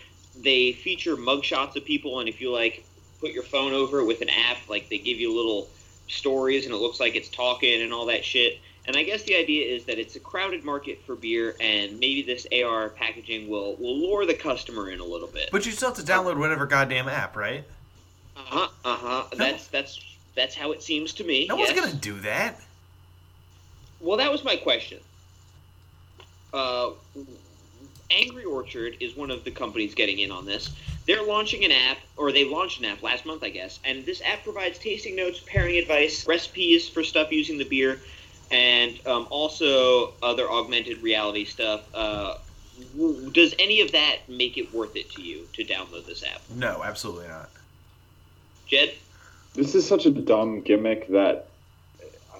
They 0.40 0.72
feature 0.72 1.16
mugshots 1.16 1.76
of 1.76 1.84
people, 1.84 2.20
and 2.20 2.28
if 2.28 2.40
you 2.40 2.52
like 2.52 2.84
put 3.20 3.32
your 3.32 3.42
phone 3.42 3.72
over 3.72 4.00
it 4.00 4.04
with 4.04 4.20
an 4.20 4.28
app, 4.28 4.58
like 4.68 4.88
they 4.88 4.98
give 4.98 5.18
you 5.18 5.34
little 5.34 5.68
stories, 6.08 6.64
and 6.66 6.74
it 6.74 6.78
looks 6.78 7.00
like 7.00 7.16
it's 7.16 7.28
talking 7.28 7.82
and 7.82 7.92
all 7.92 8.06
that 8.06 8.24
shit. 8.24 8.58
And 8.86 8.96
I 8.96 9.02
guess 9.02 9.22
the 9.22 9.34
idea 9.34 9.66
is 9.74 9.84
that 9.86 9.98
it's 9.98 10.14
a 10.16 10.20
crowded 10.20 10.62
market 10.62 11.00
for 11.06 11.16
beer, 11.16 11.56
and 11.58 11.98
maybe 11.98 12.22
this 12.22 12.46
AR 12.52 12.90
packaging 12.90 13.48
will 13.48 13.76
will 13.76 13.98
lure 13.98 14.26
the 14.26 14.34
customer 14.34 14.90
in 14.90 15.00
a 15.00 15.04
little 15.04 15.28
bit. 15.28 15.48
But 15.50 15.64
you 15.64 15.72
still 15.72 15.94
have 15.94 16.04
to 16.04 16.12
download 16.12 16.36
whatever 16.38 16.66
goddamn 16.66 17.08
app, 17.08 17.36
right? 17.36 17.64
Uh 18.36 18.40
huh. 18.44 18.68
Uh 18.84 18.96
huh. 18.96 19.24
That's 19.36 19.68
that's 19.68 20.00
that's 20.34 20.54
how 20.54 20.72
it 20.72 20.82
seems 20.82 21.14
to 21.14 21.24
me. 21.24 21.46
No 21.48 21.56
yes. 21.56 21.68
one's 21.68 21.80
gonna 21.80 22.00
do 22.00 22.20
that. 22.20 22.60
Well, 24.00 24.18
that 24.18 24.30
was 24.30 24.44
my 24.44 24.56
question. 24.56 25.00
Uh, 26.52 26.90
Angry 28.10 28.44
Orchard 28.44 28.94
is 29.00 29.16
one 29.16 29.30
of 29.30 29.44
the 29.44 29.50
companies 29.50 29.94
getting 29.94 30.18
in 30.18 30.30
on 30.30 30.46
this. 30.46 30.74
They're 31.06 31.24
launching 31.24 31.64
an 31.64 31.72
app, 31.72 31.98
or 32.16 32.32
they 32.32 32.44
launched 32.44 32.78
an 32.78 32.86
app 32.86 33.02
last 33.02 33.26
month, 33.26 33.42
I 33.42 33.50
guess, 33.50 33.80
and 33.84 34.06
this 34.06 34.22
app 34.24 34.44
provides 34.44 34.78
tasting 34.78 35.16
notes, 35.16 35.40
pairing 35.46 35.76
advice, 35.76 36.26
recipes 36.26 36.88
for 36.88 37.02
stuff 37.02 37.30
using 37.30 37.58
the 37.58 37.68
beer, 37.68 38.00
and 38.50 38.98
um, 39.06 39.28
also 39.30 40.14
other 40.22 40.50
augmented 40.50 41.02
reality 41.02 41.44
stuff. 41.44 41.82
Uh, 41.92 42.34
w- 42.94 43.30
does 43.30 43.54
any 43.58 43.80
of 43.80 43.92
that 43.92 44.18
make 44.28 44.56
it 44.56 44.74
worth 44.74 44.96
it 44.96 45.10
to 45.12 45.22
you 45.22 45.46
to 45.54 45.64
download 45.64 46.06
this 46.06 46.22
app? 46.22 46.42
No, 46.48 46.82
absolutely 46.82 47.28
not. 47.28 47.50
Jed? 48.66 48.94
this 49.54 49.74
is 49.74 49.86
such 49.86 50.06
a 50.06 50.10
dumb 50.10 50.62
gimmick 50.62 51.08
that 51.08 51.53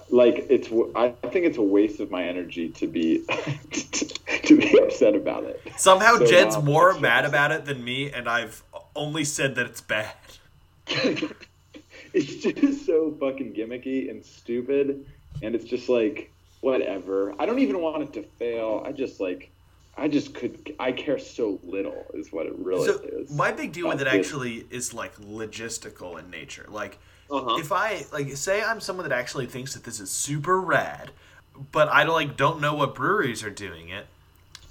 like 0.09 0.45
it's 0.49 0.69
I 0.95 1.09
think 1.29 1.45
it's 1.45 1.57
a 1.57 1.63
waste 1.63 1.99
of 1.99 2.11
my 2.11 2.23
energy 2.23 2.69
to 2.69 2.87
be 2.87 3.25
to 3.71 4.57
be 4.57 4.79
upset 4.79 5.15
about 5.15 5.43
it. 5.43 5.61
Somehow 5.77 6.17
So, 6.17 6.25
Jed's 6.25 6.55
um, 6.55 6.65
more 6.65 6.99
mad 6.99 7.25
about 7.25 7.51
it 7.51 7.65
than 7.65 7.83
me, 7.83 8.11
and 8.11 8.29
I've 8.29 8.63
only 8.95 9.23
said 9.23 9.55
that 9.55 9.65
it's 9.65 9.81
bad. 9.81 10.13
it's 10.87 12.35
just 12.35 12.85
so 12.85 13.15
fucking 13.19 13.53
gimmicky 13.53 14.09
and 14.09 14.23
stupid 14.23 15.05
and 15.41 15.55
it's 15.55 15.65
just 15.65 15.89
like 15.89 16.31
whatever. 16.61 17.33
I 17.39 17.45
don't 17.45 17.59
even 17.59 17.81
want 17.81 18.03
it 18.03 18.13
to 18.13 18.23
fail. 18.23 18.83
I 18.85 18.91
just 18.91 19.19
like 19.19 19.51
I 19.97 20.07
just 20.07 20.33
could 20.33 20.75
I 20.79 20.91
care 20.91 21.17
so 21.17 21.59
little 21.63 22.05
is 22.13 22.31
what 22.31 22.45
it 22.45 22.53
really 22.57 22.85
So 22.85 22.99
is. 23.01 23.31
my 23.31 23.51
big 23.51 23.71
deal 23.71 23.87
with 23.87 24.01
it 24.01 24.07
actually 24.07 24.65
is 24.69 24.93
like 24.93 25.15
logistical 25.17 26.19
in 26.19 26.29
nature. 26.29 26.65
Like 26.69 26.97
Uh-huh. 27.29 27.57
if 27.59 27.71
I 27.71 28.05
like 28.11 28.35
say 28.37 28.61
I'm 28.61 28.79
someone 28.81 29.07
that 29.07 29.15
actually 29.17 29.45
thinks 29.45 29.73
that 29.73 29.83
this 29.83 29.99
is 29.99 30.11
super 30.11 30.59
rad, 30.59 31.11
but 31.71 31.87
I 31.87 32.03
like 32.03 32.35
don't 32.35 32.59
know 32.59 32.73
what 32.75 32.93
breweries 32.95 33.43
are 33.43 33.49
doing 33.49 33.89
it. 33.89 34.07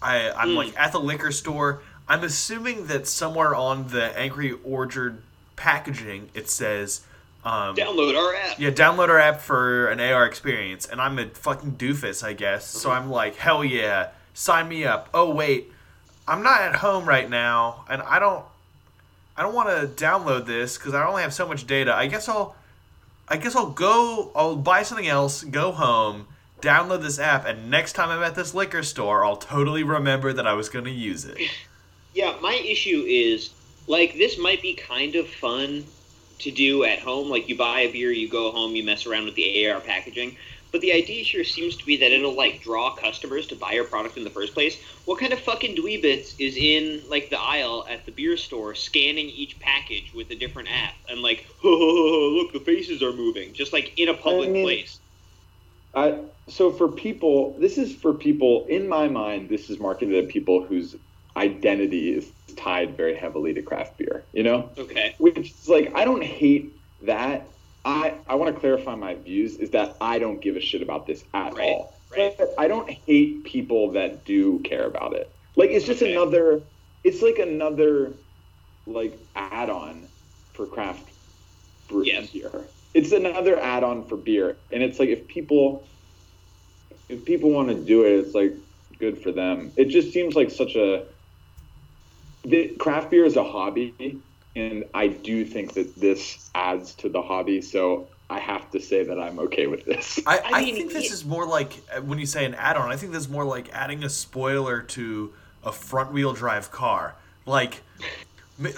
I 0.03 0.31
I'm 0.33 0.51
Hmm. 0.51 0.57
like 0.57 0.79
at 0.79 0.93
the 0.93 1.01
liquor 1.01 1.33
store. 1.33 1.81
I'm 2.07 2.22
assuming 2.22 2.87
that 2.89 3.07
somewhere 3.07 3.55
on 3.55 3.89
the 3.89 4.16
Angry 4.18 4.53
Orchard 4.62 5.22
packaging 5.57 6.29
it 6.35 6.51
says 6.51 7.01
um, 7.45 7.77
Download 7.77 8.16
our 8.16 8.35
app. 8.35 8.59
yeah, 8.59 8.70
download 8.70 9.09
our 9.11 9.18
app 9.18 9.41
for 9.41 9.89
an 9.89 10.01
AR 10.01 10.25
experience, 10.27 10.87
and 10.87 10.99
I'm 11.01 11.18
a 11.18 11.27
fucking 11.29 11.72
doofus, 11.77 12.25
I 12.25 12.33
guess. 12.33 12.66
So 12.66 12.91
I'm 12.91 13.11
like, 13.11 13.37
hell 13.37 13.62
yeah, 13.62 14.09
sign 14.35 14.68
me 14.68 14.85
up. 14.85 15.09
Oh 15.14 15.32
wait, 15.32 15.72
I'm 16.28 16.43
not 16.43 16.61
at 16.61 16.76
home 16.76 17.07
right 17.07 17.28
now, 17.30 17.85
and 17.89 18.03
I 18.03 18.18
don't, 18.18 18.45
I 19.37 19.43
don't 19.43 19.55
want 19.55 19.68
to 19.70 20.05
download 20.05 20.45
this 20.45 20.76
because 20.76 20.93
I 20.93 21.07
only 21.07 21.22
have 21.22 21.32
so 21.32 21.49
much 21.49 21.66
data. 21.66 21.95
I 21.95 22.07
guess 22.07 22.28
I'll, 22.28 22.55
I 23.28 23.39
guess 23.39 23.57
I'll 23.57 23.70
go, 23.70 24.30
I'll 24.37 24.57
buy 24.57 24.82
something 24.82 25.09
else, 25.09 25.45
go 25.45 25.72
home, 25.72 26.26
download 26.61 27.03
this 27.03 27.18
app, 27.18 27.47
and 27.47 27.70
next 27.70 27.95
time 27.95 28.11
I'm 28.11 28.22
at 28.22 28.35
this 28.35 28.53
liquor 28.53 28.82
store, 28.82 29.24
I'll 29.24 29.37
totally 29.37 29.82
remember 29.85 30.32
that 30.35 30.47
I 30.47 30.53
was 30.53 30.68
gonna 30.68 30.91
use 30.91 31.24
it. 31.24 31.39
Yeah, 32.14 32.37
my 32.41 32.55
issue 32.55 33.05
is 33.09 33.51
like 33.89 34.14
this 34.14 34.39
might 34.39 34.62
be 34.62 34.74
kind 34.74 35.16
of 35.16 35.28
fun 35.28 35.85
to 36.39 36.51
do 36.51 36.85
at 36.85 37.01
home. 37.01 37.28
Like 37.28 37.49
you 37.49 37.57
buy 37.57 37.80
a 37.80 37.93
beer, 37.93 38.12
you 38.12 38.28
go 38.28 38.53
home, 38.53 38.76
you 38.76 38.85
mess 38.85 39.05
around 39.05 39.24
with 39.24 39.35
the 39.35 39.68
AR 39.68 39.80
packaging. 39.80 40.37
But 40.75 40.81
the 40.81 40.93
idea 40.93 41.22
here 41.22 41.45
seems 41.45 41.77
to 41.77 41.87
be 41.87 41.99
that 41.99 42.11
it'll 42.11 42.35
like 42.37 42.61
draw 42.61 42.97
customers 42.97 43.47
to 43.47 43.55
buy 43.55 43.75
your 43.75 43.85
product 43.85 44.16
in 44.16 44.25
the 44.25 44.31
first 44.31 44.55
place. 44.55 44.77
What 45.05 45.20
kind 45.20 45.33
of 45.33 45.39
fucking 45.39 45.77
dweebits 45.77 46.35
is 46.41 46.57
in 46.57 47.03
like 47.09 47.31
the 47.31 47.39
aisle 47.39 47.87
at 47.89 48.07
the 48.07 48.11
beer 48.11 48.37
store 48.37 48.75
scanning 48.75 49.29
each 49.29 49.61
package 49.61 50.12
with 50.12 50.31
a 50.31 50.35
different 50.35 50.68
app 50.72 50.95
and 51.09 51.22
like, 51.22 51.47
oh, 51.62 52.33
look, 52.37 52.53
the 52.53 52.59
faces 52.59 53.05
are 53.05 53.12
moving, 53.12 53.55
just 53.55 53.72
like 53.72 53.97
in 54.01 54.09
a 54.09 54.14
public 54.14 54.49
I 54.49 54.53
mean- 54.53 54.64
place. 54.64 54.99
I 55.95 56.18
so 56.49 56.72
for 56.72 56.89
people, 56.89 57.57
this 57.61 57.79
is 57.79 57.95
for 57.95 58.12
people 58.12 58.66
in 58.68 58.89
my 58.89 59.07
mind. 59.07 59.49
This 59.51 59.70
is 59.70 59.79
marketed 59.79 60.25
at 60.25 60.29
people 60.29 60.64
whose 60.64 60.97
identity 61.37 62.14
is 62.16 62.33
tied 62.57 62.97
very 62.97 63.14
heavily 63.14 63.55
to 63.55 63.62
craft 63.62 63.97
beer. 63.99 64.25
You 64.33 64.43
know, 64.43 64.70
Okay. 64.77 65.14
which 65.18 65.53
is 65.53 65.68
like 65.68 65.93
I 65.95 66.05
don't 66.05 66.25
hate 66.25 66.72
that. 67.03 67.47
I 67.85 68.20
I 68.26 68.35
want 68.37 68.55
to 68.55 68.61
clarify 68.61 68.95
my 68.95 69.14
views. 69.14 69.57
Is 69.57 69.70
that 69.70 69.97
I 70.01 70.18
don't 70.18 70.41
give 70.43 70.57
a 70.57 70.61
shit 70.61 70.82
about 70.82 71.07
this 71.07 71.24
at 71.35 71.55
Right, 71.55 71.68
all. 71.70 72.01
right. 72.11 72.35
But 72.39 72.55
I 72.59 72.68
don't 72.68 72.91
hate 72.91 73.45
people 73.45 73.93
that 73.93 74.24
do 74.24 74.61
care 74.61 74.87
about 74.87 75.14
it. 75.14 75.35
Like 75.57 75.70
it's 75.70 75.87
just 75.87 76.03
Okay. 76.03 76.12
another. 76.12 76.64
It's 77.05 77.22
like 77.22 77.39
another 77.39 78.20
like 78.87 79.20
add-on 79.35 80.09
for 80.55 80.66
craft 80.66 81.12
brew 81.89 82.05
Yes. 82.05 82.30
beer. 82.30 82.70
It's 82.95 83.12
another 83.12 83.59
add-on 83.61 84.09
for 84.09 84.16
beer, 84.16 84.59
and 84.72 84.82
it's 84.82 84.99
like 84.99 85.09
if 85.11 85.26
people 85.28 85.91
if 87.09 87.24
people 87.24 87.51
want 87.51 87.68
to 87.68 87.74
do 87.74 88.05
it, 88.05 88.18
it's 88.20 88.35
like 88.35 88.53
good 88.99 89.22
for 89.22 89.32
them. 89.32 89.72
It 89.76 89.87
just 89.89 90.12
seems 90.12 90.35
like 90.35 90.51
such 90.51 90.76
a 90.76 91.07
the, 92.45 92.76
craft 92.78 93.11
beer 93.11 93.24
is 93.24 93.37
a 93.37 93.45
hobby, 93.45 94.22
and 94.57 94.85
I 94.95 95.09
do 95.09 95.45
think 95.45 95.75
that 95.75 95.95
this 95.97 96.51
adds 96.55 96.95
to 96.97 97.09
the 97.09 97.23
hobby. 97.23 97.61
So 97.61 98.07
I 98.31 98.39
have 98.39 98.71
to 98.73 98.81
say 98.81 99.05
that 99.05 99.19
I'm 99.19 99.39
okay 99.41 99.67
with 99.67 99.85
this. 99.85 100.21
I, 100.27 100.39
I 100.39 100.51
I, 100.61 100.65
think 100.73 100.93
this 100.93 101.07
it- 101.07 101.13
is 101.13 101.25
more 101.25 101.47
like 101.47 101.73
uh, 101.95 102.01
when 102.03 102.19
you 102.19 102.27
say 102.27 102.45
an 102.45 102.55
add-on. 102.55 102.91
I 102.91 102.97
think 102.97 103.13
this 103.13 103.25
is 103.25 103.29
more 103.29 103.45
like 103.45 103.73
adding 103.73 104.05
a 104.05 104.09
spoiler 104.09 104.81
to 104.83 105.33
a 105.65 105.73
front-wheel 105.73 106.33
drive 106.35 106.71
car. 106.71 107.15
Like, 107.47 107.83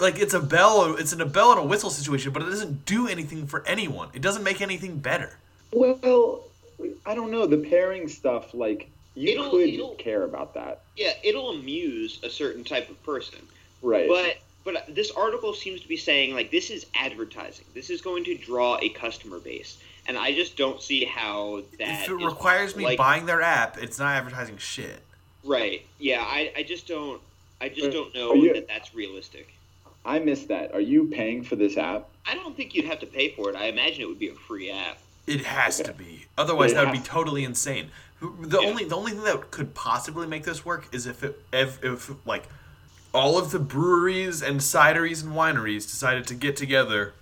like 0.01 0.19
it's 0.19 0.35
a 0.35 0.41
bell, 0.41 0.97
it's 0.99 1.13
in 1.13 1.21
a 1.21 1.27
bell 1.27 1.53
and 1.53 1.61
a 1.61 1.65
whistle 1.65 1.91
situation, 1.91 2.33
but 2.33 2.43
it 2.43 2.47
doesn't 2.47 2.85
do 2.87 3.07
anything 3.09 3.47
for 3.47 3.65
anyone. 3.67 4.09
It 4.15 4.23
doesn't 4.23 4.43
make 4.43 4.61
anything 4.61 4.99
better. 4.99 5.37
Well, 5.73 6.43
I 7.05 7.15
don't 7.15 7.31
know 7.31 7.47
the 7.47 7.59
pairing 7.59 8.09
stuff. 8.09 8.55
Like 8.55 8.89
you 9.15 9.33
It'll- 9.33 9.51
could 9.51 9.69
it'll- 9.69 9.95
care 9.97 10.25
about 10.25 10.55
that, 10.55 10.81
Yeah, 10.97 11.13
it'll 11.23 11.51
amuse 11.51 12.21
a 12.23 12.31
certain 12.31 12.65
type 12.65 12.89
of 12.91 13.01
person. 13.05 13.39
right? 13.83 14.09
But 14.09 14.39
but 14.67 14.95
this 14.95 15.11
article 15.13 15.55
seems 15.55 15.81
to 15.81 15.89
be 15.89 15.97
saying 15.97 16.35
like 16.35 16.51
this 16.51 16.69
is 16.71 16.85
advertising. 16.95 17.65
This 17.73 17.89
is 17.89 18.03
going 18.03 18.25
to 18.25 18.35
draw 18.37 18.77
a 18.83 18.91
customer 18.91 19.39
base, 19.39 19.79
and 20.07 20.19
I 20.19 20.35
just 20.35 20.57
don't 20.59 20.83
see 20.83 21.05
how 21.07 21.63
that. 21.79 21.89
if 22.05 22.11
it 22.11 22.15
is 22.21 22.25
requires 22.25 22.77
me 22.77 22.85
like, 22.85 22.99
buying 22.99 23.25
their 23.25 23.41
app, 23.41 23.79
it's 23.79 23.99
not 23.99 24.13
advertising 24.15 24.59
shit. 24.59 25.01
right, 25.45 25.87
yeah, 25.99 26.21
I, 26.23 26.53
I 26.57 26.63
just 26.65 26.87
don't. 26.87 27.23
I 27.61 27.71
just 27.71 27.89
Uh, 27.89 27.91
don't 27.93 28.15
know 28.15 28.35
you- 28.35 28.53
that 28.53 28.69
that's 28.69 28.95
realistic. 28.95 29.55
I 30.05 30.19
missed 30.19 30.49
that. 30.49 30.73
Are 30.75 30.81
you 30.81 31.07
paying 31.07 31.43
for 31.43 31.57
this 31.57 31.77
app? 31.77 32.09
I 32.27 32.35
don't 32.35 32.57
think 32.57 32.75
you'd 32.75 32.85
have 32.85 33.01
to 33.01 33.07
pay 33.07 33.31
for 33.31 33.49
it. 33.51 33.57
I 33.57 33.67
imagine 33.67 34.03
it 34.03 34.09
would 34.09 34.19
be 34.21 34.29
a 34.29 34.35
free 34.35 34.71
app. 34.71 34.99
It 35.27 35.41
has 35.45 35.79
to 35.81 35.93
be. 35.93 36.27
Otherwise, 36.39 36.71
It 36.73 36.75
that 36.77 36.85
would 36.87 36.93
be 36.93 36.99
to. 36.99 37.05
totally 37.05 37.43
insane. 37.45 37.91
The 38.21 38.61
Yeah. 38.61 38.69
only 38.69 38.85
the 38.85 38.97
only 38.97 39.13
thing 39.13 39.25
that 39.25 39.51
could 39.51 39.75
possibly 39.75 40.27
make 40.27 40.45
this 40.45 40.65
work 40.65 40.87
is 40.93 41.07
if 41.07 41.23
it 41.25 41.41
if, 41.53 41.83
if 41.85 42.11
like 42.27 42.45
all 43.17 43.39
of 43.39 43.51
the 43.51 43.59
breweries 43.59 44.43
and 44.43 44.61
cideries 44.61 45.23
and 45.25 45.33
wineries 45.33 45.85
decided 45.85 46.27
to 46.27 46.35
get 46.35 46.55
together 46.57 47.15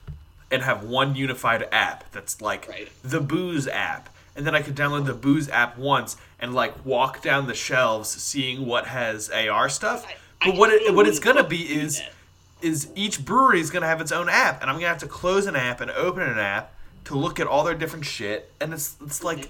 and 0.50 0.62
have 0.62 0.82
one 0.84 1.14
unified 1.14 1.66
app 1.72 2.10
that's 2.12 2.40
like 2.42 2.66
Right. 2.68 2.88
the 3.02 3.20
booze 3.20 3.66
app. 3.68 4.08
And 4.36 4.44
then 4.46 4.54
i 4.54 4.62
could 4.62 4.74
download 4.74 5.06
the 5.06 5.14
booze 5.14 5.48
app 5.48 5.78
once 5.78 6.16
and 6.40 6.52
like 6.54 6.74
walk 6.84 7.22
down 7.22 7.46
the 7.46 7.54
shelves 7.54 8.10
seeing 8.10 8.66
what 8.66 8.86
has 8.88 9.30
ar 9.30 9.68
stuff. 9.68 10.04
I- 10.06 10.16
I 10.46 10.50
but 10.50 10.56
what 10.58 10.70
it 10.70 10.92
what 10.94 11.06
it's 11.06 11.20
gonna 11.20 11.44
be 11.44 11.62
is 11.80 12.02
is 12.60 12.88
each 12.96 13.24
brewery 13.24 13.60
is 13.60 13.70
gonna 13.70 13.86
have 13.86 14.00
its 14.00 14.10
own 14.12 14.28
app. 14.28 14.60
And 14.60 14.68
i'm 14.70 14.76
gonna 14.76 14.88
have 14.88 14.98
to 14.98 15.06
close 15.06 15.46
an 15.46 15.54
app 15.56 15.80
and 15.80 15.90
open 15.92 16.22
an 16.22 16.38
app 16.38 16.72
to 17.04 17.14
look 17.16 17.38
at 17.38 17.46
all 17.46 17.62
their 17.64 17.74
different 17.74 18.04
shit. 18.04 18.52
And 18.60 18.72
it's 18.74 18.96
it's 19.04 19.22
like 19.22 19.48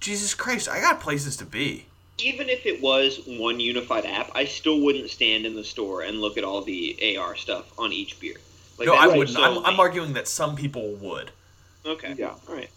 jesus 0.00 0.34
christ 0.34 0.68
i 0.68 0.78
got 0.80 1.00
places 1.00 1.36
to 1.38 1.46
be 1.46 1.86
Even 2.18 2.48
if 2.48 2.64
it 2.64 2.80
was 2.80 3.20
one 3.26 3.60
unified 3.60 4.06
app, 4.06 4.30
I 4.34 4.46
still 4.46 4.80
wouldn't 4.80 5.10
stand 5.10 5.44
in 5.44 5.54
the 5.54 5.64
store 5.64 6.02
and 6.02 6.20
look 6.20 6.38
at 6.38 6.44
all 6.44 6.62
the 6.62 7.16
AR 7.18 7.36
stuff 7.36 7.70
on 7.78 7.92
each 7.92 8.18
beer. 8.20 8.36
Like 8.78 8.86
no 8.86 8.94
i 8.94 9.06
wouldn't 9.06 9.38
I'm, 9.38 9.64
I'm 9.64 9.80
arguing 9.80 10.12
that 10.14 10.28
some 10.28 10.54
people 10.54 10.94
would 10.96 11.30
Okay. 11.86 12.14
Yeah. 12.18 12.34
All 12.48 12.54
right. 12.54 12.70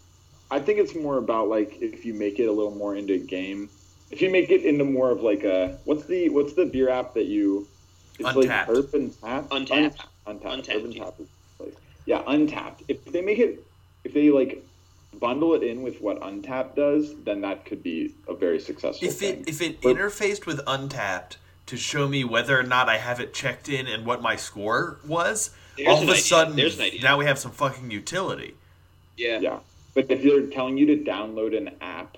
I 0.50 0.60
think 0.60 0.78
it's 0.78 0.94
more 0.94 1.18
about 1.18 1.48
like 1.48 1.80
if 1.80 2.04
you 2.04 2.14
make 2.14 2.38
it 2.38 2.46
a 2.46 2.52
little 2.52 2.74
more 2.74 2.96
into 2.96 3.14
a 3.14 3.18
game. 3.18 3.68
If 4.10 4.20
you 4.22 4.30
make 4.30 4.50
it 4.50 4.64
into 4.64 4.84
more 4.84 5.10
of 5.10 5.20
like 5.20 5.44
a 5.44 5.78
what's 5.84 6.04
the 6.06 6.28
what's 6.30 6.54
the 6.54 6.66
beer 6.66 6.88
app 6.88 7.14
that 7.14 7.26
you 7.26 7.66
it's 8.18 8.28
Untappd. 8.28 8.48
like 8.48 8.68
Urban 8.68 9.10
Tap 9.10 9.48
Untappd. 9.50 9.70
Un- 10.26 10.38
Untappd 10.38 10.62
Untappd, 10.62 10.76
Urban 10.76 10.92
yeah. 10.92 11.04
Tap 11.04 11.14
is. 11.20 11.28
Yeah, 12.06 12.22
Untappd. 12.22 12.82
If 12.88 13.04
they 13.06 13.20
make 13.20 13.38
it 13.38 13.64
if 14.04 14.14
they 14.14 14.30
like 14.30 14.64
bundle 15.18 15.54
it 15.54 15.62
in 15.62 15.82
with 15.82 16.00
what 16.00 16.20
Untappd 16.20 16.74
does, 16.76 17.14
then 17.24 17.40
that 17.42 17.64
could 17.64 17.82
be 17.82 18.14
a 18.28 18.34
very 18.34 18.60
successful 18.60 19.06
if 19.08 19.14
thing. 19.18 19.40
it 19.40 19.48
if 19.48 19.60
it 19.60 19.80
But- 19.80 19.96
interfaced 19.96 20.46
with 20.46 20.58
untappd 20.66 21.36
to 21.66 21.76
show 21.76 22.08
me 22.08 22.24
whether 22.24 22.58
or 22.58 22.62
not 22.64 22.88
i 22.88 22.96
have 22.96 23.20
it 23.20 23.32
checked 23.32 23.68
in 23.68 23.86
and 23.86 24.04
what 24.04 24.20
my 24.22 24.34
score 24.34 24.98
was 25.06 25.50
all 25.86 26.02
of 26.02 26.08
a 26.08 26.12
idea. 26.12 26.22
sudden 26.22 26.56
There's 26.56 26.78
an 26.78 26.84
idea. 26.86 27.02
now 27.02 27.16
we 27.16 27.24
have 27.26 27.38
some 27.38 27.52
fucking 27.52 27.90
utility 27.90 28.54
Yeah. 29.16 29.38
Yeah. 29.40 29.58
But 29.94 30.10
if 30.10 30.22
they're 30.22 30.46
telling 30.46 30.78
you 30.78 30.86
to 30.86 30.96
download 30.96 31.56
an 31.56 31.70
app 31.80 32.16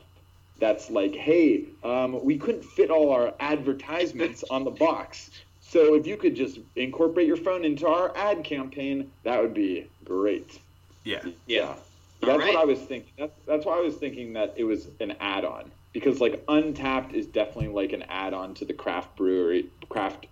that's 0.59 0.91
like, 0.91 1.15
hey, 1.15 1.65
um, 1.83 2.23
we 2.25 2.39
couldn't 2.39 2.65
fit 2.65 2.91
all 2.91 3.11
our 3.11 3.35
advertisements 3.41 4.45
on 4.49 4.63
the 4.65 4.71
box. 4.71 5.31
So 5.61 5.95
if 5.95 6.07
you 6.07 6.17
could 6.17 6.37
just 6.37 6.61
incorporate 6.77 7.27
your 7.27 7.37
phone 7.39 7.65
into 7.65 7.89
our 7.89 8.17
ad 8.17 8.45
campaign, 8.45 9.11
that 9.25 9.41
would 9.43 9.55
be 9.55 9.87
great. 10.05 10.61
yeah 11.05 11.25
Yeah. 11.47 11.75
That's 12.23 12.33
All 12.35 12.39
right. 12.39 12.55
what 12.55 12.63
I 12.63 12.65
was 12.65 12.79
thinking. 12.79 13.13
That's, 13.19 13.33
that's 13.47 13.67
why 13.67 13.79
I 13.79 13.81
was 13.81 13.97
thinking 13.97 14.33
that 14.35 14.55
it 14.57 14.63
was 14.65 14.87
an 15.01 15.17
add-on 15.21 15.71
because 15.93 16.21
like 16.21 16.45
Untappd 16.47 17.13
is 17.15 17.27
definitely 17.27 17.69
like 17.69 17.93
an 17.93 18.05
add-on 18.05 18.55
to 18.55 18.65
the 18.65 18.73
craft 18.73 19.17
brewery, 19.17 19.67
craft 19.89 20.27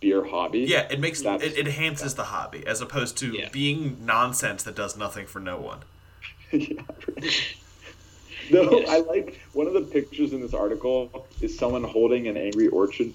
beer 0.00 0.24
hobby. 0.24 0.60
yeah 0.60 0.86
it 0.90 1.00
makes 1.00 1.20
That's- 1.22 1.42
it, 1.52 1.56
it 1.58 1.66
enhances 1.66 2.14
the 2.14 2.24
hobby 2.24 2.66
as 2.66 2.80
opposed 2.80 3.16
to 3.18 3.32
Yeah. 3.32 3.48
being 3.50 4.04
nonsense 4.04 4.62
that 4.64 4.74
does 4.74 4.96
nothing 4.96 5.26
for 5.26 5.38
no 5.40 5.56
one 5.58 5.80
Yeah, 6.52 6.80
right. 7.16 7.54
No, 8.50 8.70
Yes. 8.80 8.88
I 8.90 8.98
like 9.00 9.40
one 9.52 9.66
of 9.66 9.72
the 9.74 9.80
pictures 9.82 10.32
in 10.32 10.40
this 10.40 10.52
article 10.54 11.26
is 11.40 11.56
someone 11.58 11.84
holding 11.84 12.26
an 12.28 12.36
Angry 12.36 12.68
Orchard 12.68 13.12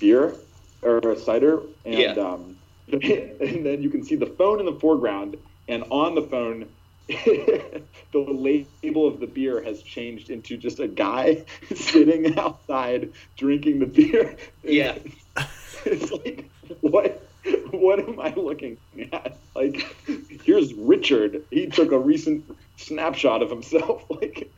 beer 0.00 0.34
or 0.82 0.98
a 0.98 1.16
cider, 1.16 1.60
and 1.84 1.94
Yeah. 1.94 2.12
um, 2.14 2.56
and 2.92 3.64
then 3.64 3.80
you 3.82 3.90
can 3.90 4.02
see 4.04 4.16
the 4.16 4.26
phone 4.26 4.58
in 4.58 4.66
the 4.66 4.74
foreground, 4.80 5.36
and 5.68 5.84
on 5.90 6.14
the 6.16 6.22
phone 6.22 6.68
the 7.08 7.82
label 8.14 9.06
of 9.06 9.20
the 9.20 9.26
beer 9.26 9.62
has 9.62 9.82
changed 9.82 10.30
into 10.30 10.56
just 10.56 10.80
a 10.80 10.88
guy 10.88 11.44
sitting 11.74 12.38
outside 12.38 13.12
drinking 13.36 13.80
the 13.80 13.86
beer. 13.86 14.36
Yeah. 14.62 14.98
It's 15.84 16.12
like 16.12 16.48
what 16.80 17.26
what 17.72 17.98
am 17.98 18.20
I 18.20 18.32
looking 18.34 18.76
at? 19.12 19.36
Like 19.56 19.96
here's 20.44 20.72
Richard. 20.74 21.42
He 21.50 21.66
took 21.66 21.90
a 21.90 21.98
recent 21.98 22.44
snapshot 22.76 23.42
of 23.42 23.50
himself 23.50 24.04
like 24.08 24.48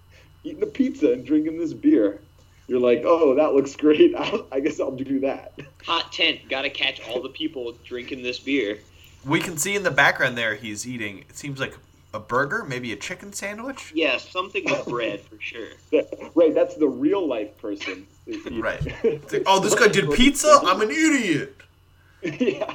eating 0.42 0.62
a 0.62 0.66
pizza 0.66 1.12
and 1.12 1.24
drinking 1.24 1.58
this 1.58 1.72
beer. 1.72 2.20
You're 2.66 2.80
like, 2.80 3.02
"Oh, 3.04 3.34
that 3.34 3.54
looks 3.54 3.76
great. 3.76 4.14
I'll, 4.14 4.46
I 4.52 4.60
guess 4.60 4.80
I'll 4.80 4.90
do 4.90 5.20
that." 5.20 5.58
Hot 5.84 6.12
tent. 6.12 6.48
Got 6.48 6.62
to 6.62 6.70
catch 6.70 7.00
all 7.08 7.22
the 7.22 7.28
people 7.28 7.74
drinking 7.84 8.22
this 8.22 8.38
beer. 8.38 8.78
We 9.24 9.40
can 9.40 9.56
see 9.56 9.74
in 9.74 9.82
the 9.82 9.90
background 9.90 10.36
there 10.36 10.54
he's 10.54 10.86
eating. 10.86 11.20
It 11.20 11.36
seems 11.36 11.60
like 11.60 11.76
a 12.14 12.20
burger, 12.20 12.64
maybe 12.64 12.92
a 12.92 12.96
chicken 12.96 13.32
sandwich. 13.32 13.92
Yeah, 13.94 14.16
something 14.18 14.64
with 14.64 14.86
bread 14.86 15.20
for 15.20 15.38
sure. 15.40 15.68
Right, 16.34 16.54
that's 16.54 16.76
the 16.76 16.88
real 16.88 17.26
life 17.26 17.56
person. 17.58 18.06
Right. 18.50 18.80
It's 19.04 19.32
like, 19.32 19.42
oh, 19.46 19.60
this 19.60 19.74
guy 19.74 19.88
did 19.88 20.10
pizza. 20.12 20.60
I'm 20.64 20.80
an 20.80 20.90
idiot. 20.90 21.54
yeah. 22.22 22.74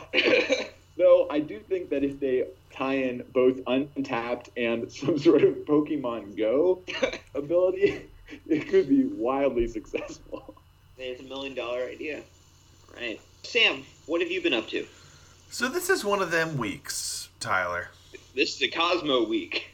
Though 0.96 1.28
I 1.32 1.40
do 1.40 1.60
think 1.60 1.90
that 1.90 2.04
if 2.04 2.20
they 2.20 2.46
tie 2.72 2.98
in 2.98 3.24
both 3.34 3.56
Untappd 3.66 4.50
and 4.58 4.92
some 4.92 5.18
sort 5.18 5.44
of 5.44 5.56
Pokemon 5.66 6.38
Go 6.38 6.84
ability, 7.34 8.04
it 8.48 8.70
could 8.70 8.88
be 8.90 9.06
wildly 9.06 9.68
successful. 9.68 10.54
It's 11.00 11.22
a 11.22 11.24
million 11.24 11.56
dollar 11.56 11.82
idea. 11.86 12.22
Right. 12.96 13.20
Sam, 13.42 13.84
what 14.06 14.22
have 14.22 14.30
you 14.30 14.42
been 14.42 14.54
up 14.54 14.68
to? 14.68 14.86
So 15.50 15.68
this 15.68 15.90
is 15.90 16.06
one 16.06 16.22
of 16.22 16.30
them 16.30 16.58
weeks, 16.58 17.30
Tyler. 17.40 17.90
This 18.36 18.56
is 18.56 18.62
a 18.62 18.68
Cosmo 18.68 19.24
week. 19.26 19.70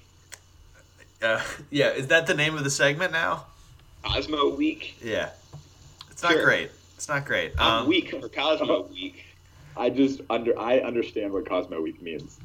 Uh, 1.22 1.42
yeah, 1.70 1.90
is 1.90 2.08
that 2.08 2.28
the 2.28 2.34
name 2.34 2.56
of 2.56 2.64
the 2.64 2.70
segment 2.70 3.12
now? 3.12 3.46
Cosmo 4.04 4.50
week. 4.56 4.96
Yeah. 5.04 5.30
It's 6.12 6.24
not 6.24 6.34
Sure. 6.34 6.44
great. 6.46 6.72
It's 6.96 7.08
not 7.08 7.26
great. 7.26 7.54
I'm 7.58 7.82
Um, 7.84 7.88
weak 7.88 8.12
for 8.12 8.30
Cosmo 8.30 8.84
week. 8.84 9.26
I 9.78 9.90
just 9.90 10.22
under 10.30 10.58
I 10.58 10.80
understand 10.80 11.34
what 11.34 11.48
Cosmo 11.50 11.82
Week 11.82 12.02
means. 12.02 12.40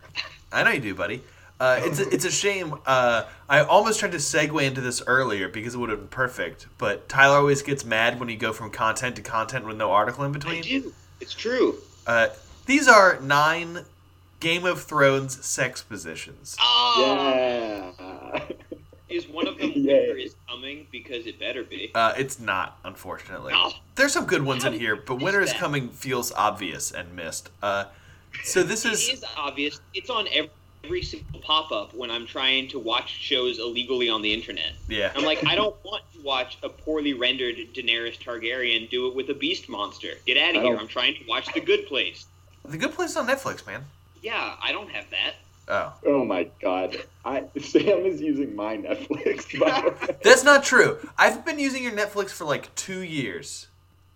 I 0.52 0.62
know 0.64 0.70
you 0.70 0.80
do, 0.80 0.94
buddy. 0.94 1.22
Uh, 1.58 1.80
it's 1.82 1.98
a, 1.98 2.08
it's 2.10 2.24
a 2.26 2.30
shame. 2.30 2.74
Uh, 2.84 3.24
I 3.48 3.60
almost 3.60 4.00
tried 4.00 4.12
to 4.12 4.18
segue 4.18 4.62
into 4.62 4.82
this 4.82 5.00
earlier 5.06 5.48
because 5.48 5.74
it 5.74 5.78
would 5.78 5.88
have 5.88 6.00
been 6.00 6.08
perfect, 6.08 6.66
but 6.76 7.08
Tyler 7.08 7.36
always 7.38 7.62
gets 7.62 7.84
mad 7.86 8.20
when 8.20 8.28
you 8.28 8.36
go 8.36 8.52
from 8.52 8.70
content 8.70 9.16
to 9.16 9.22
content 9.22 9.64
with 9.64 9.76
no 9.78 9.92
article 9.92 10.24
in 10.24 10.30
I 10.30 10.34
between. 10.34 10.62
do. 10.62 10.92
It's 11.20 11.32
true. 11.32 11.76
Uh, 12.06 12.28
these 12.66 12.86
are 12.86 13.18
nine 13.22 13.78
Game 14.44 14.66
of 14.66 14.82
Thrones 14.82 15.42
sex 15.42 15.80
positions. 15.82 16.54
Oh, 16.60 17.94
yeah. 17.96 18.40
is 19.08 19.26
one 19.26 19.48
of 19.48 19.56
them 19.56 19.70
Yay. 19.74 19.80
winter 20.08 20.18
is 20.18 20.36
coming 20.46 20.86
because 20.92 21.24
it 21.26 21.38
better 21.40 21.64
be. 21.64 21.90
Uh, 21.94 22.12
it's 22.18 22.38
not, 22.38 22.78
unfortunately. 22.84 23.54
Oh. 23.56 23.72
There's 23.94 24.12
some 24.12 24.26
good 24.26 24.42
ones 24.42 24.66
in 24.66 24.74
here, 24.74 24.96
but 24.96 25.14
Winter 25.22 25.40
is 25.40 25.50
that? 25.52 25.58
Coming 25.58 25.88
feels 25.88 26.30
obvious 26.32 26.90
and 26.90 27.16
missed. 27.16 27.48
Uh, 27.62 27.86
so 28.42 28.62
this 28.62 28.84
It 28.84 28.92
is 28.92 29.08
is 29.08 29.24
obvious. 29.38 29.80
It's 29.94 30.10
on 30.10 30.26
every, 30.30 30.50
every 30.84 31.02
single 31.02 31.40
pop 31.40 31.72
up 31.72 31.94
when 31.94 32.10
I'm 32.10 32.26
trying 32.26 32.68
to 32.68 32.78
watch 32.78 33.08
shows 33.08 33.58
illegally 33.58 34.10
on 34.10 34.20
the 34.20 34.34
internet. 34.34 34.72
yeah. 34.90 35.10
I'm 35.16 35.24
like, 35.24 35.42
I 35.46 35.54
don't 35.54 35.82
want 35.86 36.02
to 36.12 36.20
watch 36.20 36.58
a 36.62 36.68
poorly 36.68 37.14
rendered 37.14 37.56
Daenerys 37.72 38.18
Targaryen 38.18 38.90
do 38.90 39.08
it 39.08 39.14
with 39.14 39.30
a 39.30 39.34
beast 39.34 39.70
monster. 39.70 40.10
Get 40.26 40.36
out 40.36 40.54
of 40.54 40.62
here. 40.64 40.76
I'm 40.76 40.86
trying 40.86 41.14
to 41.14 41.24
watch 41.26 41.50
The 41.54 41.60
Good 41.62 41.86
Place. 41.86 42.26
The 42.66 42.76
Good 42.76 42.92
Place 42.92 43.12
is 43.12 43.16
on 43.16 43.26
Netflix, 43.26 43.66
man. 43.66 43.86
Yeah, 44.24 44.56
I 44.62 44.72
don't 44.72 44.90
have 44.90 45.04
that. 45.10 45.34
Oh. 45.68 45.92
Oh 46.06 46.24
my 46.24 46.48
god. 46.62 46.96
I 47.26 47.44
Sam 47.60 48.06
is 48.06 48.22
using 48.22 48.56
my 48.56 48.74
Netflix. 48.78 49.60
By. 49.60 50.14
That's 50.24 50.42
not 50.42 50.64
true. 50.64 50.96
I've 51.18 51.44
been 51.44 51.58
using 51.58 51.82
your 51.82 51.92
Netflix 51.92 52.30
for 52.30 52.46
like 52.46 52.74
two 52.74 53.00
years. 53.02 53.66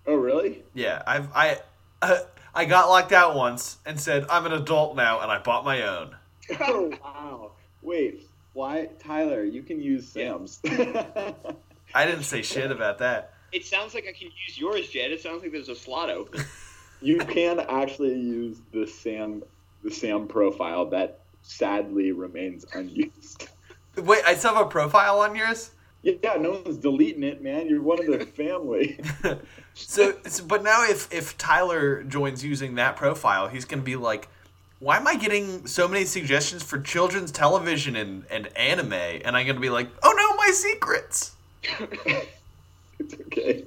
Oh 0.07 0.15
really? 0.15 0.63
Yeah, 0.73 1.03
I've 1.07 1.29
I 1.35 1.59
uh, 2.01 2.21
I 2.55 2.65
got 2.65 2.89
locked 2.89 3.13
out 3.13 3.35
once 3.37 3.77
and 3.85 4.01
said 4.01 4.25
I'm 4.31 4.47
an 4.47 4.53
adult 4.53 4.97
now, 4.97 5.21
and 5.21 5.31
I 5.31 5.41
bought 5.41 5.65
my 5.65 5.83
own. 5.83 6.17
Oh 6.59 6.91
wow. 7.05 7.51
Wait. 7.83 8.27
Why, 8.55 8.89
Tyler? 8.99 9.45
You 9.45 9.63
can 9.63 9.79
use 9.79 10.09
Sam's. 10.09 10.59
I 10.65 12.07
didn't 12.07 12.23
say 12.23 12.41
shit 12.41 12.71
about 12.71 12.99
that. 13.01 13.35
It 13.53 13.67
sounds 13.67 13.93
like 13.93 14.07
I 14.09 14.13
can 14.13 14.29
use 14.47 14.59
yours, 14.59 14.89
Jed. 14.89 15.13
It 15.13 15.21
sounds 15.21 15.43
like 15.43 15.53
there's 15.53 15.69
a 15.69 15.77
slot 15.77 16.09
open. 16.09 16.43
you 17.03 17.19
can 17.19 17.61
actually 17.61 18.19
use 18.19 18.63
the 18.73 18.87
Sam 18.87 19.43
the 19.89 19.95
Sam 19.95 20.26
profile 20.28 20.86
that 20.86 21.20
sadly 21.43 22.12
remains 22.12 22.64
unused. 22.74 23.49
Wait, 23.97 24.22
I 24.26 24.34
still 24.34 24.55
have 24.55 24.66
a 24.66 24.68
profile 24.68 25.20
on 25.20 25.34
yours. 25.34 25.70
Yeah, 26.03 26.36
no 26.39 26.61
one's 26.64 26.76
deleting 26.76 27.24
it, 27.24 27.43
man. 27.43 27.68
You're 27.68 27.82
one 27.82 27.99
of 28.01 28.18
the 28.18 28.26
family. 28.26 29.01
So, 29.80 30.14
so- 30.26 30.45
but 30.45 30.64
now 30.64 30.82
if 30.84 31.07
if 31.12 31.39
Tyler 31.39 32.03
joins 32.03 32.45
using 32.45 32.74
that 32.74 32.97
profile, 32.97 33.47
he's 33.47 33.64
gonna 33.64 33.82
be 33.82 33.95
like, 33.95 34.28
"Why 34.80 34.97
am 34.97 35.07
I 35.07 35.14
getting 35.14 35.68
so 35.68 35.86
many 35.86 36.05
suggestions 36.05 36.64
for 36.64 36.80
children's 36.80 37.30
television 37.30 37.95
and 37.95 38.24
and 38.28 38.49
anime?" 38.57 38.93
And 38.93 39.36
I'm 39.36 39.47
gonna 39.47 39.61
be 39.61 39.70
like, 39.70 39.89
"Oh 40.03 40.12
no, 40.16 40.34
my 40.36 40.51
secrets." 40.53 41.36
it's 42.99 43.14
okay. 43.26 43.66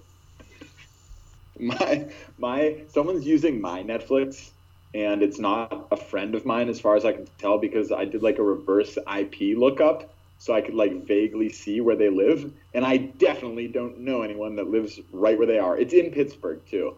My 1.57 2.07
my 2.37 2.81
someone's 2.93 3.25
using 3.25 3.61
my 3.61 3.81
Netflix 3.81 4.49
and 4.93 5.23
it's 5.23 5.39
not 5.39 5.87
a 5.91 5.97
friend 5.97 6.35
of 6.35 6.45
mine 6.45 6.69
as 6.69 6.79
far 6.79 6.95
as 6.95 7.05
I 7.05 7.13
can 7.13 7.27
tell 7.37 7.57
because 7.57 7.91
I 7.91 8.05
did 8.05 8.21
like 8.23 8.39
a 8.39 8.43
reverse 8.43 8.97
IP 8.97 9.57
lookup 9.57 10.09
so 10.37 10.53
I 10.53 10.61
could 10.61 10.73
like 10.75 11.05
vaguely 11.05 11.49
see 11.49 11.81
where 11.81 11.95
they 11.95 12.09
live 12.09 12.51
and 12.73 12.85
I 12.85 12.97
definitely 12.97 13.67
don't 13.67 13.99
know 13.99 14.21
anyone 14.21 14.55
that 14.57 14.67
lives 14.69 14.99
right 15.11 15.37
where 15.37 15.47
they 15.47 15.59
are. 15.59 15.77
It's 15.77 15.93
in 15.93 16.11
Pittsburgh 16.11 16.59
too. 16.69 16.95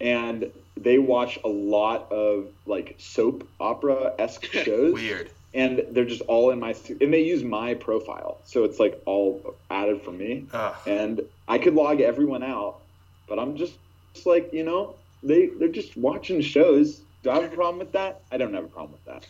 And 0.00 0.50
they 0.76 0.98
watch 0.98 1.38
a 1.44 1.48
lot 1.48 2.10
of 2.12 2.48
like 2.66 2.96
soap 2.98 3.48
opera 3.58 4.12
esque 4.18 4.44
shows 4.52 4.94
Weird. 4.94 5.30
and 5.54 5.84
they're 5.90 6.04
just 6.04 6.22
all 6.22 6.50
in 6.50 6.60
my 6.60 6.74
and 7.00 7.12
they 7.12 7.22
use 7.22 7.42
my 7.42 7.74
profile 7.74 8.38
so 8.44 8.64
it's 8.64 8.78
like 8.78 9.00
all 9.06 9.54
added 9.70 10.02
for 10.02 10.12
me 10.12 10.46
Ugh. 10.52 10.74
and 10.86 11.22
i 11.48 11.56
could 11.58 11.74
log 11.74 12.00
everyone 12.00 12.42
out 12.42 12.80
but 13.26 13.38
i'm 13.38 13.56
just, 13.56 13.74
just 14.12 14.26
like 14.26 14.52
you 14.52 14.64
know 14.64 14.94
they 15.22 15.46
they're 15.46 15.68
just 15.68 15.96
watching 15.96 16.40
shows 16.42 17.00
do 17.26 17.30
i 17.32 17.34
have 17.42 17.52
a 17.52 17.56
problem 17.56 17.78
with 17.78 17.92
that 17.92 18.20
i 18.30 18.36
don't 18.36 18.54
have 18.54 18.64
a 18.64 18.68
problem 18.68 18.92
with 18.92 19.04
that 19.04 19.26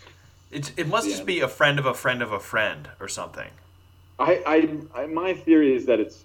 It 0.50 0.72
it 0.76 0.86
must 0.88 1.06
just 1.08 1.20
Yeah. 1.20 1.24
be 1.34 1.40
a 1.40 1.48
friend 1.48 1.78
of 1.78 1.86
a 1.86 1.94
friend 1.94 2.20
of 2.22 2.30
a 2.32 2.38
friend 2.52 2.82
or 3.00 3.08
something. 3.08 3.50
I, 4.18 4.32
I 4.54 5.02
i 5.02 5.06
my 5.06 5.34
theory 5.34 5.74
is 5.74 5.86
that 5.86 5.98
it's 6.00 6.24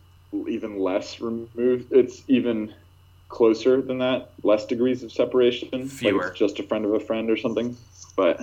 even 0.56 0.80
less 0.80 1.20
removed 1.20 1.86
it's 1.92 2.24
even 2.28 2.74
closer 3.30 3.82
than 3.82 3.98
that 4.00 4.32
less 4.44 4.66
degrees 4.66 5.04
of 5.04 5.12
separation 5.12 5.70
like 5.74 5.90
Fewer. 5.90 6.28
it's 6.28 6.40
just 6.40 6.60
a 6.60 6.64
friend 6.64 6.84
of 6.86 6.94
a 6.94 7.00
friend 7.10 7.30
or 7.30 7.38
something 7.46 7.76
but 8.16 8.36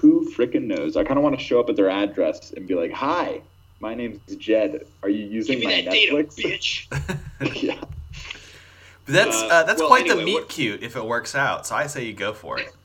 who 0.00 0.12
frickin' 0.36 0.64
knows 0.72 0.96
i 0.96 1.02
kind 1.04 1.18
of 1.18 1.24
want 1.24 1.36
to 1.38 1.44
show 1.48 1.58
up 1.60 1.68
at 1.68 1.76
their 1.76 1.90
address 1.90 2.52
and 2.56 2.66
be 2.68 2.74
like 2.82 2.92
hi 2.92 3.40
my 3.80 3.94
name's 3.94 4.20
jed 4.46 4.84
are 5.02 5.08
you 5.08 5.24
using 5.38 5.58
Give 5.60 5.68
me 5.68 5.76
my 5.76 5.82
that 5.82 5.92
data, 5.92 6.12
netflix 6.14 6.28
bitch. 6.44 7.62
yeah 7.62 7.80
But 7.80 7.89
that's 9.10 9.36
Uh, 9.36 9.46
uh, 9.46 9.62
that's 9.64 9.80
well, 9.80 9.88
quite 9.88 10.04
the 10.06 10.10
anyway, 10.12 10.24
meet 10.24 10.34
what- 10.34 10.48
cute 10.48 10.82
if 10.82 10.96
it 10.96 11.04
works 11.04 11.34
out. 11.34 11.66
So 11.66 11.74
I 11.74 11.86
say 11.86 12.04
you 12.04 12.12
go 12.12 12.32
for 12.32 12.58
it. 12.58 12.72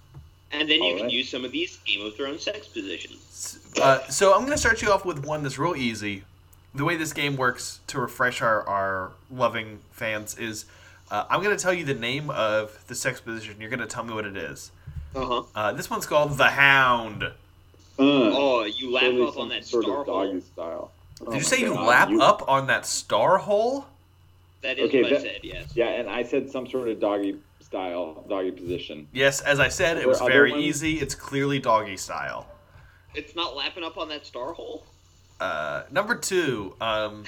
And 0.52 0.70
then 0.70 0.78
you 0.82 0.84
All 0.92 0.96
can 0.98 1.04
right. 1.08 1.12
use 1.12 1.28
some 1.30 1.44
of 1.44 1.52
these 1.52 1.78
Game 1.86 2.06
of 2.06 2.16
Thrones 2.16 2.44
sex 2.44 2.66
positions. 2.68 3.60
Uh, 3.82 4.00
so 4.08 4.34
I'm 4.34 4.44
gonna 4.44 4.58
start 4.58 4.82
you 4.82 4.90
off 4.90 5.04
with 5.04 5.26
one 5.26 5.44
that's 5.44 5.58
real 5.58 5.76
easy. 5.76 6.24
The 6.74 6.86
way 6.86 6.96
this 6.96 7.12
game 7.12 7.36
works 7.36 7.80
to 7.88 8.00
refresh 8.00 8.42
our, 8.42 8.66
our 8.68 9.12
loving 9.30 9.80
fans 9.92 10.38
is 10.38 10.64
uh, 11.12 11.26
I'm 11.30 11.44
gonna 11.44 11.58
tell 11.58 11.74
you 11.74 11.84
the 11.84 11.94
name 11.96 12.30
of 12.30 12.82
the 12.88 12.96
sex 12.96 13.20
position. 13.20 13.56
You're 13.60 13.70
gonna 13.70 13.86
tell 13.88 14.04
me 14.06 14.14
what 14.14 14.24
it 14.26 14.38
is. 14.38 14.72
Uh-huh. 15.14 15.44
Uh, 15.54 15.74
this 15.74 15.90
one's 15.90 16.06
called 16.06 16.38
the 16.38 16.48
Hound. 16.52 17.24
uh, 17.24 17.32
Oh, 18.00 18.64
you 18.64 18.94
lap 18.94 19.04
totally 19.04 19.28
up 19.28 19.38
on 19.38 19.50
that 19.50 19.66
star 19.66 19.82
hole. 20.06 20.42
style 20.54 20.92
Oh 21.22 21.26
Did 21.26 21.34
you 21.34 21.38
my 21.40 21.40
say 21.42 21.60
you 21.62 21.74
lap 21.74 22.10
you- 22.10 22.22
up 22.22 22.48
on 22.48 22.68
that 22.68 22.86
star 22.86 23.40
hole? 23.40 23.88
That 24.66 24.80
is 24.80 24.88
Okay, 24.90 25.04
what 25.04 25.14
I 25.14 25.22
said, 25.22 25.40
yes. 25.44 25.74
yeah 25.76 25.90
and 25.90 26.10
i 26.10 26.24
said 26.24 26.50
some 26.50 26.66
sort 26.68 26.90
of 26.90 27.00
doggy 27.00 27.36
style 27.62 28.26
doggy 28.28 28.50
position 28.50 29.08
Yes, 29.14 29.42
as 29.42 29.60
I 29.60 29.68
said, 29.68 29.98
it 29.98 30.08
was 30.08 30.20
very 30.22 30.52
ones? 30.52 30.64
easy. 30.64 30.94
It's 31.00 31.14
clearly 31.14 31.60
doggy 31.60 31.98
style. 31.98 32.48
It's 33.14 33.36
not 33.36 33.56
lapping 33.56 33.84
up 33.84 33.96
on 33.98 34.10
that 34.10 34.26
star 34.26 34.54
hole? 34.54 34.86
Uh, 35.40 35.84
number 35.92 36.16
two, 36.16 36.76
um, 36.82 37.26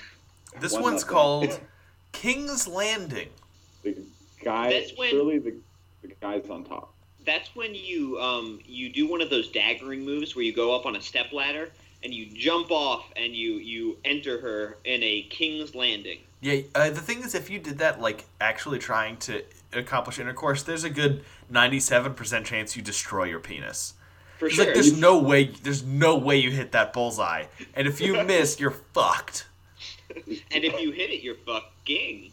this 0.60 0.74
One 0.74 0.82
one's 0.84 1.02
nothing. 1.04 1.14
called 1.16 1.60
King's 2.12 2.68
Landing. 2.68 3.30
the 3.84 3.96
guy 4.44 4.72
That's 4.72 4.98
when- 4.98 5.12
surely 5.12 5.38
the, 5.38 5.54
the 6.02 6.08
guy's 6.20 6.50
on 6.50 6.64
top 6.64 6.92
That's 7.24 7.56
when 7.56 7.76
you 7.76 8.20
um 8.20 8.60
you 8.66 8.90
do 8.90 9.08
one 9.08 9.22
of 9.22 9.30
those 9.30 9.52
daggering 9.52 10.04
moves 10.04 10.36
where 10.36 10.44
you 10.46 10.54
go 10.56 10.76
up 10.76 10.88
on 10.88 10.96
a 10.96 11.02
step 11.02 11.32
ladder 11.32 11.70
and 12.04 12.12
you 12.14 12.26
jump 12.34 12.72
off 12.72 13.06
and 13.16 13.36
you 13.36 13.54
you 13.56 13.98
enter 14.06 14.40
her 14.42 14.78
in 14.86 15.04
a 15.04 15.24
king's 15.30 15.76
landing. 15.76 16.20
Yeah, 16.42 16.62
uh, 16.76 16.90
the 16.92 17.02
thing 17.02 17.24
is, 17.24 17.34
if 17.34 17.50
you 17.50 17.60
did 17.60 17.80
that, 17.80 18.00
like 18.00 18.26
actually 18.40 18.78
trying 18.80 19.18
to 19.18 19.44
accomplish 19.74 20.20
intercourse, 20.20 20.64
there's 20.64 20.84
a 20.84 20.90
good 20.90 21.24
97% 21.52 22.46
chance 22.46 22.76
you 22.76 22.82
destroy 22.84 23.24
your 23.26 23.40
penis. 23.40 23.94
For 24.38 24.50
sure. 24.50 24.66
like 24.66 24.76
there's 24.76 24.96
no 24.96 25.18
way 25.18 25.46
there's 25.64 25.84
no 25.84 26.16
way 26.16 26.38
you 26.38 26.52
hit 26.52 26.72
that 26.74 26.94
bullseye. 26.94 27.46
And 27.74 27.88
if 27.88 28.00
you 28.00 28.24
miss, 28.26 28.60
you're 28.60 28.70
fucked. 28.94 29.48
and 30.16 30.64
if 30.64 30.80
you 30.80 30.92
hit 30.92 31.10
it, 31.10 31.24
you're 31.24 31.36
fucking. 31.36 32.32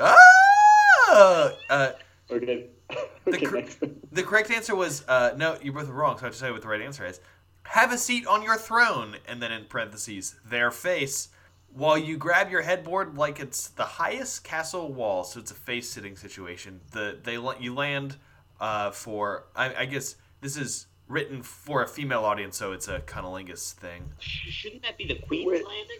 Ah! 0.00 1.52
Uh, 1.70 1.90
Okay. 2.30 2.66
The 2.88 3.08
okay. 3.28 3.44
cr- 3.46 3.56
next 3.56 3.78
the 4.12 4.22
correct 4.22 4.50
answer 4.50 4.74
was 4.74 5.04
uh, 5.08 5.32
no. 5.36 5.58
You 5.62 5.72
both 5.72 5.88
were 5.88 5.94
wrong. 5.94 6.16
So 6.18 6.22
I 6.22 6.26
have 6.26 6.34
to 6.34 6.40
tell 6.40 6.48
you 6.48 6.54
what 6.54 6.62
the 6.62 6.68
right 6.68 6.80
answer 6.80 7.04
is. 7.04 7.20
Have 7.64 7.92
a 7.92 7.98
seat 7.98 8.26
on 8.26 8.42
your 8.42 8.56
throne, 8.56 9.16
and 9.28 9.42
then 9.42 9.52
in 9.52 9.64
parentheses, 9.66 10.34
their 10.44 10.70
face, 10.70 11.28
while 11.74 11.98
you 11.98 12.16
grab 12.16 12.50
your 12.50 12.62
headboard 12.62 13.16
like 13.16 13.40
it's 13.40 13.68
the 13.68 13.84
highest 13.84 14.44
castle 14.44 14.92
wall. 14.92 15.24
So 15.24 15.40
it's 15.40 15.50
a 15.50 15.54
face 15.54 15.90
sitting 15.90 16.16
situation. 16.16 16.80
The 16.92 17.18
they 17.22 17.36
la- 17.36 17.58
you 17.58 17.74
land 17.74 18.16
uh, 18.60 18.90
for 18.92 19.44
I, 19.54 19.74
I 19.74 19.84
guess 19.84 20.16
this 20.40 20.56
is 20.56 20.86
written 21.08 21.42
for 21.42 21.82
a 21.82 21.88
female 21.88 22.24
audience, 22.24 22.56
so 22.56 22.72
it's 22.72 22.88
a 22.88 23.00
cunnilingus 23.00 23.72
thing. 23.72 24.04
Shouldn't 24.18 24.82
that 24.82 24.96
be 24.96 25.06
the 25.06 25.16
Queen's 25.16 25.46
Wait. 25.46 25.66
Landing? 25.66 25.98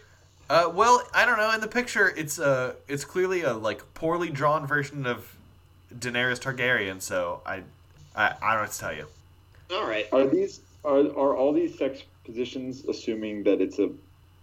Uh, 0.49 0.71
well, 0.73 1.03
I 1.13 1.25
don't 1.25 1.37
know. 1.37 1.51
In 1.51 1.61
the 1.61 1.67
picture, 1.67 2.13
it's 2.15 2.39
uh, 2.39 2.75
it's 2.87 3.03
clearly 3.03 3.41
a 3.43 3.53
like 3.53 3.93
poorly 3.93 4.29
drawn 4.29 4.65
version 4.65 5.05
of 5.05 5.35
Daenerys 5.93 6.39
Targaryen. 6.39 7.01
So 7.01 7.41
I, 7.45 7.63
I, 8.15 8.27
I 8.27 8.29
don't 8.29 8.41
know 8.41 8.61
what 8.61 8.71
to 8.71 8.79
tell 8.79 8.93
you. 8.93 9.07
All 9.73 9.87
right. 9.87 10.07
Are 10.11 10.27
these 10.27 10.61
are 10.83 10.99
are 10.99 11.35
all 11.35 11.51
these 11.51 11.77
sex 11.77 12.03
positions 12.23 12.85
assuming 12.85 13.43
that 13.43 13.61
it's 13.61 13.79
a 13.79 13.89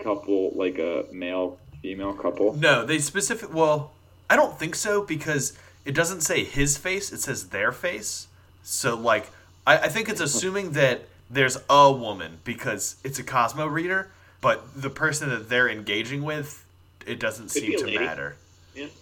couple, 0.02 0.52
like 0.54 0.78
a 0.78 1.04
male 1.12 1.58
female 1.80 2.12
couple? 2.14 2.54
No, 2.54 2.84
they 2.84 2.98
specific. 2.98 3.52
Well, 3.54 3.92
I 4.28 4.36
don't 4.36 4.58
think 4.58 4.74
so 4.74 5.02
because 5.02 5.56
it 5.84 5.94
doesn't 5.94 6.20
say 6.22 6.44
his 6.44 6.76
face; 6.76 7.12
it 7.12 7.20
says 7.20 7.48
their 7.48 7.72
face. 7.72 8.26
So, 8.62 8.94
like, 8.96 9.30
I, 9.66 9.78
I 9.78 9.88
think 9.88 10.08
it's 10.08 10.20
assuming 10.28 10.72
that 10.72 11.02
there's 11.30 11.58
a 11.68 11.90
woman 11.92 12.38
because 12.44 12.96
it's 13.04 13.18
a 13.18 13.24
Cosmo 13.24 13.66
reader, 13.66 14.10
but 14.40 14.80
the 14.80 14.90
person 14.90 15.30
that 15.30 15.48
they're 15.48 15.68
engaging 15.68 16.22
with, 16.22 16.64
it 17.06 17.18
doesn't 17.18 17.44
Could 17.52 17.62
seem 17.62 17.78
to 17.78 17.86
lady. 17.86 17.98
matter. 17.98 18.36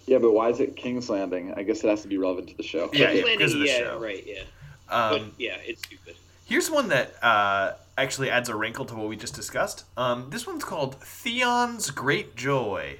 Yeah, 0.05 0.17
but 0.17 0.33
why 0.33 0.49
is 0.49 0.59
it 0.59 0.75
King's 0.75 1.09
Landing? 1.09 1.53
I 1.55 1.63
guess 1.63 1.81
it 1.83 1.87
has 1.87 2.01
to 2.01 2.07
be 2.09 2.17
relevant 2.17 2.49
to 2.49 2.57
the 2.57 2.63
show. 2.63 2.89
Yeah, 2.91 3.07
King's 3.07 3.19
yeah, 3.19 3.23
Landing, 3.25 3.37
because 3.37 3.53
of 3.53 3.59
the 3.61 3.67
yeah, 3.67 3.77
show. 3.77 3.99
right, 3.99 4.23
yeah. 4.27 4.41
Um, 4.89 5.11
but 5.11 5.21
yeah, 5.37 5.57
it's 5.63 5.81
stupid. 5.83 6.15
Here's 6.45 6.69
one 6.69 6.89
that 6.89 7.13
uh, 7.23 7.73
actually 8.01 8.29
adds 8.29 8.49
a 8.49 8.55
wrinkle 8.55 8.85
to 8.85 8.95
what 8.95 9.07
we 9.07 9.15
just 9.15 9.35
discussed. 9.35 9.85
Um, 9.95 10.27
this 10.29 10.47
one's 10.47 10.63
called 10.63 10.95
Theon's 11.01 11.91
Great 11.91 12.35
Joy. 12.35 12.99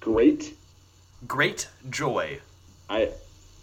Great. 0.00 0.56
Great 1.26 1.68
Joy. 1.90 2.40
I 2.88 3.10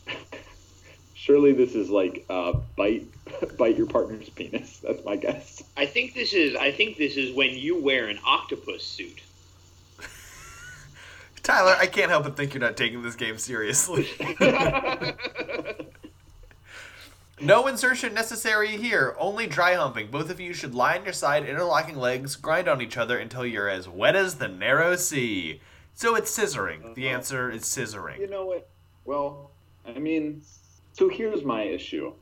surely 1.13 1.53
this 1.53 1.75
is 1.75 1.89
like 1.89 2.25
uh, 2.29 2.53
bite 2.75 3.07
bite 3.57 3.77
your 3.77 3.88
partner's 3.88 4.29
penis. 4.29 4.79
That's 4.84 5.03
my 5.05 5.15
guess. 5.15 5.63
I 5.77 5.86
think 5.86 6.13
this 6.13 6.34
is. 6.34 6.55
I 6.55 6.71
think 6.71 6.97
this 6.97 7.15
is 7.17 7.34
when 7.34 7.51
you 7.51 7.81
wear 7.81 8.07
an 8.07 8.19
octopus 8.25 8.86
suit. 8.86 9.21
Tyler, 11.43 11.75
I 11.77 11.88
can't 11.88 12.09
help 12.09 12.23
but 12.23 12.38
think 12.38 12.53
you're 12.53 12.61
not 12.61 12.77
taking 12.77 13.01
this 13.01 13.15
game 13.15 13.38
seriously. 13.38 14.07
No 17.41 17.67
insertion 17.67 18.13
necessary 18.13 18.77
here, 18.77 19.15
only 19.17 19.47
dry 19.47 19.73
humping. 19.75 20.11
Both 20.11 20.29
of 20.29 20.39
you 20.39 20.53
should 20.53 20.75
lie 20.75 20.97
on 20.97 21.03
your 21.03 21.13
side, 21.13 21.47
interlocking 21.47 21.97
legs, 21.97 22.36
grind 22.36 22.67
on 22.67 22.81
each 22.81 22.97
other 22.97 23.17
until 23.17 23.45
you're 23.45 23.69
as 23.69 23.88
wet 23.88 24.15
as 24.15 24.36
the 24.36 24.47
narrow 24.47 24.95
sea. 24.95 25.61
So 25.93 26.15
it's 26.15 26.36
scissoring. 26.36 26.95
The 26.95 27.07
uh-huh. 27.07 27.15
answer 27.15 27.51
is 27.51 27.63
scissoring. 27.63 28.19
You 28.19 28.29
know 28.29 28.45
what? 28.45 28.69
Well, 29.05 29.51
I 29.86 29.99
mean, 29.99 30.41
so 30.93 31.09
here's 31.09 31.43
my 31.43 31.63
issue. 31.63 32.13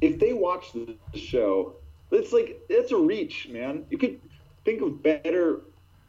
If 0.00 0.18
they 0.18 0.32
watch 0.32 0.72
the 0.72 0.96
show, 1.14 1.74
it's 2.10 2.32
like 2.32 2.60
it's 2.68 2.92
a 2.92 2.96
reach, 2.96 3.48
man. 3.48 3.84
You 3.90 3.98
could 3.98 4.20
think 4.64 4.82
of 4.82 5.02
better 5.02 5.60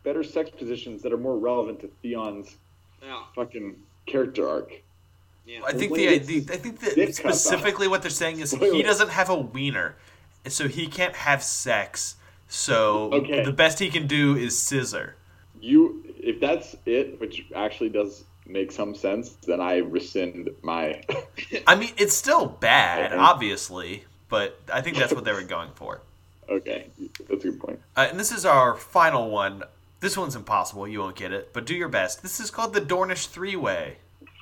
better 0.03 0.23
sex 0.23 0.49
positions 0.49 1.01
that 1.01 1.11
are 1.11 1.17
more 1.17 1.37
relevant 1.37 1.81
to 1.81 1.91
Theon's 2.01 2.55
Yeah, 3.01 3.23
fucking 3.35 3.75
character 4.05 4.47
arc. 4.47 4.71
Yeah. 5.47 5.59
I 5.65 5.71
think 5.73 5.93
the, 5.93 6.05
it's 6.05 6.27
the 6.27 6.45
I 6.53 6.57
think 6.57 6.79
that 6.81 6.95
dick 6.95 7.07
cuts 7.07 7.19
off. 7.19 7.33
specifically 7.35 7.87
what 7.87 8.01
they're 8.01 8.11
saying 8.11 8.39
is 8.39 8.55
Wait, 8.57 8.73
he 8.73 8.83
doesn't 8.83 9.09
have 9.09 9.29
a 9.29 9.37
wiener, 9.37 9.95
and 10.43 10.53
so 10.53 10.67
he 10.67 10.87
can't 10.87 11.15
have 11.15 11.41
sex. 11.41 12.15
So 12.49 13.11
Okay. 13.13 13.43
the 13.43 13.51
best 13.51 13.79
he 13.79 13.89
can 13.89 14.07
do 14.07 14.35
is 14.35 14.57
scissor. 14.61 15.15
You, 15.59 16.03
if 16.19 16.39
that's 16.39 16.75
it, 16.85 17.19
which 17.19 17.45
actually 17.55 17.89
does 17.89 18.23
make 18.45 18.71
some 18.71 18.93
sense, 18.95 19.31
then 19.47 19.59
I 19.59 19.77
rescind 19.77 20.49
my. 20.61 21.01
I 21.65 21.75
mean, 21.75 21.91
it's 21.97 22.13
still 22.15 22.45
bad, 22.45 23.11
Okay. 23.11 23.19
obviously, 23.19 24.03
but 24.29 24.59
I 24.71 24.81
think 24.81 24.97
that's 24.97 25.13
what 25.13 25.23
they 25.25 25.33
were 25.33 25.41
going 25.57 25.71
for. 25.75 26.01
okay, 26.49 26.87
that's 27.27 27.43
a 27.43 27.49
good 27.49 27.59
point. 27.59 27.79
Uh, 27.95 28.07
and 28.09 28.19
this 28.19 28.31
is 28.31 28.45
our 28.45 28.75
final 28.75 29.29
one. 29.29 29.63
This 29.99 30.15
one's 30.15 30.35
impossible. 30.35 30.87
You 30.87 30.99
won't 30.99 31.15
get 31.15 31.33
it, 31.33 31.51
but 31.53 31.65
do 31.65 31.75
your 31.75 31.89
best. 31.89 32.21
This 32.21 32.39
is 32.39 32.51
called 32.51 32.73
the 32.73 32.81
Dornish 32.81 33.27
Three 33.27 33.55
Way. 33.55 33.97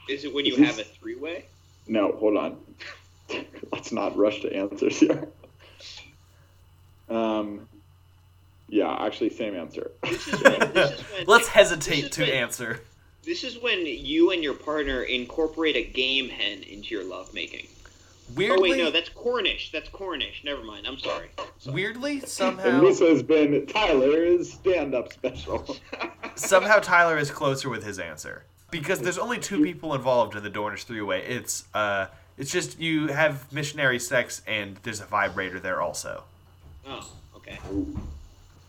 Is 0.09 0.23
it 0.25 0.33
when 0.33 0.45
you 0.45 0.55
this- 0.57 0.67
have 0.77 0.79
a 0.79 0.83
three-way? 0.83 1.45
No, 1.87 2.11
hold 2.13 2.37
on. 2.37 2.57
Let's 3.71 3.91
not 3.91 4.17
rush 4.17 4.41
to 4.41 4.53
answers 4.55 4.99
here. 4.99 5.27
Um, 7.09 7.67
yeah, 8.69 8.91
actually, 8.99 9.29
same 9.29 9.55
answer. 9.55 9.91
This 10.03 10.27
is 10.27 10.41
when. 10.43 10.59
This 10.73 10.91
is 10.91 11.01
when 11.01 11.25
Let's 11.27 11.45
this 11.45 11.53
hesitate 11.53 12.03
is 12.05 12.09
to 12.11 12.21
when- 12.21 12.31
answer. 12.31 12.81
This 13.23 13.43
is 13.43 13.57
when 13.59 13.87
you 13.87 14.29
and 14.31 14.43
your 14.43 14.53
partner 14.53 15.01
incorporate 15.01 15.75
a 15.75 15.83
game 15.83 16.29
hen 16.29 16.61
into 16.61 16.93
your 16.93 17.03
lovemaking. 17.03 17.65
Weirdly, 18.35 18.69
Oh 18.69 18.73
wait, 18.75 18.77
no, 18.83 18.91
that's 18.91 19.09
Cornish. 19.09 19.71
That's 19.71 19.89
Cornish. 19.89 20.43
Never 20.43 20.63
mind. 20.63 20.85
I'm 20.87 20.99
sorry. 20.99 21.29
weirdly 21.67 22.19
somehow. 22.21 22.65
and 22.79 22.85
this 22.85 22.99
has 22.99 23.23
been 23.23 23.65
Tyler's 23.65 24.53
stand-up 24.53 25.11
special. 25.11 25.75
somehow 26.35 26.77
Tyler 26.79 27.17
is 27.17 27.31
closer 27.31 27.67
with 27.69 27.83
his 27.83 27.97
answer 27.97 28.45
because 28.71 28.99
there's 28.99 29.17
only 29.17 29.39
two 29.39 29.63
people 29.63 29.93
involved 29.93 30.35
in 30.35 30.43
the 30.43 30.49
Dornish 30.49 30.83
Three 30.83 31.01
Way. 31.01 31.23
It's 31.25 31.65
uh, 31.73 32.07
it's 32.37 32.51
just 32.51 32.79
you 32.79 33.07
have 33.07 33.51
missionary 33.51 33.99
sex 33.99 34.41
and 34.47 34.77
there's 34.83 34.99
a 35.01 35.05
vibrator 35.05 35.59
there 35.59 35.81
also. 35.81 36.23
Oh, 36.87 37.09
okay. 37.37 37.59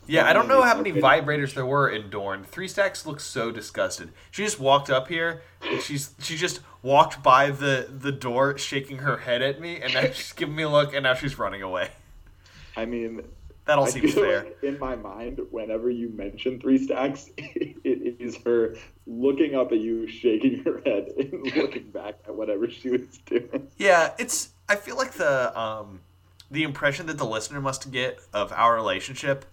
Yeah, 0.08 0.28
I 0.28 0.32
don't 0.32 0.46
know 0.46 0.62
how 0.62 0.76
many 0.76 0.92
vibrators 0.92 1.54
there 1.54 1.66
were 1.66 1.88
in 1.88 2.10
Dorne. 2.10 2.44
Three 2.44 2.68
Stacks 2.68 3.06
looks 3.06 3.24
so 3.24 3.50
disgusted. 3.50 4.12
She 4.30 4.44
just 4.44 4.60
walked 4.60 4.88
up 4.88 5.08
here 5.08 5.42
and 5.68 5.82
she's 5.82 6.14
she 6.20 6.36
just 6.36 6.60
walked 6.82 7.22
by 7.22 7.50
the 7.50 7.88
the 7.90 8.12
door 8.12 8.56
shaking 8.56 8.98
her 8.98 9.18
head 9.18 9.42
at 9.42 9.60
me 9.60 9.80
and 9.80 9.92
now 9.94 10.02
she's 10.02 10.32
giving 10.32 10.54
me 10.54 10.62
a 10.62 10.68
look 10.68 10.94
and 10.94 11.02
now 11.02 11.14
she's 11.14 11.38
running 11.38 11.62
away. 11.62 11.90
I 12.76 12.84
mean, 12.84 13.22
That 13.66 13.78
all 13.78 13.86
I 13.86 13.90
seems 13.90 14.14
fair. 14.14 14.44
like 14.44 14.58
in 14.62 14.78
my 14.78 14.94
mind, 14.94 15.40
whenever 15.50 15.90
you 15.90 16.08
mention 16.10 16.60
three 16.60 16.78
stacks, 16.78 17.30
it 17.36 18.16
is 18.20 18.36
her 18.44 18.76
looking 19.08 19.56
up 19.56 19.72
at 19.72 19.78
you, 19.78 20.06
shaking 20.06 20.62
her 20.62 20.80
head, 20.86 21.08
and 21.18 21.56
looking 21.56 21.90
back 21.90 22.14
at 22.26 22.34
whatever 22.34 22.70
she 22.70 22.90
was 22.90 23.18
doing. 23.26 23.68
Yeah, 23.76 24.12
it's 24.18 24.50
I 24.68 24.76
feel 24.76 24.96
like 24.96 25.12
the 25.12 25.58
um 25.58 26.00
the 26.48 26.62
impression 26.62 27.06
that 27.06 27.18
the 27.18 27.26
listener 27.26 27.60
must 27.60 27.90
get 27.90 28.20
of 28.32 28.52
our 28.52 28.74
relationship 28.76 29.44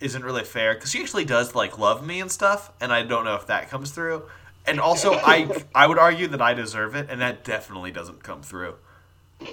isn't 0.00 0.24
really 0.24 0.44
fair 0.44 0.74
because 0.74 0.92
she 0.92 1.02
actually 1.02 1.24
does 1.24 1.56
like 1.56 1.78
love 1.78 2.06
me 2.06 2.20
and 2.20 2.30
stuff 2.30 2.72
and 2.80 2.92
I 2.92 3.02
don't 3.02 3.24
know 3.24 3.34
if 3.34 3.48
that 3.48 3.68
comes 3.68 3.90
through. 3.90 4.22
And 4.66 4.78
also 4.78 5.14
I 5.14 5.64
I 5.74 5.88
would 5.88 5.98
argue 5.98 6.28
that 6.28 6.40
I 6.40 6.54
deserve 6.54 6.94
it 6.94 7.08
and 7.10 7.20
that 7.20 7.42
definitely 7.42 7.90
doesn't 7.90 8.22
come 8.22 8.42
through. 8.42 8.76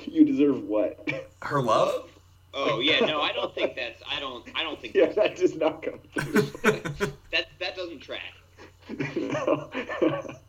You 0.05 0.25
deserve 0.25 0.61
what? 0.63 1.09
Her 1.41 1.59
love? 1.59 2.11
Oh 2.55 2.79
yeah, 2.79 3.01
no, 3.01 3.21
I 3.21 3.33
don't 3.33 3.53
think 3.53 3.75
that's. 3.75 4.01
I 4.09 4.19
don't. 4.19 4.47
I 4.55 4.63
don't 4.63 4.79
think 4.79 4.93
yeah, 4.95 5.07
that's, 5.07 5.15
that 5.17 5.35
does 5.35 5.55
not 5.55 5.83
come 5.83 5.99
through. 6.13 6.41
that 7.31 7.47
that 7.59 7.75
doesn't 7.75 7.99
track. 7.99 8.33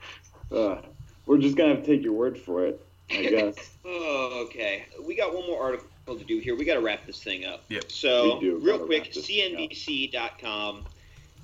uh, 0.53 0.83
we're 1.27 1.39
just 1.39 1.57
gonna 1.57 1.75
have 1.75 1.85
to 1.85 1.87
take 1.87 2.05
your 2.05 2.13
word 2.13 2.39
for 2.39 2.65
it, 2.65 2.81
I 3.11 3.23
guess. 3.23 3.57
Oh, 3.85 4.45
okay. 4.47 4.87
We 5.05 5.17
got 5.17 5.35
one 5.35 5.47
more 5.47 5.61
article 5.61 6.17
to 6.17 6.25
do 6.25 6.39
here. 6.39 6.55
We 6.57 6.65
got 6.65 6.75
to 6.75 6.81
wrap 6.81 7.05
this 7.07 7.23
thing 7.23 7.45
up. 7.45 7.65
Yep. 7.69 7.91
So, 7.91 8.41
real 8.41 8.79
quick, 8.79 9.05
wrap 9.05 9.13
this 9.13 9.27
thing. 9.27 9.69
CNBC.com. 9.69 10.85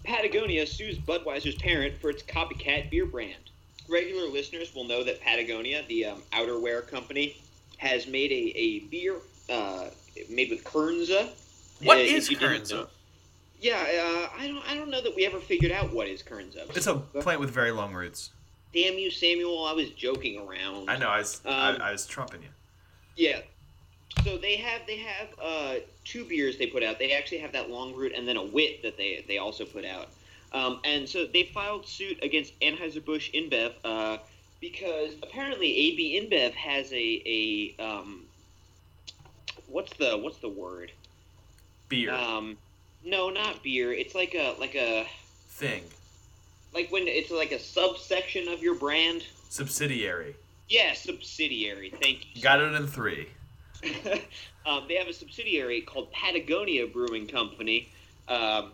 Patagonia 0.05 0.67
sues 0.67 0.99
Budweiser's 0.99 1.55
parent 1.57 2.01
for 2.01 2.11
its 2.11 2.23
copycat 2.23 2.91
beer 2.91 3.07
brand. 3.07 3.51
Regular 3.89 4.29
listeners 4.29 4.75
will 4.75 4.85
know 4.85 5.03
that 5.05 5.21
Patagonia, 5.21 5.83
the 5.89 6.07
um, 6.07 6.23
outerwear 6.33 6.87
company, 6.87 7.37
has 7.79 8.07
made 8.07 8.31
a, 8.31 8.59
a 8.59 8.81
beer 8.81 9.17
uh, 9.49 9.87
made 10.31 10.51
with 10.51 10.65
Kernza. 10.65 11.29
What 11.83 11.99
Uh, 11.99 12.01
is 12.01 12.25
if 12.27 12.33
you 12.33 12.37
didn't 12.39 12.63
Kernza? 12.63 12.89
Yeah, 13.61 13.75
uh, 13.77 14.29
I 14.41 14.49
don't. 14.49 14.65
I 14.69 14.75
don't 14.75 14.91
know 14.91 15.01
that 15.01 15.15
we 15.15 15.25
ever 15.25 15.39
figured 15.39 15.71
out 15.73 15.93
what 15.93 16.09
is 16.09 16.23
Kernza. 16.23 16.75
It's 16.77 16.87
a 16.87 16.97
plant 16.97 17.41
with 17.41 17.51
very 17.51 17.71
long 17.71 17.93
roots. 17.95 18.31
Damn 18.75 18.99
you, 18.99 19.11
Samuel! 19.11 19.65
I 19.65 19.73
was 19.73 19.91
joking 19.91 20.39
around. 20.41 20.89
I 20.91 20.97
know, 20.97 21.09
I 21.09 21.19
was 21.19 21.41
Um, 21.45 21.53
I, 21.55 21.77
I 21.77 21.93
was 21.93 22.07
trumping 22.07 22.43
you. 22.43 22.49
Yeah. 23.17 23.41
So 24.25 24.37
they 24.37 24.57
have 24.57 24.83
they 24.87 24.99
have 24.99 25.29
uh, 25.41 25.75
two 26.05 26.25
beers 26.25 26.59
they 26.59 26.67
put 26.67 26.83
out. 26.83 26.99
They 26.99 27.13
actually 27.13 27.39
have 27.39 27.53
that 27.53 27.71
long 27.71 27.95
root 27.95 28.13
and 28.17 28.27
then 28.27 28.37
a 28.37 28.45
wit 28.45 28.83
that 28.83 28.97
they 28.97 29.25
they 29.29 29.39
also 29.39 29.65
put 29.65 29.85
out. 29.85 30.09
Um, 30.53 30.81
and 30.85 31.09
so 31.09 31.25
they 31.27 31.45
filed 31.45 31.87
suit 31.87 32.19
against 32.23 32.59
Anheuser 32.61 33.03
Busch 33.05 33.31
InBev 33.33 33.73
uh, 33.85 34.19
because 34.61 35.15
apparently 35.23 35.75
AB 35.75 36.21
InBev 36.21 36.53
has 36.53 36.93
a 36.93 37.23
a 37.79 37.83
um, 37.83 38.25
what's 39.73 39.93
the 39.95 40.17
what's 40.19 40.39
the 40.39 40.49
word? 40.49 40.93
Beer 41.89 42.13
Um, 42.13 42.57
no, 43.05 43.31
not 43.31 43.63
beer. 43.63 43.93
It's 43.93 44.15
like 44.15 44.35
a 44.35 44.55
like 44.61 44.75
a 44.75 45.07
thing. 45.49 45.83
like 46.75 46.91
when 46.93 47.09
it's 47.09 47.31
like 47.31 47.53
a 47.53 47.59
subsection 47.59 48.49
of 48.49 48.63
your 48.63 48.75
brand. 48.75 49.25
Subsidiary. 49.49 50.37
Yeah, 50.69 50.95
subsidiary. 50.95 51.93
Thank 52.01 52.35
you. 52.35 52.43
Got 52.43 52.61
it 52.61 52.73
in 52.73 52.87
three. 52.87 53.29
um, 54.67 54.85
they 54.89 54.95
have 54.95 55.09
a 55.09 55.13
subsidiary 55.13 55.81
called 55.81 56.11
Patagonia 56.13 56.87
Brewing 56.87 57.27
Company, 57.27 57.89
um, 58.29 58.71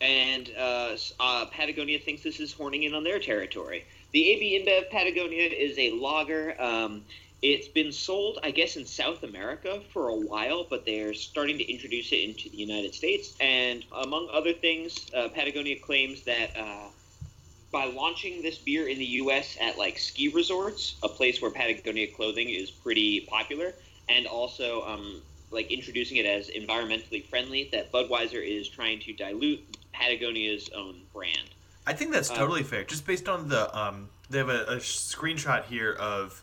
and 0.00 0.50
uh, 0.58 0.96
uh, 1.20 1.44
Patagonia 1.46 1.98
thinks 1.98 2.22
this 2.22 2.40
is 2.40 2.52
horning 2.52 2.84
in 2.84 2.94
on 2.94 3.04
their 3.04 3.18
territory. 3.18 3.84
The 4.12 4.30
AB 4.30 4.64
InBev 4.64 4.90
Patagonia 4.90 5.48
is 5.48 5.78
a 5.78 5.90
lager. 5.90 6.60
Um, 6.60 7.02
it's 7.44 7.68
been 7.68 7.92
sold, 7.92 8.38
I 8.42 8.50
guess, 8.50 8.76
in 8.76 8.86
South 8.86 9.22
America 9.22 9.82
for 9.92 10.08
a 10.08 10.14
while, 10.16 10.64
but 10.68 10.86
they're 10.86 11.12
starting 11.12 11.58
to 11.58 11.70
introduce 11.70 12.10
it 12.10 12.20
into 12.24 12.48
the 12.48 12.56
United 12.56 12.94
States. 12.94 13.34
And 13.38 13.84
among 13.92 14.30
other 14.32 14.54
things, 14.54 15.10
uh, 15.14 15.28
Patagonia 15.28 15.78
claims 15.78 16.22
that 16.22 16.56
uh, 16.58 16.88
by 17.70 17.84
launching 17.84 18.40
this 18.40 18.56
beer 18.56 18.88
in 18.88 18.96
the 18.98 19.04
U.S. 19.22 19.58
at 19.60 19.76
like 19.76 19.98
ski 19.98 20.28
resorts, 20.28 20.94
a 21.02 21.08
place 21.08 21.42
where 21.42 21.50
Patagonia 21.50 22.06
clothing 22.06 22.48
is 22.48 22.70
pretty 22.70 23.20
popular, 23.28 23.74
and 24.08 24.26
also 24.26 24.82
um, 24.86 25.20
like 25.50 25.70
introducing 25.70 26.16
it 26.16 26.24
as 26.24 26.48
environmentally 26.48 27.26
friendly, 27.26 27.68
that 27.72 27.92
Budweiser 27.92 28.42
is 28.42 28.70
trying 28.70 29.00
to 29.00 29.12
dilute 29.12 29.60
Patagonia's 29.92 30.70
own 30.74 31.02
brand. 31.12 31.50
I 31.86 31.92
think 31.92 32.10
that's 32.10 32.30
Uh, 32.30 32.36
totally 32.36 32.62
fair. 32.62 32.84
Just 32.84 33.06
based 33.06 33.28
on 33.28 33.50
the 33.50 33.62
um, 33.78 34.08
they 34.30 34.38
have 34.38 34.48
a, 34.48 34.64
a 34.64 34.76
screenshot 34.76 35.66
here 35.66 35.92
of 35.92 36.42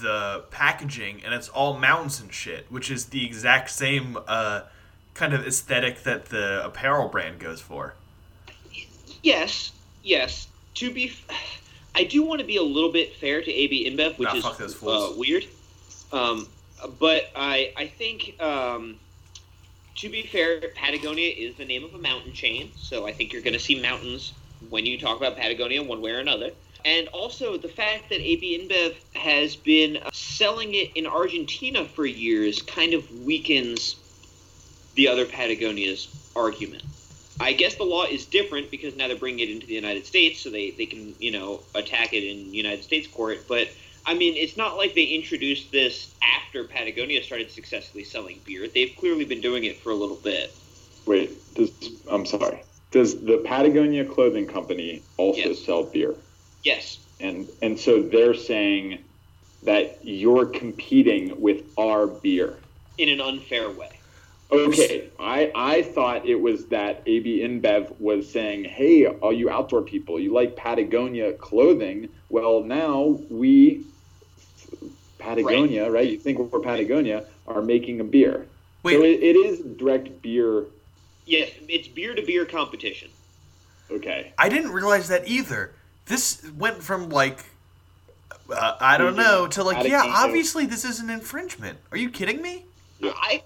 the 0.00 0.44
packaging, 0.50 1.22
and 1.24 1.32
it's 1.34 1.48
all 1.48 1.76
mountains 1.78 2.20
and 2.20 2.32
shit, 2.32 2.66
which 2.70 2.90
is 2.90 3.06
the 3.06 3.24
exact 3.24 3.70
same 3.70 4.18
uh, 4.26 4.62
kind 5.14 5.32
of 5.34 5.46
aesthetic 5.46 6.02
that 6.04 6.26
the 6.26 6.64
apparel 6.64 7.08
brand 7.08 7.38
goes 7.38 7.60
for. 7.60 7.94
Yes, 9.22 9.72
yes. 10.02 10.48
To 10.74 10.90
be, 10.92 11.06
f- 11.08 11.60
I 11.94 12.04
do 12.04 12.22
want 12.22 12.40
to 12.40 12.46
be 12.46 12.56
a 12.56 12.62
little 12.62 12.92
bit 12.92 13.14
fair 13.16 13.40
to 13.42 13.50
AB 13.52 13.90
InBev, 13.90 14.18
which 14.18 14.28
Nah, 14.28 14.34
is 14.36 14.42
fuck 14.44 14.58
those 14.58 14.74
fools. 14.74 15.12
uh, 15.14 15.18
weird. 15.18 15.46
Um, 16.12 16.46
but 16.98 17.30
I, 17.34 17.72
I 17.76 17.86
think, 17.86 18.40
um, 18.40 18.96
to 19.96 20.08
be 20.10 20.22
fair, 20.22 20.60
Patagonia 20.74 21.30
is 21.34 21.56
the 21.56 21.64
name 21.64 21.84
of 21.84 21.94
a 21.94 21.98
mountain 21.98 22.32
chain, 22.32 22.70
so 22.76 23.06
I 23.06 23.12
think 23.12 23.32
you're 23.32 23.42
going 23.42 23.54
to 23.54 23.58
see 23.58 23.80
mountains 23.80 24.32
when 24.68 24.84
you 24.86 24.98
talk 24.98 25.16
about 25.16 25.36
Patagonia, 25.36 25.82
one 25.82 26.00
way 26.02 26.10
or 26.12 26.18
another. 26.18 26.50
And 26.84 27.08
also 27.08 27.56
the 27.56 27.68
fact 27.68 28.10
that 28.10 28.20
AB 28.20 28.68
InBev 28.68 29.20
has 29.20 29.56
been 29.56 29.98
uh, 29.98 30.08
selling 30.12 30.74
it 30.74 30.96
in 30.96 31.06
Argentina 31.06 31.88
for 31.94 32.06
years 32.06 32.62
kind 32.62 32.94
of 32.94 33.10
weakens 33.10 33.96
the 34.94 35.08
other 35.08 35.26
Patagonia's 35.26 36.08
argument. 36.34 36.82
I 37.38 37.52
guess 37.52 37.74
the 37.74 37.84
law 37.84 38.04
is 38.04 38.26
different 38.26 38.70
because 38.70 38.96
now 38.96 39.08
they're 39.08 39.18
bringing 39.18 39.48
it 39.48 39.52
into 39.52 39.66
the 39.66 39.74
United 39.74 40.06
States, 40.06 40.42
so 40.42 40.50
they, 40.50 40.74
they 40.78 40.86
can, 40.86 41.14
you 41.18 41.32
know, 41.32 41.64
attack 41.74 42.14
it 42.14 42.24
in 42.24 42.54
United 42.54 42.82
States 42.82 43.06
court. 43.06 43.46
But, 43.46 43.68
I 44.06 44.14
mean, 44.14 44.36
it's 44.36 44.56
not 44.56 44.78
like 44.78 44.94
they 44.94 45.04
introduced 45.04 45.70
this 45.70 46.14
after 46.22 46.64
Patagonia 46.66 47.22
started 47.22 47.50
successfully 47.50 48.04
selling 48.04 48.40
beer. 48.46 48.68
They've 48.74 48.92
clearly 48.98 49.26
been 49.26 49.42
doing 49.42 49.64
it 49.64 49.82
for 49.82 49.90
a 49.90 49.94
little 49.94 50.16
bit. 50.16 50.56
Wait, 51.06 51.54
does 51.54 51.72
I'm 52.10 52.24
sorry. 52.24 52.64
Does 52.90 53.20
the 53.20 53.38
Patagonia 53.44 54.04
clothing 54.04 54.46
company 54.46 55.04
also 55.18 55.50
Yes. 55.50 55.64
sell 55.64 55.84
beer? 55.84 56.16
Yes. 56.66 56.98
And 57.20 57.48
and 57.62 57.78
so 57.78 58.02
they're 58.02 58.34
saying 58.34 58.98
that 59.62 60.00
you're 60.02 60.46
competing 60.46 61.40
with 61.40 61.62
our 61.78 62.08
beer. 62.08 62.58
In 62.98 63.08
an 63.08 63.20
unfair 63.20 63.70
way. 63.70 63.90
Okay, 64.50 65.08
I, 65.18 65.50
I 65.56 65.82
thought 65.82 66.26
it 66.26 66.36
was 66.36 66.66
that 66.66 67.02
AB 67.06 67.40
InBev 67.40 68.00
was 68.00 68.30
saying, 68.30 68.64
hey, 68.64 69.06
all 69.06 69.32
you 69.32 69.50
outdoor 69.50 69.82
people, 69.82 70.20
you 70.20 70.32
like 70.32 70.54
Patagonia 70.54 71.32
clothing. 71.32 72.08
Well, 72.28 72.62
now 72.62 73.18
we, 73.28 73.84
Patagonia, 75.18 75.90
right? 75.90 76.08
You 76.08 76.18
think 76.18 76.38
we're 76.38 76.60
Patagonia, 76.60 77.24
are 77.48 77.60
making 77.60 77.98
a 77.98 78.04
beer. 78.04 78.46
Wait, 78.84 78.94
So 78.94 79.02
it, 79.02 79.20
it 79.20 79.36
is 79.36 79.58
direct 79.78 80.22
beer. 80.22 80.64
Yes, 81.24 81.50
it's 81.68 81.88
beer 81.88 82.14
to 82.14 82.22
beer 82.22 82.46
competition. 82.46 83.10
Okay. 83.90 84.32
I 84.38 84.48
didn't 84.48 84.70
realize 84.70 85.08
that 85.08 85.26
either. 85.26 85.72
This 86.06 86.42
went 86.56 86.82
from 86.82 87.10
like 87.10 87.44
uh, 88.50 88.76
I 88.80 88.96
don't 88.96 89.16
know 89.16 89.46
to 89.48 89.64
like 89.64 89.86
yeah, 89.86 90.02
obviously 90.06 90.66
this 90.66 90.84
is 90.84 91.00
an 91.00 91.10
infringement. 91.10 91.78
Are 91.90 91.98
you 91.98 92.10
kidding 92.10 92.40
me? 92.40 92.64
I 93.02 93.42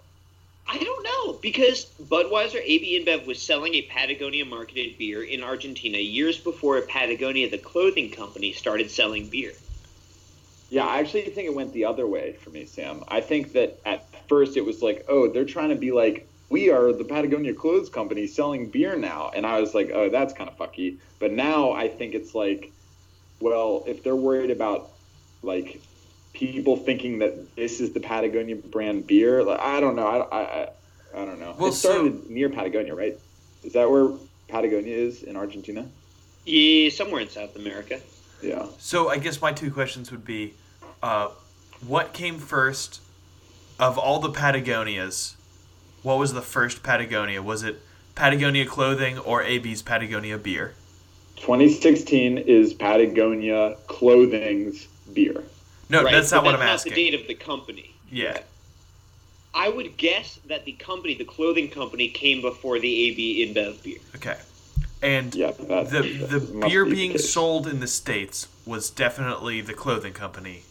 I 0.68 0.78
don't 0.78 1.02
know 1.02 1.32
because 1.40 1.86
Budweiser 2.00 2.60
AB 2.62 3.04
InBev 3.04 3.26
was 3.26 3.42
selling 3.42 3.74
a 3.74 3.82
Patagonia 3.82 4.44
marketed 4.44 4.98
beer 4.98 5.24
in 5.24 5.42
Argentina 5.42 5.98
years 5.98 6.38
before 6.38 6.80
Patagonia, 6.82 7.50
the 7.50 7.58
clothing 7.58 8.10
company, 8.10 8.52
started 8.52 8.90
selling 8.90 9.28
beer. 9.28 9.52
Yeah, 10.68 10.86
I 10.86 11.00
actually 11.00 11.22
think 11.22 11.48
it 11.48 11.54
went 11.54 11.72
the 11.72 11.86
other 11.86 12.06
way 12.06 12.34
for 12.34 12.50
me, 12.50 12.64
Sam. 12.66 13.02
I 13.08 13.20
think 13.20 13.52
that 13.54 13.80
at 13.84 14.06
first 14.28 14.56
it 14.56 14.64
was 14.64 14.80
like, 14.82 15.04
oh, 15.08 15.28
they're 15.28 15.44
trying 15.44 15.70
to 15.70 15.74
be 15.74 15.90
like, 15.90 16.28
we 16.50 16.68
are 16.68 16.92
the 16.92 17.04
Patagonia 17.04 17.54
Clothes 17.54 17.88
Company 17.88 18.26
selling 18.26 18.68
beer 18.68 18.96
now. 18.96 19.30
And 19.34 19.46
I 19.46 19.60
was 19.60 19.74
like, 19.74 19.90
oh, 19.94 20.10
that's 20.10 20.34
kind 20.34 20.50
of 20.50 20.58
fucky. 20.58 20.98
But 21.18 21.32
now 21.32 21.72
I 21.72 21.88
think 21.88 22.14
it's 22.14 22.34
like, 22.34 22.72
well, 23.40 23.84
if 23.86 24.02
they're 24.02 24.16
worried 24.16 24.50
about 24.50 24.90
like 25.42 25.80
people 26.34 26.76
thinking 26.76 27.20
that 27.20 27.56
this 27.56 27.80
is 27.80 27.92
the 27.92 28.00
Patagonia 28.00 28.56
brand 28.56 29.06
beer, 29.06 29.42
like, 29.44 29.60
I 29.60 29.80
don't 29.80 29.94
know. 29.96 30.06
I, 30.06 30.18
I, 30.18 30.42
I, 30.42 30.68
I 31.14 31.24
don't 31.24 31.40
know. 31.40 31.54
Well, 31.58 31.70
it 31.70 31.74
started 31.74 32.28
near 32.28 32.50
Patagonia, 32.50 32.94
right? 32.94 33.16
Is 33.62 33.72
that 33.74 33.88
where 33.88 34.10
Patagonia 34.48 34.94
is 34.94 35.22
in 35.22 35.36
Argentina? 35.36 35.86
Yeah, 36.44 36.90
somewhere 36.90 37.20
in 37.20 37.28
South 37.28 37.54
America. 37.54 38.00
Yeah. 38.42 38.66
So 38.78 39.08
I 39.08 39.18
guess 39.18 39.40
my 39.40 39.52
two 39.52 39.70
questions 39.70 40.10
would 40.10 40.24
be, 40.24 40.54
uh, 41.02 41.28
what 41.86 42.12
came 42.12 42.38
first 42.38 43.00
of 43.78 43.98
all 43.98 44.18
the 44.18 44.30
Patagonias? 44.30 45.36
What 46.02 46.18
was 46.18 46.32
the 46.32 46.42
first 46.42 46.82
Patagonia? 46.82 47.42
Was 47.42 47.62
it 47.62 47.80
Patagonia 48.14 48.66
clothing 48.66 49.18
or 49.18 49.42
AB's 49.42 49.82
Patagonia 49.82 50.38
beer? 50.38 50.74
2016 51.36 52.38
is 52.38 52.74
Patagonia 52.74 53.76
Clothing's 53.86 54.86
beer. 55.12 55.44
No, 55.88 56.04
Right, 56.04 56.12
that's 56.12 56.30
but 56.30 56.36
not 56.36 56.44
what 56.44 56.50
that's 56.52 56.60
I'm 56.62 56.66
not 56.66 56.74
asking. 56.74 56.94
the 56.94 57.10
date 57.10 57.20
of 57.20 57.26
the 57.26 57.34
company. 57.34 57.94
Yeah. 58.10 58.40
I 59.54 59.68
would 59.68 59.96
guess 59.96 60.38
that 60.46 60.64
the 60.64 60.72
company, 60.72 61.14
the 61.14 61.24
clothing 61.24 61.68
company, 61.68 62.08
came 62.08 62.40
before 62.40 62.78
the 62.78 63.08
AB 63.08 63.52
InBev 63.52 63.82
beer. 63.82 63.98
Okay. 64.16 64.38
And 65.02 65.34
Yeah, 65.34 65.52
the 65.52 66.26
the 66.28 66.66
beer 66.68 66.84
be 66.84 66.92
being 66.92 67.12
case. 67.12 67.32
sold 67.32 67.66
in 67.66 67.80
the 67.80 67.86
states 67.86 68.48
was 68.66 68.90
definitely 68.90 69.60
the 69.62 69.72
clothing 69.74 70.12
company 70.12 70.62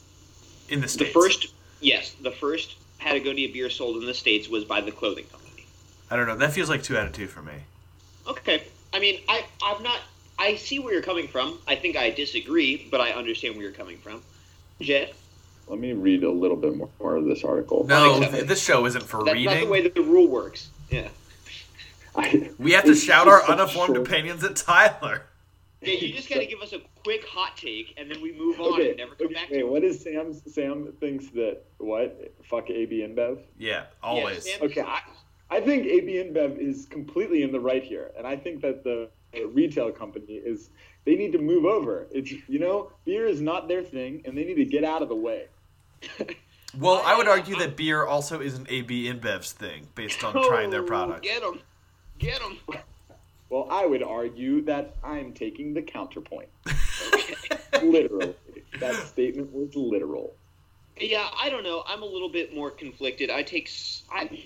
in 0.70 0.82
the 0.82 0.88
states. 0.88 1.12
The 1.14 1.20
first, 1.20 1.48
yes, 1.82 2.16
the 2.22 2.32
first 2.32 2.76
Patagonia 3.00 3.50
beer 3.52 3.70
sold 3.70 3.98
in 3.98 4.06
the 4.06 4.14
states 4.14 4.48
was 4.50 4.66
by 4.66 4.82
the 4.82 4.92
clothing 4.92 5.26
company. 5.26 5.66
I 6.12 6.16
don't 6.16 6.28
know. 6.28 6.36
That 6.36 6.52
feels 6.54 6.70
like 6.70 6.84
two 6.84 6.98
out 6.98 7.08
of 7.08 7.14
two 7.14 7.28
for 7.28 7.42
me. 7.42 7.54
Okay, 8.28 8.64
I 8.94 9.00
mean, 9.00 9.22
I 9.28 9.46
I'm 9.64 9.82
not. 9.84 10.00
I 10.38 10.56
see 10.56 10.80
where 10.80 10.94
you're 10.94 11.02
coming 11.02 11.28
from. 11.28 11.60
I 11.68 11.76
think 11.76 11.98
I 11.98 12.10
disagree, 12.12 12.88
but 12.90 13.02
I 13.02 13.12
understand 13.12 13.56
where 13.56 13.64
you're 13.64 13.72
coming 13.74 13.98
from. 13.98 14.22
Jet, 14.82 15.14
Let 15.68 15.80
me 15.80 15.92
read 15.92 16.24
a 16.24 16.32
little 16.32 16.56
bit 16.56 16.76
more, 16.78 16.90
more 17.00 17.16
of 17.18 17.26
this 17.26 17.44
article. 17.44 17.86
No, 17.86 18.04
Unacceptable. 18.16 18.32
th- 18.38 18.48
this 18.48 18.64
show 18.64 18.86
isn't 18.86 19.04
for 19.04 19.24
that's 19.26 19.34
reading. 19.34 19.54
not 19.54 19.60
the 19.66 19.70
way 19.70 19.82
that 19.82 19.96
the 19.96 20.02
rule 20.02 20.28
works. 20.28 20.70
Yeah. 20.90 21.10
I, 22.16 22.52
we 22.58 22.72
have 22.72 22.86
to 22.86 22.96
shout 23.08 23.28
our 23.28 23.42
such 23.42 23.50
uninformed 23.50 23.96
short- 23.96 24.08
opinions 24.08 24.44
at 24.44 24.56
Tyler. 24.56 25.24
Yeah, 25.82 25.94
you 25.94 26.14
just 26.14 26.28
got 26.30 26.40
to 26.40 26.46
give 26.46 26.60
us 26.62 26.74
a 26.74 26.80
quick 27.04 27.26
hot 27.26 27.56
take, 27.56 27.94
and 27.98 28.12
then 28.12 28.22
we 28.22 28.34
move 28.34 28.60
on 28.60 28.74
Okay, 28.74 28.90
and 28.90 28.98
never 28.98 29.16
come 29.16 29.28
okay, 29.28 29.34
back 29.34 29.50
wait, 29.50 29.60
to 29.60 29.66
it. 29.66 29.70
what 29.72 29.84
is 29.84 30.02
Sam's? 30.02 30.42
Sam 30.54 30.92
thinks 31.00 31.28
that 31.30 31.62
what? 31.78 32.34
Fuck 32.44 32.70
AB 32.70 32.98
InBev. 33.02 33.40
Yeah, 33.58 33.86
always. 34.04 34.44
Sam- 34.44 34.62
Okay, 34.64 34.82
I, 34.82 35.00
I 35.50 35.62
think 35.62 35.86
AB 35.86 36.08
InBev 36.16 36.58
is 36.58 36.86
completely 36.86 37.44
in 37.44 37.52
the 37.54 37.60
right 37.62 37.84
here, 37.84 38.12
and 38.18 38.28
I 38.28 38.36
think 38.36 38.62
that 38.62 38.84
the 38.84 39.10
retail 39.54 39.92
company 39.92 40.26
is. 40.34 40.70
They 41.06 41.16
need 41.16 41.32
to 41.32 41.40
move 41.40 41.64
over. 41.66 42.08
It's 42.12 42.30
you 42.50 42.60
know, 42.60 42.92
beer 43.06 43.26
is 43.26 43.40
not 43.42 43.68
their 43.70 43.82
thing, 43.82 44.22
and 44.26 44.38
they 44.38 44.44
need 44.44 44.56
to 44.56 44.66
get 44.66 44.84
out 44.84 45.02
of 45.02 45.08
the 45.08 45.16
way. 45.16 45.46
well, 46.78 47.02
I 47.06 47.16
would 47.18 47.28
argue 47.30 47.56
that 47.56 47.78
beer 47.78 48.06
also 48.06 48.42
isn't 48.42 48.70
AB 48.70 49.06
InBev's 49.06 49.54
thing 49.54 49.88
based 49.96 50.24
on 50.26 50.36
oh, 50.36 50.48
trying 50.50 50.70
their 50.72 50.84
Oh, 50.84 50.88
product. 50.88 51.24
Get 51.24 51.42
them, 51.42 51.62
get 52.20 52.42
them. 52.42 52.58
Well, 53.50 53.68
I 53.70 53.86
would 53.86 54.04
argue 54.04 54.62
that 54.66 54.96
I'm 55.04 55.34
taking 55.34 55.74
the 55.74 55.82
counterpoint. 55.82 56.50
Literally, 57.84 58.36
that 58.80 58.96
statement 58.96 59.52
was 59.52 59.76
literal. 59.76 60.36
Yeah, 60.98 61.28
I 61.38 61.50
don't 61.50 61.64
know. 61.64 61.84
I'm 61.88 62.04
a 62.04 62.06
little 62.06 62.30
bit 62.30 62.54
more 62.54 62.70
conflicted. 62.70 63.30
I 63.30 63.44
take. 63.44 63.72
I 64.12 64.44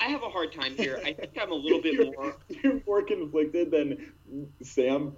I 0.00 0.06
have 0.06 0.22
a 0.22 0.28
hard 0.28 0.52
time 0.52 0.76
here. 0.76 1.00
I 1.04 1.12
think 1.12 1.32
I'm 1.40 1.50
a 1.50 1.54
little 1.54 1.80
bit 1.80 1.94
you're, 1.94 2.12
more. 2.12 2.36
You're 2.48 2.80
more 2.86 3.02
conflicted 3.02 3.70
than 3.70 4.12
Sam 4.62 5.16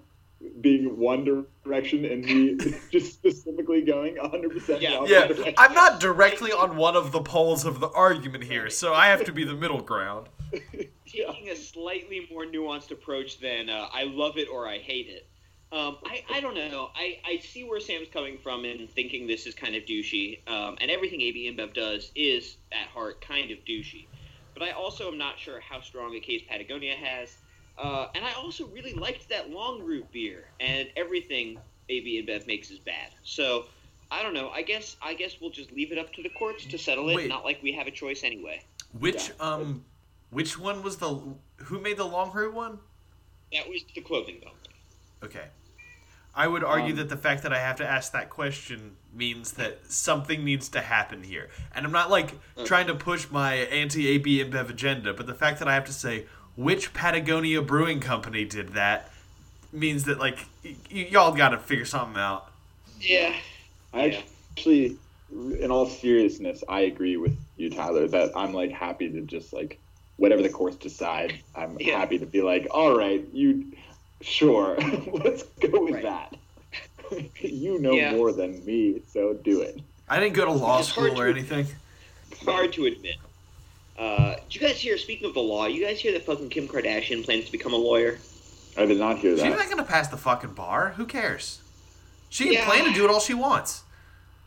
being 0.60 0.96
one 0.96 1.24
direction 1.64 2.04
and 2.04 2.24
me 2.24 2.56
just 2.92 3.12
specifically 3.14 3.82
going 3.82 4.16
100% 4.16 4.80
Yeah. 4.80 5.04
Yeah, 5.04 5.26
direction. 5.26 5.54
I'm 5.58 5.74
not 5.74 5.98
directly 5.98 6.52
on 6.52 6.76
one 6.76 6.94
of 6.94 7.10
the 7.10 7.20
poles 7.20 7.64
of 7.64 7.80
the 7.80 7.88
argument 7.90 8.44
here, 8.44 8.70
so 8.70 8.94
I 8.94 9.08
have 9.08 9.24
to 9.24 9.32
be 9.32 9.44
the 9.44 9.54
middle 9.54 9.80
ground. 9.80 10.28
taking 11.08 11.48
a 11.50 11.56
slightly 11.56 12.28
more 12.30 12.44
nuanced 12.44 12.90
approach 12.90 13.40
than 13.40 13.68
uh, 13.68 13.88
I 13.92 14.04
love 14.04 14.36
it 14.38 14.48
or 14.48 14.68
I 14.68 14.78
hate 14.78 15.08
it. 15.08 15.28
Um, 15.70 15.98
I, 16.04 16.24
I 16.30 16.40
don't 16.40 16.54
know. 16.54 16.90
I, 16.94 17.18
I 17.26 17.38
see 17.38 17.62
where 17.62 17.78
Sam's 17.78 18.08
coming 18.08 18.38
from 18.38 18.64
in 18.64 18.86
thinking 18.86 19.26
this 19.26 19.46
is 19.46 19.54
kind 19.54 19.74
of 19.74 19.84
douchey, 19.84 20.38
um, 20.48 20.78
and 20.80 20.90
everything 20.90 21.20
AB 21.20 21.52
InBev 21.52 21.74
does 21.74 22.10
is 22.14 22.56
at 22.72 22.88
heart 22.88 23.20
kind 23.20 23.50
of 23.50 23.58
douchey. 23.66 24.06
But 24.54 24.62
I 24.62 24.70
also 24.70 25.08
am 25.08 25.18
not 25.18 25.38
sure 25.38 25.60
how 25.60 25.82
strong 25.82 26.14
a 26.14 26.20
case 26.20 26.42
Patagonia 26.48 26.94
has, 26.94 27.36
uh, 27.76 28.06
and 28.14 28.24
I 28.24 28.32
also 28.32 28.66
really 28.68 28.94
liked 28.94 29.28
that 29.28 29.50
long 29.50 29.82
root 29.82 30.10
beer, 30.10 30.48
and 30.58 30.88
everything 30.96 31.58
AB 31.90 32.22
InBev 32.22 32.46
makes 32.46 32.70
is 32.70 32.78
bad. 32.78 33.10
So 33.22 33.66
I 34.10 34.22
don't 34.22 34.34
know. 34.34 34.48
I 34.48 34.62
guess 34.62 34.96
I 35.02 35.12
guess 35.14 35.36
we'll 35.38 35.50
just 35.50 35.70
leave 35.72 35.92
it 35.92 35.98
up 35.98 36.12
to 36.14 36.22
the 36.22 36.30
courts 36.30 36.64
to 36.64 36.78
settle 36.78 37.10
it. 37.10 37.16
Wait. 37.16 37.28
Not 37.28 37.44
like 37.44 37.62
we 37.62 37.72
have 37.72 37.86
a 37.86 37.90
choice 37.90 38.24
anyway. 38.24 38.62
Which 38.98 39.30
um, 39.38 39.84
which 40.30 40.58
one 40.58 40.82
was 40.82 40.96
the 40.96 41.20
who 41.56 41.80
made 41.80 41.96
the 41.96 42.04
long 42.04 42.32
root 42.32 42.54
one? 42.54 42.78
That 43.52 43.68
was 43.68 43.82
the 43.94 44.00
clothing 44.00 44.36
company. 44.36 44.74
Okay. 45.24 45.46
I 46.34 46.46
would 46.46 46.62
argue 46.62 46.92
Um, 46.92 46.98
that 46.98 47.08
the 47.08 47.16
fact 47.16 47.42
that 47.42 47.52
I 47.52 47.58
have 47.58 47.76
to 47.76 47.86
ask 47.86 48.12
that 48.12 48.30
question 48.30 48.96
means 49.12 49.52
that 49.52 49.90
something 49.90 50.44
needs 50.44 50.68
to 50.68 50.80
happen 50.80 51.24
here. 51.24 51.48
And 51.74 51.84
I'm 51.84 51.90
not 51.92 52.10
like 52.10 52.34
trying 52.64 52.86
to 52.88 52.94
push 52.94 53.26
my 53.30 53.54
anti 53.54 54.06
AB 54.08 54.44
InBev 54.44 54.68
agenda, 54.70 55.12
but 55.14 55.26
the 55.26 55.34
fact 55.34 55.58
that 55.58 55.66
I 55.68 55.74
have 55.74 55.86
to 55.86 55.92
say 55.92 56.26
which 56.56 56.92
Patagonia 56.92 57.62
Brewing 57.62 58.00
Company 58.00 58.44
did 58.44 58.70
that 58.74 59.10
means 59.72 60.04
that 60.04 60.18
like 60.18 60.46
y- 60.64 60.76
y- 60.92 61.08
y'all 61.10 61.32
got 61.34 61.48
to 61.50 61.58
figure 61.58 61.84
something 61.84 62.20
out. 62.20 62.52
Yeah. 63.00 63.34
I 63.92 64.22
actually, 64.52 64.96
in 65.32 65.70
all 65.70 65.86
seriousness, 65.86 66.62
I 66.68 66.80
agree 66.80 67.16
with 67.16 67.36
you, 67.56 67.70
Tyler. 67.70 68.06
That 68.06 68.30
I'm 68.36 68.52
like 68.52 68.70
happy 68.70 69.08
to 69.10 69.22
just 69.22 69.52
like 69.52 69.78
whatever 70.18 70.42
the 70.42 70.48
courts 70.50 70.76
decide. 70.76 71.40
I'm 71.54 71.76
Yeah. 71.80 71.98
happy 71.98 72.18
to 72.18 72.26
be 72.26 72.42
like, 72.42 72.66
all 72.70 72.96
right, 72.96 73.24
you, 73.32 73.72
sure, 74.20 74.76
let's 75.12 75.44
go 75.60 75.84
with 75.84 75.94
Right. 75.94 76.02
that. 76.02 76.36
you 77.40 77.78
know 77.78 77.94
Yeah. 77.94 78.12
more 78.12 78.32
than 78.32 78.62
me, 78.66 79.00
so 79.10 79.32
do 79.32 79.62
it. 79.62 79.80
I 80.08 80.20
didn't 80.20 80.34
go 80.34 80.44
to 80.44 80.52
law 80.52 80.80
It's 80.80 80.90
hard 80.90 81.10
school 81.12 81.20
or 81.22 81.28
anything. 81.28 81.66
Hard 82.44 82.72
to 82.74 82.86
admit. 82.86 83.16
Uh, 83.96 84.34
did 84.48 84.54
you 84.54 84.60
guys 84.60 84.80
hear? 84.80 84.96
Speaking 84.98 85.26
of 85.28 85.34
the 85.34 85.40
law, 85.40 85.66
you 85.66 85.84
guys 85.84 86.00
hear 86.00 86.12
that 86.12 86.24
fucking 86.24 86.50
Kim 86.50 86.68
Kardashian 86.68 87.24
plans 87.24 87.46
to 87.46 87.52
become 87.52 87.72
a 87.72 87.76
lawyer? 87.76 88.18
I 88.76 88.86
did 88.86 88.98
not 88.98 89.18
hear 89.18 89.34
that. 89.34 89.42
She's 89.44 89.50
not 89.56 89.64
going 89.66 89.78
to 89.78 89.84
pass 89.84 90.08
the 90.08 90.16
fucking 90.16 90.52
bar. 90.54 90.90
Who 90.96 91.04
cares? 91.06 91.60
She 92.28 92.44
can 92.44 92.52
Yeah. 92.54 92.66
plan 92.66 92.84
to 92.84 92.92
do 92.92 93.04
it 93.04 93.10
all 93.10 93.20
she 93.20 93.34
wants. 93.34 93.82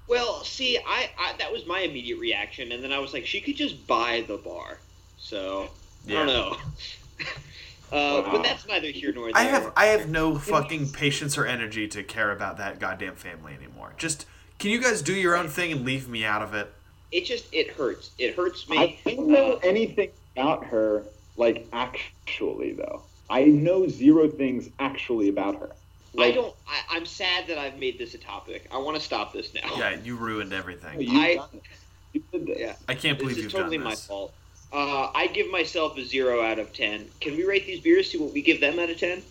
Well, 0.07 0.43
see, 0.43 0.77
I, 0.77 1.09
I 1.17 1.33
that 1.39 1.51
was 1.51 1.65
my 1.65 1.79
immediate 1.79 2.19
reaction, 2.19 2.71
and 2.71 2.83
then 2.83 2.91
I 2.93 2.99
was 2.99 3.13
like, 3.13 3.25
she 3.25 3.41
could 3.41 3.55
just 3.55 3.87
buy 3.87 4.23
the 4.27 4.37
bar. 4.37 4.77
So 5.21 5.69
I 6.07 6.11
don't 6.11 6.27
know. 6.27 6.57
uh, 7.91 8.23
Wow. 8.23 8.29
But 8.31 8.43
that's 8.43 8.65
neither 8.67 8.87
here 8.87 9.13
nor 9.13 9.25
there. 9.27 9.37
I 9.37 9.43
have 9.43 9.71
I 9.77 9.85
have 9.87 10.09
no 10.09 10.37
fucking 10.37 10.89
patience 10.91 11.37
or 11.37 11.45
energy 11.45 11.87
to 11.89 12.03
care 12.03 12.31
about 12.31 12.57
that 12.57 12.79
goddamn 12.79 13.15
family 13.15 13.53
anymore. 13.53 13.93
Just 13.97 14.25
can 14.59 14.71
you 14.71 14.81
guys 14.81 15.01
do 15.01 15.13
your 15.13 15.35
own 15.35 15.47
thing 15.47 15.71
and 15.71 15.85
leave 15.85 16.07
me 16.09 16.25
out 16.25 16.41
of 16.41 16.53
it? 16.53 16.71
It 17.11 17.25
just 17.25 17.45
it 17.53 17.71
hurts. 17.71 18.11
It 18.17 18.35
hurts 18.35 18.67
me. 18.69 18.77
I 18.77 18.97
don't 19.15 19.27
know 19.27 19.53
Uh, 19.53 19.59
anything 19.63 20.09
about 20.35 20.65
her, 20.65 21.03
like 21.37 21.67
actually 21.73 22.73
though. 22.73 23.03
I 23.29 23.45
know 23.45 23.87
zero 23.87 24.27
things 24.27 24.69
actually 24.79 25.29
about 25.29 25.55
her. 25.59 25.71
I 26.19 26.31
don't. 26.31 26.53
I, 26.67 26.95
I'm 26.97 27.05
sad 27.05 27.47
that 27.47 27.57
I've 27.57 27.77
made 27.79 27.97
this 27.97 28.13
a 28.13 28.17
topic. 28.17 28.67
I 28.71 28.77
want 28.79 28.97
to 28.97 29.01
stop 29.01 29.31
this 29.31 29.53
now. 29.53 29.75
Yeah, 29.77 29.97
you 30.03 30.15
ruined 30.17 30.51
everything. 30.53 30.99
You've 31.01 31.15
I- 31.15 31.35
done 31.35 31.49
it. 31.53 31.63
You 32.13 32.23
did 32.33 32.45
this. 32.47 32.57
Yeah. 32.59 32.73
I 32.89 32.95
can't 32.95 33.17
believe 33.17 33.35
This 33.37 33.43
you've 33.43 33.53
totally 33.53 33.77
done 33.77 33.85
my 33.85 33.91
this. 33.91 34.05
fault. 34.05 34.33
Uh, 34.73 35.11
I 35.13 35.27
give 35.27 35.49
myself 35.51 35.97
a 35.97 36.05
zero 36.05 36.41
out 36.41 36.57
of 36.59 36.73
ten. 36.73 37.09
Can 37.19 37.35
we 37.35 37.43
rate 37.43 37.65
these 37.65 37.81
beers? 37.81 38.09
See 38.11 38.17
what 38.17 38.31
we 38.33 38.41
give 38.41 38.61
them 38.61 38.79
out 38.79 38.89
of 38.89 38.97
ten. 38.97 39.21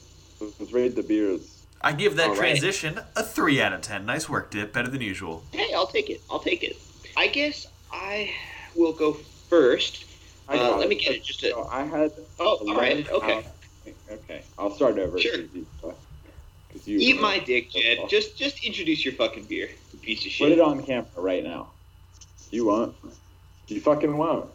Let's 0.40 0.72
rate 0.72 0.94
the 0.96 1.02
beers. 1.02 1.64
I 1.80 1.92
give 1.92 2.16
that 2.16 2.24
All 2.24 2.30
right. 2.32 2.38
transition 2.38 3.00
a 3.16 3.22
three 3.22 3.60
out 3.60 3.72
of 3.72 3.80
ten. 3.80 4.04
Nice 4.04 4.28
work, 4.28 4.50
Dip. 4.50 4.72
Better 4.72 4.88
than 4.88 5.00
usual. 5.00 5.42
Hey, 5.52 5.72
I'll 5.74 5.86
take 5.86 6.10
it. 6.10 6.20
I'll 6.30 6.40
take 6.40 6.62
it. 6.62 6.76
I 7.16 7.28
guess 7.28 7.66
I 7.90 8.30
will 8.76 8.92
go 8.92 9.14
first. 9.48 10.04
I 10.48 10.58
Uh, 10.58 10.70
got 10.70 10.78
let 10.80 10.88
me 10.90 10.96
get 10.96 11.14
it. 11.14 11.24
Just 11.24 11.42
a, 11.42 11.50
So 11.50 11.68
I 11.72 11.84
had. 11.84 12.12
oh, 12.38 12.58
all 12.68 12.76
right. 12.76 13.08
Okay. 13.10 13.32
out- 13.38 13.44
Okay, 14.10 14.42
I'll 14.58 14.74
start 14.74 14.98
over. 14.98 15.18
Sure. 15.18 15.38
'cause 15.38 15.48
you- 15.54 15.66
'cause 15.82 16.86
you- 16.86 16.98
Eat 16.98 17.20
my 17.20 17.38
dick, 17.38 17.70
Jed. 17.70 18.08
Just 18.10 18.36
just 18.36 18.62
introduce 18.64 19.04
your 19.04 19.14
fucking 19.14 19.44
beer, 19.44 19.70
you 19.92 19.98
piece 20.00 20.24
of 20.26 20.32
shit. 20.32 20.48
Put 20.48 20.52
it 20.52 20.60
on 20.60 20.82
camera 20.84 21.06
right 21.16 21.42
now. 21.42 21.70
You 22.50 22.66
won't. 22.66 22.94
You 23.68 23.80
fucking 23.80 24.16
won't. 24.16 24.50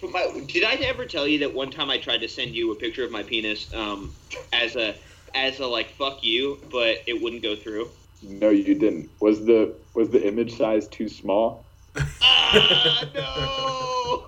But 0.00 0.12
my, 0.12 0.42
did 0.46 0.64
I 0.64 0.74
ever 0.74 1.04
tell 1.04 1.26
you 1.28 1.38
that 1.40 1.52
one 1.54 1.70
time 1.70 1.90
I 1.90 1.98
tried 1.98 2.18
to 2.18 2.28
send 2.28 2.54
you 2.54 2.72
a 2.72 2.74
picture 2.74 3.04
of 3.04 3.10
my 3.10 3.22
penis 3.22 3.72
um, 3.74 4.12
as 4.52 4.76
a 4.76 4.94
as 5.34 5.60
a 5.60 5.66
like 5.66 5.90
fuck 5.90 6.24
you, 6.24 6.58
but 6.70 6.98
it 7.06 7.20
wouldn't 7.20 7.42
go 7.42 7.54
through? 7.56 7.90
No, 8.22 8.50
you 8.50 8.74
didn't. 8.74 9.10
Was 9.20 9.44
the 9.44 9.74
was 9.94 10.10
the 10.10 10.26
image 10.26 10.56
size 10.56 10.88
too 10.88 11.08
small? 11.08 11.64
ah 12.22 13.04
no! 13.14 14.26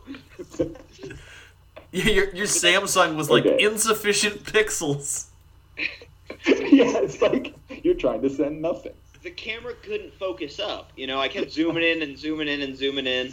Yeah, 1.93 2.05
your, 2.11 2.35
your 2.35 2.47
Samsung 2.47 3.17
was 3.17 3.31
like 3.31 3.47
Okay. 3.47 3.65
insufficient 3.65 4.45
pixels. 4.45 5.27
yeah, 5.79 6.99
it's 6.99 7.23
like 7.23 7.55
you're 7.83 7.95
trying 7.95 8.23
to 8.23 8.31
send 8.31 8.61
nothing. 8.61 8.93
The 9.23 9.31
camera 9.31 9.75
couldn't 9.83 10.13
focus 10.15 10.59
up. 10.59 10.91
You 10.97 11.07
know, 11.07 11.21
I 11.21 11.29
kept 11.29 11.53
zooming 11.53 11.85
in 11.85 12.03
and 12.03 12.19
zooming 12.19 12.49
in 12.49 12.63
and 12.63 12.77
zooming 12.77 13.07
in. 13.07 13.33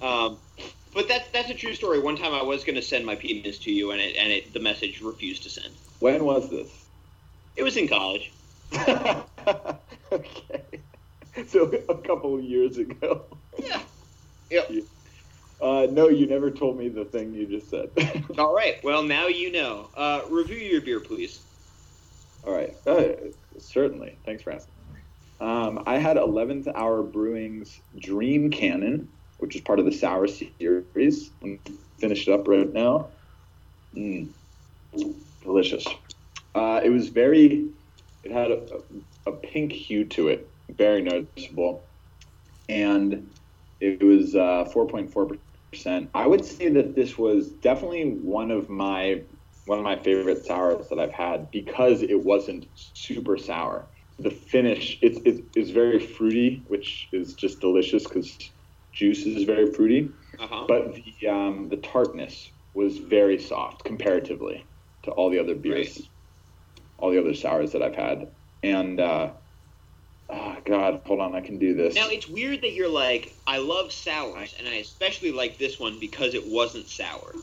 Um, 0.00 0.38
but 0.96 1.08
that's 1.08 1.28
that's 1.28 1.50
a 1.50 1.54
true 1.54 1.74
story. 1.74 2.00
One 2.00 2.16
time 2.16 2.32
I 2.32 2.42
was 2.42 2.64
going 2.64 2.74
to 2.74 2.82
send 2.82 3.04
my 3.04 3.14
penis 3.14 3.58
to 3.60 3.70
you, 3.70 3.90
and 3.92 4.00
it 4.00 4.16
and 4.16 4.32
it 4.32 4.54
the 4.54 4.60
message 4.60 5.02
refused 5.02 5.42
to 5.42 5.50
send. 5.50 5.74
When 6.00 6.24
was 6.24 6.48
this? 6.50 6.70
It 7.54 7.62
was 7.62 7.76
in 7.76 7.86
college. 7.86 8.32
okay. 10.12 10.62
So 11.46 11.64
a 11.88 11.98
couple 11.98 12.34
of 12.34 12.42
years 12.42 12.78
ago. 12.78 13.26
Yeah. 13.58 13.80
Yep. 14.50 14.70
Uh, 15.60 15.86
no, 15.90 16.08
you 16.08 16.26
never 16.26 16.50
told 16.50 16.78
me 16.78 16.88
the 16.88 17.04
thing 17.04 17.34
you 17.34 17.46
just 17.46 17.70
said. 17.70 17.90
All 18.38 18.54
right. 18.54 18.82
Well, 18.82 19.02
now 19.02 19.26
you 19.26 19.52
know. 19.52 19.90
Uh, 19.94 20.22
review 20.30 20.56
your 20.56 20.80
beer, 20.80 21.00
please. 21.00 21.40
All 22.46 22.54
right. 22.54 22.74
Uh, 22.86 23.08
certainly. 23.58 24.18
Thanks 24.24 24.42
for 24.42 24.52
asking. 24.52 24.74
Um, 25.40 25.82
I 25.86 25.98
had 25.98 26.16
11th 26.16 26.72
Hour 26.74 27.02
Brewing's 27.02 27.80
Dream 27.98 28.50
Cannon, 28.50 29.08
which 29.38 29.54
is 29.54 29.62
part 29.62 29.78
of 29.78 29.84
the 29.84 29.92
Sour 29.92 30.26
series. 30.26 31.30
I'm 31.42 31.60
finish 32.00 32.28
it 32.28 32.32
up 32.32 32.46
right 32.48 32.72
now. 32.72 33.10
Mm. 33.96 34.30
Delicious. 35.42 35.86
Uh, 36.54 36.80
it 36.82 36.90
was 36.90 37.08
very, 37.08 37.68
it 38.22 38.32
had 38.32 38.50
a, 38.50 38.66
a, 39.26 39.32
a 39.32 39.36
pink 39.36 39.72
hue 39.72 40.04
to 40.06 40.28
it, 40.28 40.50
very 40.70 41.02
noticeable. 41.02 41.86
And 42.68 43.30
it 43.80 44.02
was 44.02 44.34
uh, 44.34 44.64
4.4%. 44.74 46.08
I 46.14 46.26
would 46.26 46.44
say 46.44 46.68
that 46.70 46.94
this 46.94 47.18
was 47.18 47.52
definitely 47.62 48.18
one 48.22 48.50
of 48.50 48.68
my 48.68 49.22
one 49.66 49.78
of 49.78 49.84
my 49.84 50.00
favorite 50.00 50.46
sours 50.46 50.88
that 50.88 51.00
I've 51.00 51.12
had 51.12 51.50
because 51.50 52.00
it 52.00 52.24
wasn't 52.24 52.66
super 52.74 53.36
sour. 53.36 53.88
The 54.20 54.30
finish, 54.30 54.96
it's 55.02 55.18
it's, 55.24 55.40
it's 55.56 55.70
very 55.70 55.98
fruity, 55.98 56.64
which 56.68 57.08
is 57.12 57.34
just 57.34 57.60
delicious 57.60 58.04
because 58.04 58.38
juice 58.96 59.26
is 59.26 59.44
very 59.44 59.72
fruity. 59.72 60.14
Uh 60.38 60.46
huh. 60.48 60.64
But 60.66 60.94
the 60.94 61.28
um, 61.28 61.68
the 61.68 61.76
tartness 61.76 62.50
was 62.74 62.98
very 62.98 63.38
soft 63.38 63.84
comparatively 63.84 64.66
to 65.04 65.10
all 65.12 65.30
the 65.30 65.38
other 65.38 65.54
beers, 65.54 65.96
Right. 66.76 66.82
all 66.98 67.10
the 67.10 67.20
other 67.20 67.34
sours 67.34 67.72
that 67.72 67.82
I've 67.82 67.94
had. 67.94 68.32
And 68.62 68.98
uh, 69.00 69.34
oh 70.30 70.56
god, 70.64 71.02
hold 71.06 71.20
on, 71.20 71.34
I 71.34 71.40
can 71.40 71.58
do 71.58 71.74
this. 71.74 71.94
Now 71.94 72.08
it's 72.08 72.28
weird 72.28 72.62
that 72.62 72.72
you're 72.72 72.88
like, 72.88 73.34
I 73.46 73.58
love 73.58 73.92
sours, 73.92 74.54
and 74.58 74.66
I 74.66 74.74
especially 74.76 75.32
like 75.32 75.58
this 75.58 75.78
one 75.78 76.00
because 76.00 76.34
it 76.34 76.46
wasn't 76.46 76.88
sour. 76.88 77.34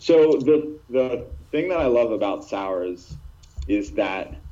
So 0.00 0.36
the 0.40 0.80
the 0.88 1.26
thing 1.50 1.68
that 1.68 1.78
I 1.78 1.86
love 1.86 2.10
about 2.12 2.44
sours 2.44 3.16
is 3.66 3.92
that 3.92 4.42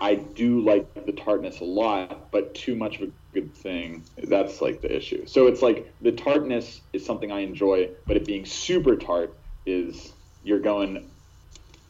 I 0.00 0.14
do 0.14 0.64
like 0.64 1.06
the 1.06 1.12
tartness 1.12 1.60
a 1.60 1.64
lot, 1.64 2.30
but 2.30 2.54
too 2.54 2.76
much 2.76 2.96
of 3.00 3.08
a 3.08 3.12
good 3.40 3.56
thing. 3.56 4.04
That's 4.24 4.60
like 4.60 4.82
the 4.82 4.94
issue. 4.94 5.26
So 5.26 5.46
it's 5.46 5.62
like 5.62 5.94
the 6.00 6.12
tartness 6.12 6.80
is 6.92 7.04
something 7.04 7.30
I 7.30 7.40
enjoy, 7.40 7.90
but 8.06 8.16
it 8.16 8.26
being 8.26 8.44
super 8.44 8.96
tart 8.96 9.38
is 9.66 10.12
you're 10.42 10.60
going 10.60 11.10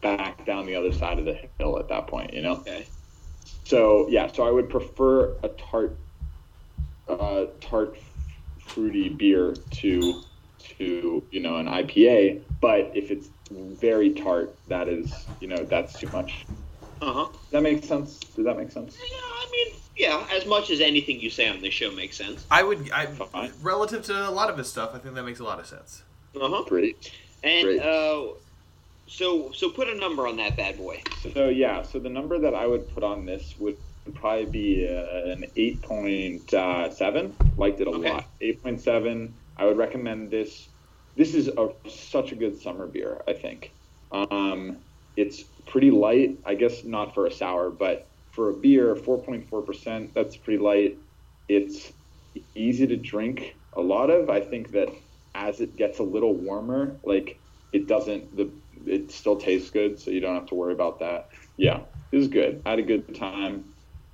back 0.03 0.46
down 0.46 0.66
the 0.66 0.74
other 0.76 0.92
side 0.92 1.18
of 1.18 1.24
the 1.24 1.38
hill 1.59 1.78
at 1.78 1.88
that 1.88 2.07
point, 2.07 2.34
you 2.34 2.42
know? 2.42 2.57
Okay. 2.57 2.86
So 3.64 4.09
yeah, 4.09 4.30
so 4.32 4.46
I 4.46 4.51
would 4.51 4.70
prefer 4.70 5.36
a 5.42 5.49
tart, 5.49 5.99
uh, 7.09 7.46
tart, 7.61 7.99
fruity 8.61 9.09
beer 9.09 9.57
to 9.70 10.22
to 10.78 11.22
you 11.30 11.40
know 11.40 11.57
an 11.57 11.66
IPA. 11.66 12.42
But 12.61 12.92
if 12.94 13.11
it's 13.11 13.28
very 13.51 14.14
tart, 14.14 14.59
that 14.68 14.88
is 14.88 15.12
you 15.40 15.49
know 15.49 15.66
that's 15.68 15.99
too 15.99 16.09
much. 16.12 16.46
Uh 17.01 17.12
huh. 17.12 17.28
That 17.53 17.62
makes 17.62 17.86
sense? 17.86 18.18
Does 18.34 18.46
that 18.46 18.57
make 18.57 18.72
sense? 18.72 18.96
Yeah, 18.99 19.18
I 19.18 19.49
mean, 19.53 19.74
yeah. 19.99 20.26
As 20.32 20.46
much 20.46 20.70
as 20.70 20.80
anything 20.80 21.20
you 21.20 21.28
say 21.30 21.49
on 21.49 21.61
this 21.61 21.74
show 21.74 21.90
makes 21.90 22.16
sense. 22.16 22.46
I 22.51 22.62
would, 22.62 22.90
I, 22.90 23.07
Fine. 23.07 23.53
relative 23.62 24.05
to 24.05 24.28
a 24.28 24.30
lot 24.30 24.49
of 24.51 24.57
his 24.57 24.68
stuff, 24.68 24.90
I 24.94 24.99
think 24.99 25.14
that 25.14 25.24
makes 25.24 25.40
a 25.40 25.44
lot 25.44 25.59
of 25.59 25.66
sense. 25.66 26.03
Uh 26.40 26.49
huh. 26.49 26.62
Great. 26.66 27.11
And 27.42 27.64
Great. 27.64 27.80
uh, 27.82 28.28
so 29.07 29.53
so 29.53 29.70
put 29.70 29.88
a 29.88 29.94
number 29.94 30.26
on 30.26 30.36
that 30.36 30.57
bad 30.57 30.76
boy. 30.76 31.03
So 31.34 31.49
yeah, 31.49 31.82
so 31.82 31.99
the 31.99 32.09
number 32.11 32.38
that 32.38 32.55
I 32.55 32.66
would 32.66 32.88
put 32.94 33.03
on 33.03 33.26
this 33.26 33.55
would 33.59 33.76
probably 34.14 34.46
be 34.46 34.88
uh, 34.88 35.30
an 35.32 35.44
eight 35.57 35.82
point 35.82 36.51
seven. 36.51 37.34
Liked 37.57 37.80
it 37.80 37.86
a 37.86 37.90
Okay. 37.90 38.11
lot. 38.12 38.24
Eight 38.40 38.62
point 38.62 38.80
seven. 38.80 39.34
I 39.57 39.64
would 39.66 39.76
recommend 39.76 40.30
this. 40.30 40.68
This 41.16 41.34
is 41.34 41.49
a, 41.49 41.70
such 41.88 42.32
a 42.32 42.36
good 42.36 42.61
summer 42.61 42.86
beer. 42.86 43.20
I 43.26 43.32
think. 43.32 43.72
Um, 44.12 44.76
it's 45.16 45.42
pretty 45.66 45.90
light. 45.90 46.38
I 46.46 46.55
guess 46.55 46.84
not 46.84 47.14
for 47.14 47.26
a 47.26 47.30
sour, 47.32 47.70
but 47.70 48.07
for 48.39 48.51
a 48.51 48.53
beer, 48.53 48.95
four 48.95 49.18
point 49.18 49.49
four 49.51 49.62
percent. 49.62 50.14
That's 50.14 50.36
pretty 50.36 50.62
light. 50.62 50.97
It's 51.49 51.93
easy 52.55 52.86
to 52.86 52.97
drink. 52.97 53.57
A 53.72 53.80
lot 53.80 54.11
of. 54.11 54.30
I 54.30 54.41
think 54.41 54.70
that 54.70 54.91
as 55.34 55.61
it 55.61 55.74
gets 55.74 55.99
a 55.99 56.05
little 56.05 56.34
warmer, 56.34 56.95
like 57.03 57.36
it 57.72 57.89
doesn't 57.89 58.36
the 58.36 58.49
it 58.86 59.11
still 59.11 59.34
tastes 59.34 59.70
good, 59.70 59.99
so 59.99 60.12
you 60.12 60.20
don't 60.20 60.36
have 60.36 60.47
to 60.47 60.55
worry 60.55 60.72
about 60.72 61.01
that. 61.01 61.30
Yeah, 61.57 61.80
it 62.12 62.16
was 62.16 62.28
good. 62.28 62.62
I 62.64 62.70
had 62.70 62.78
a 62.78 62.82
good 62.82 63.12
time. 63.16 63.64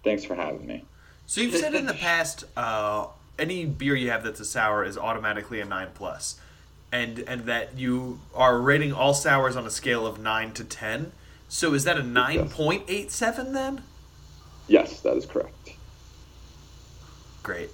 Thanks 0.05 0.25
for 0.25 0.35
having 0.35 0.67
me. 0.67 0.85
So 1.27 1.43
you've 1.43 1.55
said 1.55 1.75
in 1.75 1.85
the 1.85 1.93
past, 1.93 2.45
uh, 2.57 3.09
any 3.39 3.67
beer 3.67 3.95
you 3.95 4.11
have 4.11 4.25
that's 4.25 4.41
a 4.41 4.47
sour 4.47 4.85
is 4.85 4.97
automatically 4.97 5.61
a 5.61 5.67
nine 5.67 5.89
plus, 5.95 6.41
and 6.91 7.19
and 7.19 7.43
that 7.45 7.77
you 7.77 8.21
are 8.35 8.59
rating 8.59 8.95
all 8.95 9.13
sours 9.13 9.55
on 9.55 9.67
a 9.67 9.71
scale 9.71 10.07
of 10.07 10.19
nine 10.19 10.53
to 10.53 10.65
ten. 10.65 11.13
So 11.47 11.75
is 11.75 11.85
that 11.85 11.99
a 11.99 12.03
nine 12.03 12.49
point 12.49 12.85
eight 12.89 13.13
seven 13.13 13.53
then? 13.53 13.83
Yes, 14.69 15.01
that 15.01 15.17
is 15.17 15.27
correct. 15.27 15.71
Great. 17.43 17.71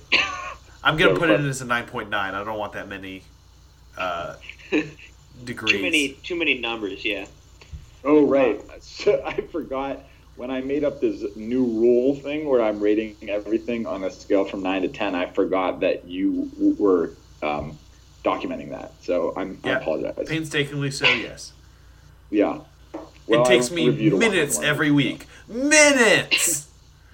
I'm 0.83 0.97
gonna 0.97 1.15
So, 1.15 1.19
put 1.21 1.31
it 1.31 1.35
but- 1.35 1.41
in 1.41 1.49
as 1.49 1.61
a 1.61 1.65
nine 1.65 1.87
point 1.87 2.11
nine. 2.11 2.35
I 2.35 2.43
don't 2.45 2.59
want 2.59 2.73
that 2.73 2.89
many 2.89 3.23
uh, 3.97 4.37
degrees. 5.45 5.73
Too 5.77 5.83
many 5.83 6.09
too 6.25 6.37
many 6.37 6.59
numbers. 6.59 7.05
Yeah. 7.05 7.27
Oh 8.05 8.27
right. 8.27 8.61
So 8.83 9.23
I 9.27 9.41
forgot 9.43 10.01
when 10.37 10.51
I 10.51 10.61
made 10.63 10.85
up 10.85 11.01
this 11.01 11.25
new 11.37 11.65
rule 11.65 12.15
thing 12.17 12.49
where 12.49 12.63
I'm 12.63 12.81
rating 12.81 13.15
everything 13.29 13.87
on 13.87 14.05
a 14.05 14.11
scale 14.11 14.45
from 14.45 14.63
nine 14.63 14.83
to 14.83 14.89
ten. 14.89 15.15
I 15.15 15.27
forgot 15.27 15.81
that 15.81 16.07
you 16.07 16.51
were 16.79 17.11
um, 17.43 17.79
documenting 18.25 18.71
that. 18.71 18.93
So 19.03 19.35
I'm, 19.37 19.59
I 19.65 19.69
Yeah. 19.69 19.79
apologize. 19.81 20.27
Painstakingly 20.29 20.91
so, 20.91 21.07
yes. 21.09 21.53
Yeah. 22.31 22.61
Well, 23.27 23.43
it 23.43 23.47
takes 23.47 23.71
me 23.71 23.87
reviewed 23.87 24.15
a 24.15 24.17
lot 24.17 24.21
minutes 24.31 24.57
more. 24.57 24.65
every 24.67 24.91
week. 24.91 25.27
Minutes. 25.47 26.67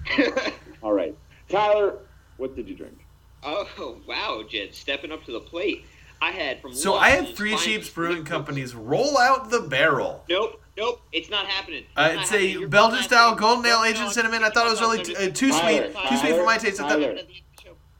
All 0.83 0.93
right, 0.93 1.15
Tyler, 1.49 1.99
what 2.37 2.55
did 2.55 2.67
you 2.69 2.75
drink? 2.75 2.97
Oh 3.43 3.97
wow, 4.07 4.43
Jed, 4.47 4.73
stepping 4.73 5.11
up 5.11 5.23
to 5.25 5.31
the 5.31 5.39
plate. 5.39 5.85
I 6.21 6.31
had 6.31 6.61
from 6.61 6.73
So 6.73 6.95
I 6.95 7.09
had 7.11 7.35
Three 7.35 7.51
finest 7.51 7.65
Sheeps 7.65 7.89
Brewing 7.91 8.09
liquids. 8.11 8.29
Company's 8.29 8.75
roll 8.75 9.17
out 9.19 9.51
the 9.51 9.61
barrel. 9.61 10.23
Nope, 10.27 10.59
nope, 10.75 11.01
it's 11.11 11.29
not 11.29 11.45
happening. 11.45 11.81
It's 11.83 11.89
Uh, 11.95 12.01
not 12.07 12.11
it's 12.21 12.29
happening. 12.31 12.55
a 12.55 12.59
You're 12.61 12.69
Belgian 12.69 13.03
style 13.03 13.29
happening. 13.29 13.39
golden 13.49 13.65
ale 13.67 13.77
No, 13.79 13.85
aged 13.85 13.99
no, 13.99 14.09
cinnamon. 14.09 14.43
I 14.43 14.49
thought 14.49 14.65
it 14.65 14.71
was 14.71 14.81
really 14.81 15.03
t- 15.03 15.15
uh, 15.15 15.29
too 15.29 15.51
Tyler, 15.51 15.91
sweet. 15.91 16.07
Too 16.09 16.17
sweet 16.17 16.35
for 16.35 16.45
my 16.45 16.57
taste. 16.57 16.79
I 16.81 16.89
thought, 16.89 16.99
Tyler. 16.99 17.17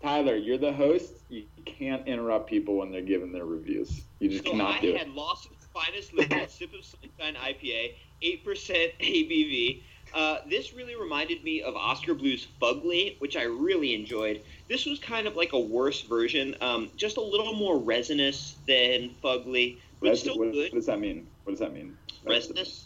Tyler, 0.02 0.36
you're 0.36 0.58
the 0.58 0.74
host. 0.74 1.14
You 1.30 1.46
can't 1.66 2.08
interrupt 2.08 2.50
people 2.50 2.76
when 2.78 2.92
they're 2.92 3.02
giving 3.02 3.32
their 3.32 3.46
reviews. 3.46 4.02
You 4.20 4.30
just 4.30 4.46
So 4.46 4.52
cannot 4.52 4.76
I 4.78 4.80
do 4.82 4.94
had 4.94 5.08
it. 5.08 5.14
Lawson's 5.14 5.68
finest 5.74 6.14
liquid 6.14 6.50
sip 6.50 6.74
of 6.74 6.84
sunshine 6.86 7.36
IPA, 7.36 7.94
eight 8.24 8.44
percent 8.44 8.94
ABV. 9.00 9.84
Uh, 10.18 10.40
this 10.50 10.74
really 10.74 10.96
reminded 10.96 11.44
me 11.44 11.62
of 11.62 11.76
Oskar 11.76 12.16
Blues 12.16 12.48
Fugly, 12.60 13.22
which 13.22 13.38
I 13.38 13.44
really 13.44 13.94
enjoyed. 13.94 14.42
This 14.68 14.88
was 14.88 14.98
kind 14.98 15.28
of 15.28 15.36
like 15.36 15.54
a 15.54 15.60
worse 15.60 16.02
version, 16.02 16.56
um, 16.60 16.90
just 16.98 17.18
a 17.18 17.22
little 17.22 17.54
more 17.54 17.78
resinous 17.78 18.56
than 18.68 19.12
Fugly, 19.24 19.78
but 20.02 20.10
Res- 20.10 20.22
still 20.22 20.40
what, 20.40 20.54
good. 20.54 20.72
what 20.72 20.80
does 20.80 20.88
that 20.88 21.00
mean? 21.00 21.28
What 21.44 21.52
does 21.52 21.60
that 21.60 21.72
mean? 21.72 21.96
Resinous. 22.26 22.86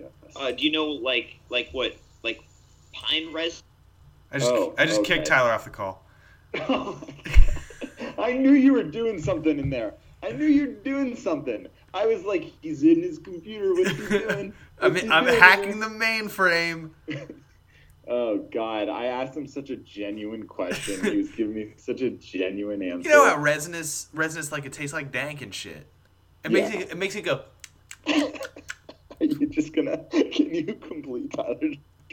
Yeah. 0.00 0.06
Uh, 0.34 0.50
do 0.52 0.64
you 0.64 0.72
know 0.72 0.86
like 0.86 1.38
like 1.50 1.68
what 1.72 1.94
like 2.22 2.40
pine 2.94 3.30
resin? 3.34 3.62
I 4.32 4.38
just 4.38 4.50
Oh, 4.50 4.74
I 4.78 4.86
just 4.86 5.00
okay. 5.00 5.16
kicked 5.16 5.26
Tyler 5.26 5.52
off 5.52 5.64
the 5.64 5.70
call. 5.70 6.06
I 8.18 8.32
knew 8.32 8.52
you 8.52 8.72
were 8.72 8.82
doing 8.82 9.20
something 9.20 9.58
in 9.58 9.68
there. 9.68 9.92
I 10.22 10.30
knew 10.32 10.46
you 10.46 10.68
were 10.68 10.72
doing 10.72 11.16
something. 11.16 11.66
I 11.94 12.06
was 12.06 12.24
like, 12.24 12.52
he's 12.62 12.82
in 12.82 13.02
his 13.02 13.18
computer. 13.18 13.72
What's 13.74 13.90
he 13.96 14.18
doing? 14.18 14.54
I 14.80 14.88
What's 14.88 14.94
mean, 15.02 15.04
he 15.06 15.10
I'm 15.12 15.24
doing? 15.24 15.40
hacking 15.40 15.80
the 15.80 15.86
mainframe. 15.86 16.90
Oh 18.08 18.38
God! 18.52 18.88
I 18.88 19.06
asked 19.06 19.36
him 19.36 19.46
such 19.46 19.70
a 19.70 19.76
genuine 19.76 20.48
question. 20.48 21.04
he 21.04 21.18
was 21.18 21.30
giving 21.30 21.54
me 21.54 21.68
such 21.76 22.00
a 22.00 22.10
genuine 22.10 22.82
answer. 22.82 23.08
You 23.08 23.14
know 23.14 23.28
how 23.28 23.38
resinous, 23.38 24.08
resinous 24.12 24.50
like 24.50 24.64
it 24.64 24.72
tastes 24.72 24.92
like 24.92 25.12
dank 25.12 25.40
and 25.40 25.54
shit. 25.54 25.86
It 26.44 26.50
makes 26.50 26.74
it, 26.74 26.90
it 26.90 26.96
makes 26.98 27.14
it 27.14 27.22
go. 27.22 27.42
Are 28.08 29.24
you 29.24 29.46
just 29.46 29.72
gonna? 29.72 29.98
Can 30.10 30.52
you 30.52 30.74
complete 30.74 31.32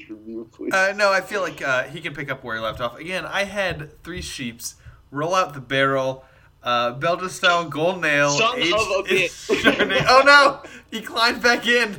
review, 0.07 0.47
please? 0.51 0.73
Uh, 0.73 0.93
no, 0.95 1.11
I 1.11 1.21
feel 1.21 1.41
like 1.41 1.59
uh, 1.63 1.83
he 1.85 2.01
can 2.01 2.13
pick 2.13 2.29
up 2.29 2.43
where 2.43 2.55
he 2.55 2.61
left 2.61 2.79
off. 2.81 2.97
Again, 2.99 3.25
I 3.25 3.45
had 3.45 4.01
three 4.03 4.21
sheeps 4.21 4.75
roll 5.09 5.33
out 5.33 5.55
the 5.55 5.59
barrel. 5.61 6.23
Uh, 6.61 6.91
Belgian 6.91 7.29
style 7.29 7.65
golden 7.69 8.03
ale. 8.05 8.31
Son 8.31 8.59
aged 8.59 8.73
of 8.73 8.81
a 8.81 9.03
bitch. 9.03 10.05
Oh 10.09 10.23
no! 10.25 10.69
He 10.91 11.01
climbed 11.01 11.41
back 11.41 11.67
in. 11.67 11.97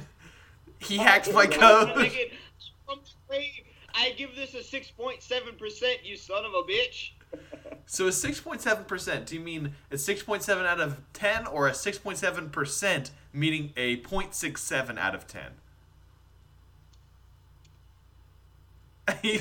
He 0.79 0.99
hacked 0.99 1.33
my 1.33 1.47
code. 1.47 1.89
Nigga, 1.91 2.33
from 2.87 2.99
the 3.03 3.11
grave, 3.29 3.51
I 3.95 4.11
give 4.17 4.35
this 4.37 4.55
a 4.55 4.63
six 4.63 4.91
point 4.91 5.23
seven 5.23 5.55
percent. 5.57 6.01
You 6.05 6.17
son 6.17 6.45
of 6.45 6.53
a 6.53 6.63
bitch. 6.71 7.13
So 7.87 8.07
a 8.09 8.13
six 8.13 8.41
point 8.41 8.61
seven 8.61 8.85
percent. 8.85 9.27
Do 9.27 9.35
you 9.35 9.41
mean 9.41 9.73
a 9.91 9.97
six 9.99 10.23
point 10.23 10.43
seven 10.43 10.67
out 10.67 10.81
of 10.81 11.01
ten, 11.13 11.47
or 11.47 11.67
a 11.67 11.75
six 11.75 11.97
point 11.99 12.19
seven 12.19 12.51
percent, 12.51 13.13
meaning 13.33 13.73
a 13.77 13.97
0.67 14.03 14.99
out 14.99 15.15
of 15.15 15.27
ten? 15.27 15.53
He 19.23 19.41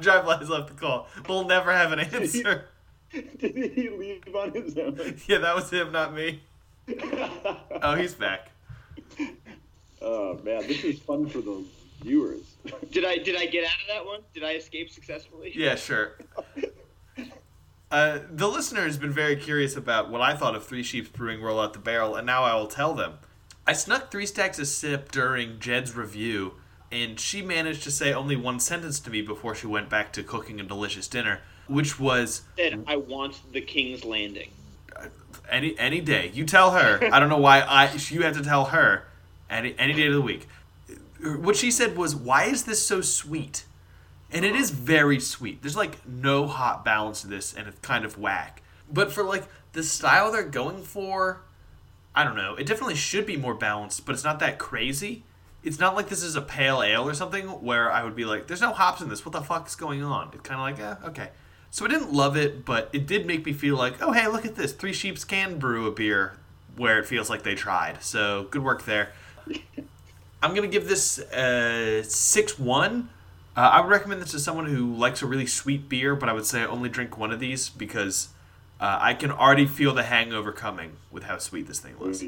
drive 0.00 0.26
lies 0.26 0.48
left 0.48 0.68
the 0.68 0.74
call. 0.74 1.08
We'll 1.28 1.44
never 1.44 1.72
have 1.72 1.90
an 1.92 1.98
answer. 2.00 2.66
Did 3.38 3.72
he 3.74 3.88
leave 3.90 4.34
on 4.34 4.52
his 4.52 4.76
own? 4.78 4.98
Yeah, 5.26 5.38
that 5.38 5.54
was 5.54 5.70
him, 5.70 5.92
not 5.92 6.14
me. 6.14 6.40
Oh, 7.82 7.94
he's 7.94 8.14
back. 8.14 8.50
oh 10.02 10.38
man, 10.42 10.66
this 10.66 10.82
is 10.84 10.98
fun 10.98 11.28
for 11.28 11.38
the 11.38 11.64
viewers. 12.02 12.40
Did 12.90 13.04
I 13.04 13.18
did 13.18 13.36
I 13.36 13.46
get 13.46 13.64
out 13.64 13.80
of 13.82 13.88
that 13.88 14.06
one? 14.06 14.20
Did 14.34 14.42
I 14.44 14.52
escape 14.52 14.90
successfully? 14.90 15.52
Yeah, 15.54 15.76
sure. 15.76 16.18
Uh, 17.90 18.18
the 18.30 18.46
listener 18.48 18.82
has 18.82 18.98
been 18.98 19.12
very 19.12 19.36
curious 19.36 19.74
about 19.76 20.10
what 20.10 20.20
I 20.20 20.34
thought 20.36 20.54
of 20.54 20.66
Three 20.66 20.82
Sheeps 20.82 21.08
Brewing 21.08 21.40
Roll 21.40 21.58
Out 21.60 21.72
the 21.72 21.78
Barrel, 21.78 22.16
and 22.16 22.26
now 22.26 22.42
I 22.44 22.54
will 22.54 22.66
tell 22.66 22.94
them. 22.94 23.14
I 23.66 23.72
snuck 23.72 24.10
three 24.10 24.26
stacks 24.26 24.58
of 24.58 24.66
sip 24.66 25.10
during 25.10 25.58
Jed's 25.58 25.94
review, 25.96 26.54
and 26.92 27.18
she 27.18 27.40
managed 27.40 27.82
to 27.84 27.90
say 27.90 28.12
only 28.12 28.36
one 28.36 28.60
sentence 28.60 29.00
to 29.00 29.10
me 29.10 29.22
before 29.22 29.54
she 29.54 29.66
went 29.66 29.88
back 29.88 30.12
to 30.14 30.22
cooking 30.22 30.60
a 30.60 30.64
delicious 30.64 31.08
dinner, 31.08 31.40
which 31.68 32.00
was 32.00 32.42
Said 32.56 32.84
I 32.86 32.96
want 32.96 33.40
the 33.52 33.60
King's 33.60 34.04
Landing. 34.04 34.50
any 35.48 35.78
any 35.78 36.00
day. 36.00 36.30
You 36.34 36.44
tell 36.44 36.72
her. 36.72 36.98
I 37.12 37.20
don't 37.20 37.28
know 37.28 37.38
why 37.38 37.60
I 37.60 37.92
you 38.08 38.22
have 38.22 38.36
to 38.36 38.42
tell 38.42 38.66
her 38.66 39.04
any 39.48 39.74
any 39.78 39.92
day 39.94 40.06
of 40.06 40.14
the 40.14 40.20
week. 40.20 40.48
What 41.22 41.56
she 41.56 41.70
said 41.70 41.96
was, 41.96 42.14
"Why 42.14 42.44
is 42.44 42.64
this 42.64 42.84
so 42.84 43.00
sweet?" 43.00 43.64
And 44.30 44.44
it 44.44 44.54
is 44.54 44.70
very 44.70 45.20
sweet. 45.20 45.62
There's 45.62 45.76
like 45.76 46.06
no 46.06 46.46
hop 46.46 46.84
balance 46.84 47.22
to 47.22 47.26
this, 47.28 47.54
and 47.54 47.66
it's 47.66 47.78
kind 47.80 48.04
of 48.04 48.18
whack. 48.18 48.62
But 48.92 49.10
for 49.12 49.22
like 49.22 49.44
the 49.72 49.82
style 49.82 50.30
they're 50.30 50.42
going 50.42 50.82
for, 50.82 51.42
I 52.14 52.24
don't 52.24 52.36
know. 52.36 52.54
It 52.54 52.66
definitely 52.66 52.94
should 52.94 53.26
be 53.26 53.36
more 53.36 53.54
balanced, 53.54 54.04
but 54.06 54.12
it's 54.14 54.24
not 54.24 54.38
that 54.40 54.58
crazy. 54.58 55.24
It's 55.64 55.80
not 55.80 55.96
like 55.96 56.08
this 56.08 56.22
is 56.22 56.36
a 56.36 56.40
pale 56.42 56.82
ale 56.82 57.08
or 57.08 57.14
something 57.14 57.46
where 57.46 57.90
I 57.90 58.04
would 58.04 58.14
be 58.14 58.24
like, 58.24 58.46
"There's 58.46 58.60
no 58.60 58.72
hops 58.72 59.00
in 59.00 59.08
this. 59.08 59.24
What 59.24 59.32
the 59.32 59.40
fuck 59.40 59.66
is 59.66 59.74
going 59.74 60.02
on?" 60.04 60.30
It's 60.32 60.42
kind 60.42 60.60
of 60.60 60.60
like, 60.60 60.78
"Yeah, 60.78 61.08
okay." 61.08 61.30
So 61.70 61.84
I 61.84 61.88
didn't 61.88 62.12
love 62.12 62.36
it, 62.36 62.64
but 62.64 62.88
it 62.92 63.06
did 63.06 63.26
make 63.26 63.44
me 63.44 63.52
feel 63.52 63.76
like, 63.76 64.00
"Oh, 64.00 64.12
hey, 64.12 64.26
look 64.28 64.44
at 64.44 64.56
this. 64.56 64.72
Three 64.72 64.92
Sheeps 64.92 65.24
can 65.24 65.58
brew 65.58 65.86
a 65.86 65.90
beer 65.90 66.36
where 66.76 66.98
it 66.98 67.06
feels 67.06 67.28
like 67.28 67.42
they 67.42 67.54
tried." 67.54 68.02
So 68.02 68.48
good 68.50 68.62
work 68.62 68.84
there. 68.84 69.12
I'm 70.42 70.54
gonna 70.54 70.68
give 70.68 70.88
this 70.88 71.18
uh, 71.18 72.02
six 72.04 72.58
one. 72.58 73.10
Uh, 73.56 73.60
I 73.60 73.80
would 73.80 73.90
recommend 73.90 74.22
this 74.22 74.30
to 74.30 74.38
someone 74.38 74.66
who 74.66 74.94
likes 74.94 75.20
a 75.20 75.26
really 75.26 75.46
sweet 75.46 75.88
beer, 75.88 76.14
but 76.14 76.28
I 76.28 76.32
would 76.32 76.46
say 76.46 76.64
only 76.64 76.88
drink 76.88 77.18
one 77.18 77.32
of 77.32 77.40
these 77.40 77.68
because 77.68 78.28
uh, 78.80 78.98
I 79.00 79.14
can 79.14 79.32
already 79.32 79.66
feel 79.66 79.92
the 79.92 80.04
hangover 80.04 80.52
coming 80.52 80.92
with 81.10 81.24
how 81.24 81.38
sweet 81.38 81.66
this 81.66 81.80
thing 81.80 81.98
was. 81.98 82.22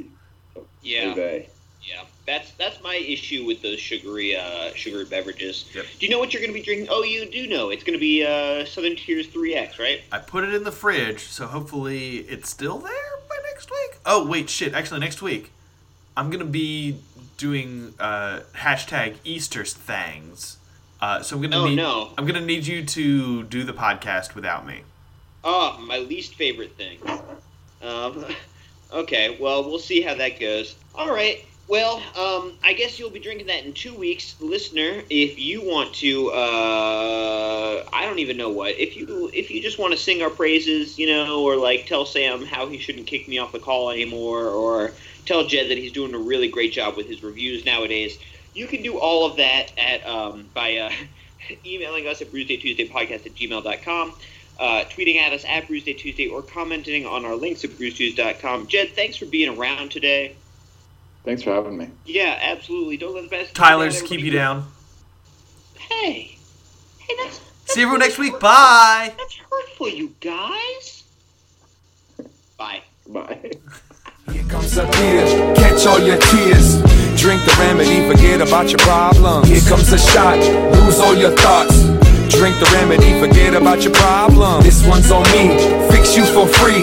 Yeah, 0.82 1.14
Oy 1.16 1.48
yeah. 1.90 2.02
That's 2.26 2.52
that's 2.52 2.80
my 2.82 2.94
issue 2.94 3.44
with 3.44 3.60
those 3.62 3.80
sugary 3.80 4.36
uh, 4.36 4.70
sugary 4.74 5.04
beverages. 5.04 5.64
Yep. 5.74 5.84
Do 5.98 6.06
you 6.06 6.12
know 6.12 6.18
what 6.18 6.32
you're 6.32 6.40
going 6.42 6.52
to 6.52 6.58
be 6.58 6.64
drinking? 6.64 6.88
Oh, 6.90 7.02
you 7.02 7.26
do 7.28 7.46
know. 7.48 7.70
It's 7.70 7.82
going 7.82 7.98
to 7.98 8.00
be 8.00 8.24
uh, 8.24 8.64
Southern 8.64 8.94
Tier 8.96 9.22
3X, 9.22 9.78
right? 9.78 10.02
I 10.12 10.18
put 10.18 10.44
it 10.44 10.54
in 10.54 10.62
the 10.64 10.72
fridge, 10.72 11.20
so 11.20 11.46
hopefully 11.46 12.18
it's 12.18 12.48
still 12.48 12.78
there 12.78 13.10
by 13.28 13.36
next 13.52 13.70
week. 13.70 13.98
Oh 14.06 14.26
wait, 14.26 14.48
shit! 14.48 14.74
Actually, 14.74 15.00
next 15.00 15.20
week 15.22 15.50
I'm 16.16 16.30
gonna 16.30 16.44
be 16.44 16.98
doing 17.36 17.94
uh, 17.98 18.40
hashtag 18.54 19.16
Easter 19.24 19.64
things. 19.64 20.58
Uh, 21.00 21.22
so 21.22 21.36
I'm 21.36 21.42
gonna 21.42 21.56
Oh, 21.58 21.66
need 21.68 21.76
no. 21.76 22.10
I'm 22.18 22.26
gonna 22.26 22.40
need 22.44 22.66
you 22.66 22.84
to 22.84 23.42
do 23.44 23.64
the 23.64 23.72
podcast 23.72 24.34
without 24.34 24.66
me. 24.66 24.82
Oh, 25.42 25.78
my 25.80 25.98
least 25.98 26.34
favorite 26.34 26.72
thing. 26.76 26.98
Um, 27.82 28.24
Okay, 28.92 29.36
well, 29.40 29.62
we'll 29.62 29.78
see 29.78 30.00
how 30.00 30.14
that 30.16 30.40
goes. 30.40 30.74
All 30.96 31.10
right. 31.14 31.44
Well, 31.70 32.02
um, 32.18 32.54
I 32.64 32.72
guess 32.72 32.98
you'll 32.98 33.10
be 33.10 33.20
drinking 33.20 33.46
that 33.46 33.64
in 33.64 33.72
two 33.72 33.94
weeks, 33.94 34.34
listener. 34.40 35.04
If 35.08 35.38
you 35.38 35.62
want 35.62 35.94
to, 35.94 36.32
uh, 36.32 37.84
I 37.92 38.06
don't 38.06 38.18
even 38.18 38.36
know 38.36 38.48
what. 38.48 38.76
If 38.76 38.96
you 38.96 39.30
if 39.32 39.52
you 39.52 39.62
just 39.62 39.78
want 39.78 39.92
to 39.92 39.96
sing 39.96 40.20
our 40.20 40.30
praises, 40.30 40.98
you 40.98 41.06
know, 41.06 41.44
or 41.44 41.54
like 41.54 41.86
tell 41.86 42.04
Sam 42.04 42.44
how 42.44 42.66
he 42.66 42.78
shouldn't 42.78 43.06
kick 43.06 43.28
me 43.28 43.38
off 43.38 43.52
the 43.52 43.60
call 43.60 43.90
anymore, 43.90 44.48
or 44.48 44.94
tell 45.26 45.46
Jed 45.46 45.70
that 45.70 45.78
he's 45.78 45.92
doing 45.92 46.12
a 46.12 46.18
really 46.18 46.48
great 46.48 46.72
job 46.72 46.96
with 46.96 47.06
his 47.06 47.22
reviews 47.22 47.64
nowadays, 47.64 48.18
you 48.52 48.66
can 48.66 48.82
do 48.82 48.98
all 48.98 49.24
of 49.24 49.36
that 49.36 49.70
at 49.78 50.04
um, 50.04 50.46
by 50.52 50.76
uh, 50.76 50.92
emailing 51.64 52.08
us 52.08 52.20
at 52.20 52.32
bruisedaytuesdaypodcast 52.32 53.26
at 53.26 53.34
gmail.com 53.36 54.12
uh, 54.58 54.84
tweeting 54.90 55.16
at 55.16 55.32
us 55.32 55.44
at 55.48 55.68
Bruce 55.68 55.84
Day 55.84 55.94
Tuesday 55.94 56.26
or 56.26 56.42
commenting 56.42 57.06
on 57.06 57.24
our 57.24 57.34
links 57.34 57.64
at 57.64 57.70
brucetues.com. 57.70 58.66
Jed, 58.66 58.90
thanks 58.90 59.16
for 59.16 59.26
being 59.26 59.56
around 59.56 59.90
today. 59.90 60.34
Thanks 61.24 61.42
for 61.42 61.52
having 61.52 61.76
me. 61.76 61.90
Yeah, 62.06 62.38
absolutely. 62.40 62.96
Don't 62.96 63.14
let 63.14 63.24
the 63.24 63.28
best 63.28 63.54
Tyler's 63.54 64.02
keep 64.02 64.20
you 64.20 64.30
down. 64.30 64.66
Hey, 65.76 66.36
hey, 66.98 67.14
that's 67.18 67.40
See 67.70 67.82
everyone 67.82 68.00
next 68.00 68.18
week. 68.18 68.38
Bye. 68.40 69.14
that's 69.16 69.36
hurtful, 69.36 69.88
you 69.90 70.12
guys. 70.20 71.04
Bye. 72.58 72.82
Bye. 73.06 73.52
Here 74.32 74.42
comes 74.48 74.76
a 74.76 74.86
beer, 74.86 75.54
catch 75.54 75.86
all 75.86 76.00
your 76.00 76.16
tears. 76.18 76.82
Drink 77.20 77.44
the 77.44 77.56
remedy, 77.60 78.08
forget 78.10 78.40
about 78.40 78.70
your 78.70 78.78
problems. 78.78 79.46
Here 79.46 79.60
comes 79.68 79.92
a 79.92 79.98
shot, 79.98 80.38
lose 80.74 80.98
all 80.98 81.14
your 81.14 81.30
thoughts. 81.36 81.84
Drink 82.34 82.58
the 82.58 82.68
remedy, 82.74 83.20
forget 83.20 83.54
about 83.54 83.82
your 83.82 83.94
problems. 83.94 84.64
This 84.64 84.84
one's 84.84 85.10
on 85.12 85.22
me, 85.30 85.54
fix 85.90 86.16
you 86.16 86.24
for 86.24 86.48
free. 86.48 86.82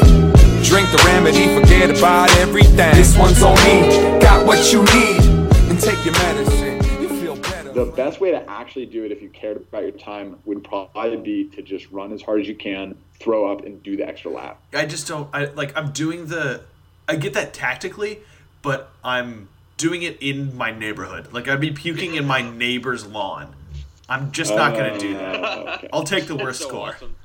Drink 0.68 0.92
the 0.92 1.02
remedy, 1.06 1.48
forget 1.58 1.98
about 1.98 2.30
everything. 2.40 2.94
This 2.94 3.18
one's 3.18 3.42
on 3.42 3.56
me, 3.64 4.20
got 4.20 4.46
what 4.46 4.74
you 4.74 4.84
need. 4.84 5.22
And 5.70 5.80
take 5.80 6.04
your 6.04 6.14
medicine, 6.16 7.02
you 7.02 7.08
feel 7.08 7.38
better. 7.38 7.72
The 7.72 7.86
best 7.86 8.20
way 8.20 8.32
to 8.32 8.50
actually 8.50 8.86
do 8.86 9.06
it 9.06 9.14
if 9.14 9.22
you 9.22 9.30
cared 9.30 9.56
about 9.56 9.84
your 9.84 9.94
time 9.94 10.38
would 10.44 10.66
probably 10.66 11.16
be 11.16 11.46
to 11.56 11.62
just 11.62 11.90
run 11.90 12.12
as 12.12 12.22
hard 12.22 12.42
as 12.42 12.50
you 12.50 12.56
can, 12.56 12.98
throw 13.18 13.50
up, 13.50 13.64
and 13.64 13.82
do 13.82 13.96
the 13.96 14.06
extra 14.06 14.30
lap. 14.30 14.62
I 14.74 14.86
just 14.86 15.08
don't. 15.08 15.30
I 15.34 15.46
like. 15.46 15.76
I'm 15.78 15.92
doing 15.94 16.28
the. 16.28 16.64
I 17.08 17.16
get 17.16 17.34
that 17.36 17.54
tactically, 17.54 18.20
but 18.62 18.92
I'm 19.06 19.48
doing 19.78 20.02
it 20.02 20.18
in 20.20 20.58
my 20.58 20.72
neighborhood. 20.72 21.32
Like 21.32 21.48
I'd 21.48 21.62
be 21.62 21.72
puking 21.72 22.16
in 22.16 22.28
my 22.28 22.42
neighbor's 22.42 23.06
lawn. 23.06 23.56
I'm 24.10 24.34
just 24.34 24.54
not 24.54 24.74
gonna 24.74 25.00
do 25.00 25.14
that. 25.14 25.36
Uh, 25.44 25.76
okay. 25.78 25.90
I'll 25.94 26.04
take 26.04 26.28
the 26.28 26.36
worst 26.36 26.60
so 26.60 26.68
score. 26.68 26.90
awesome. 26.90 27.16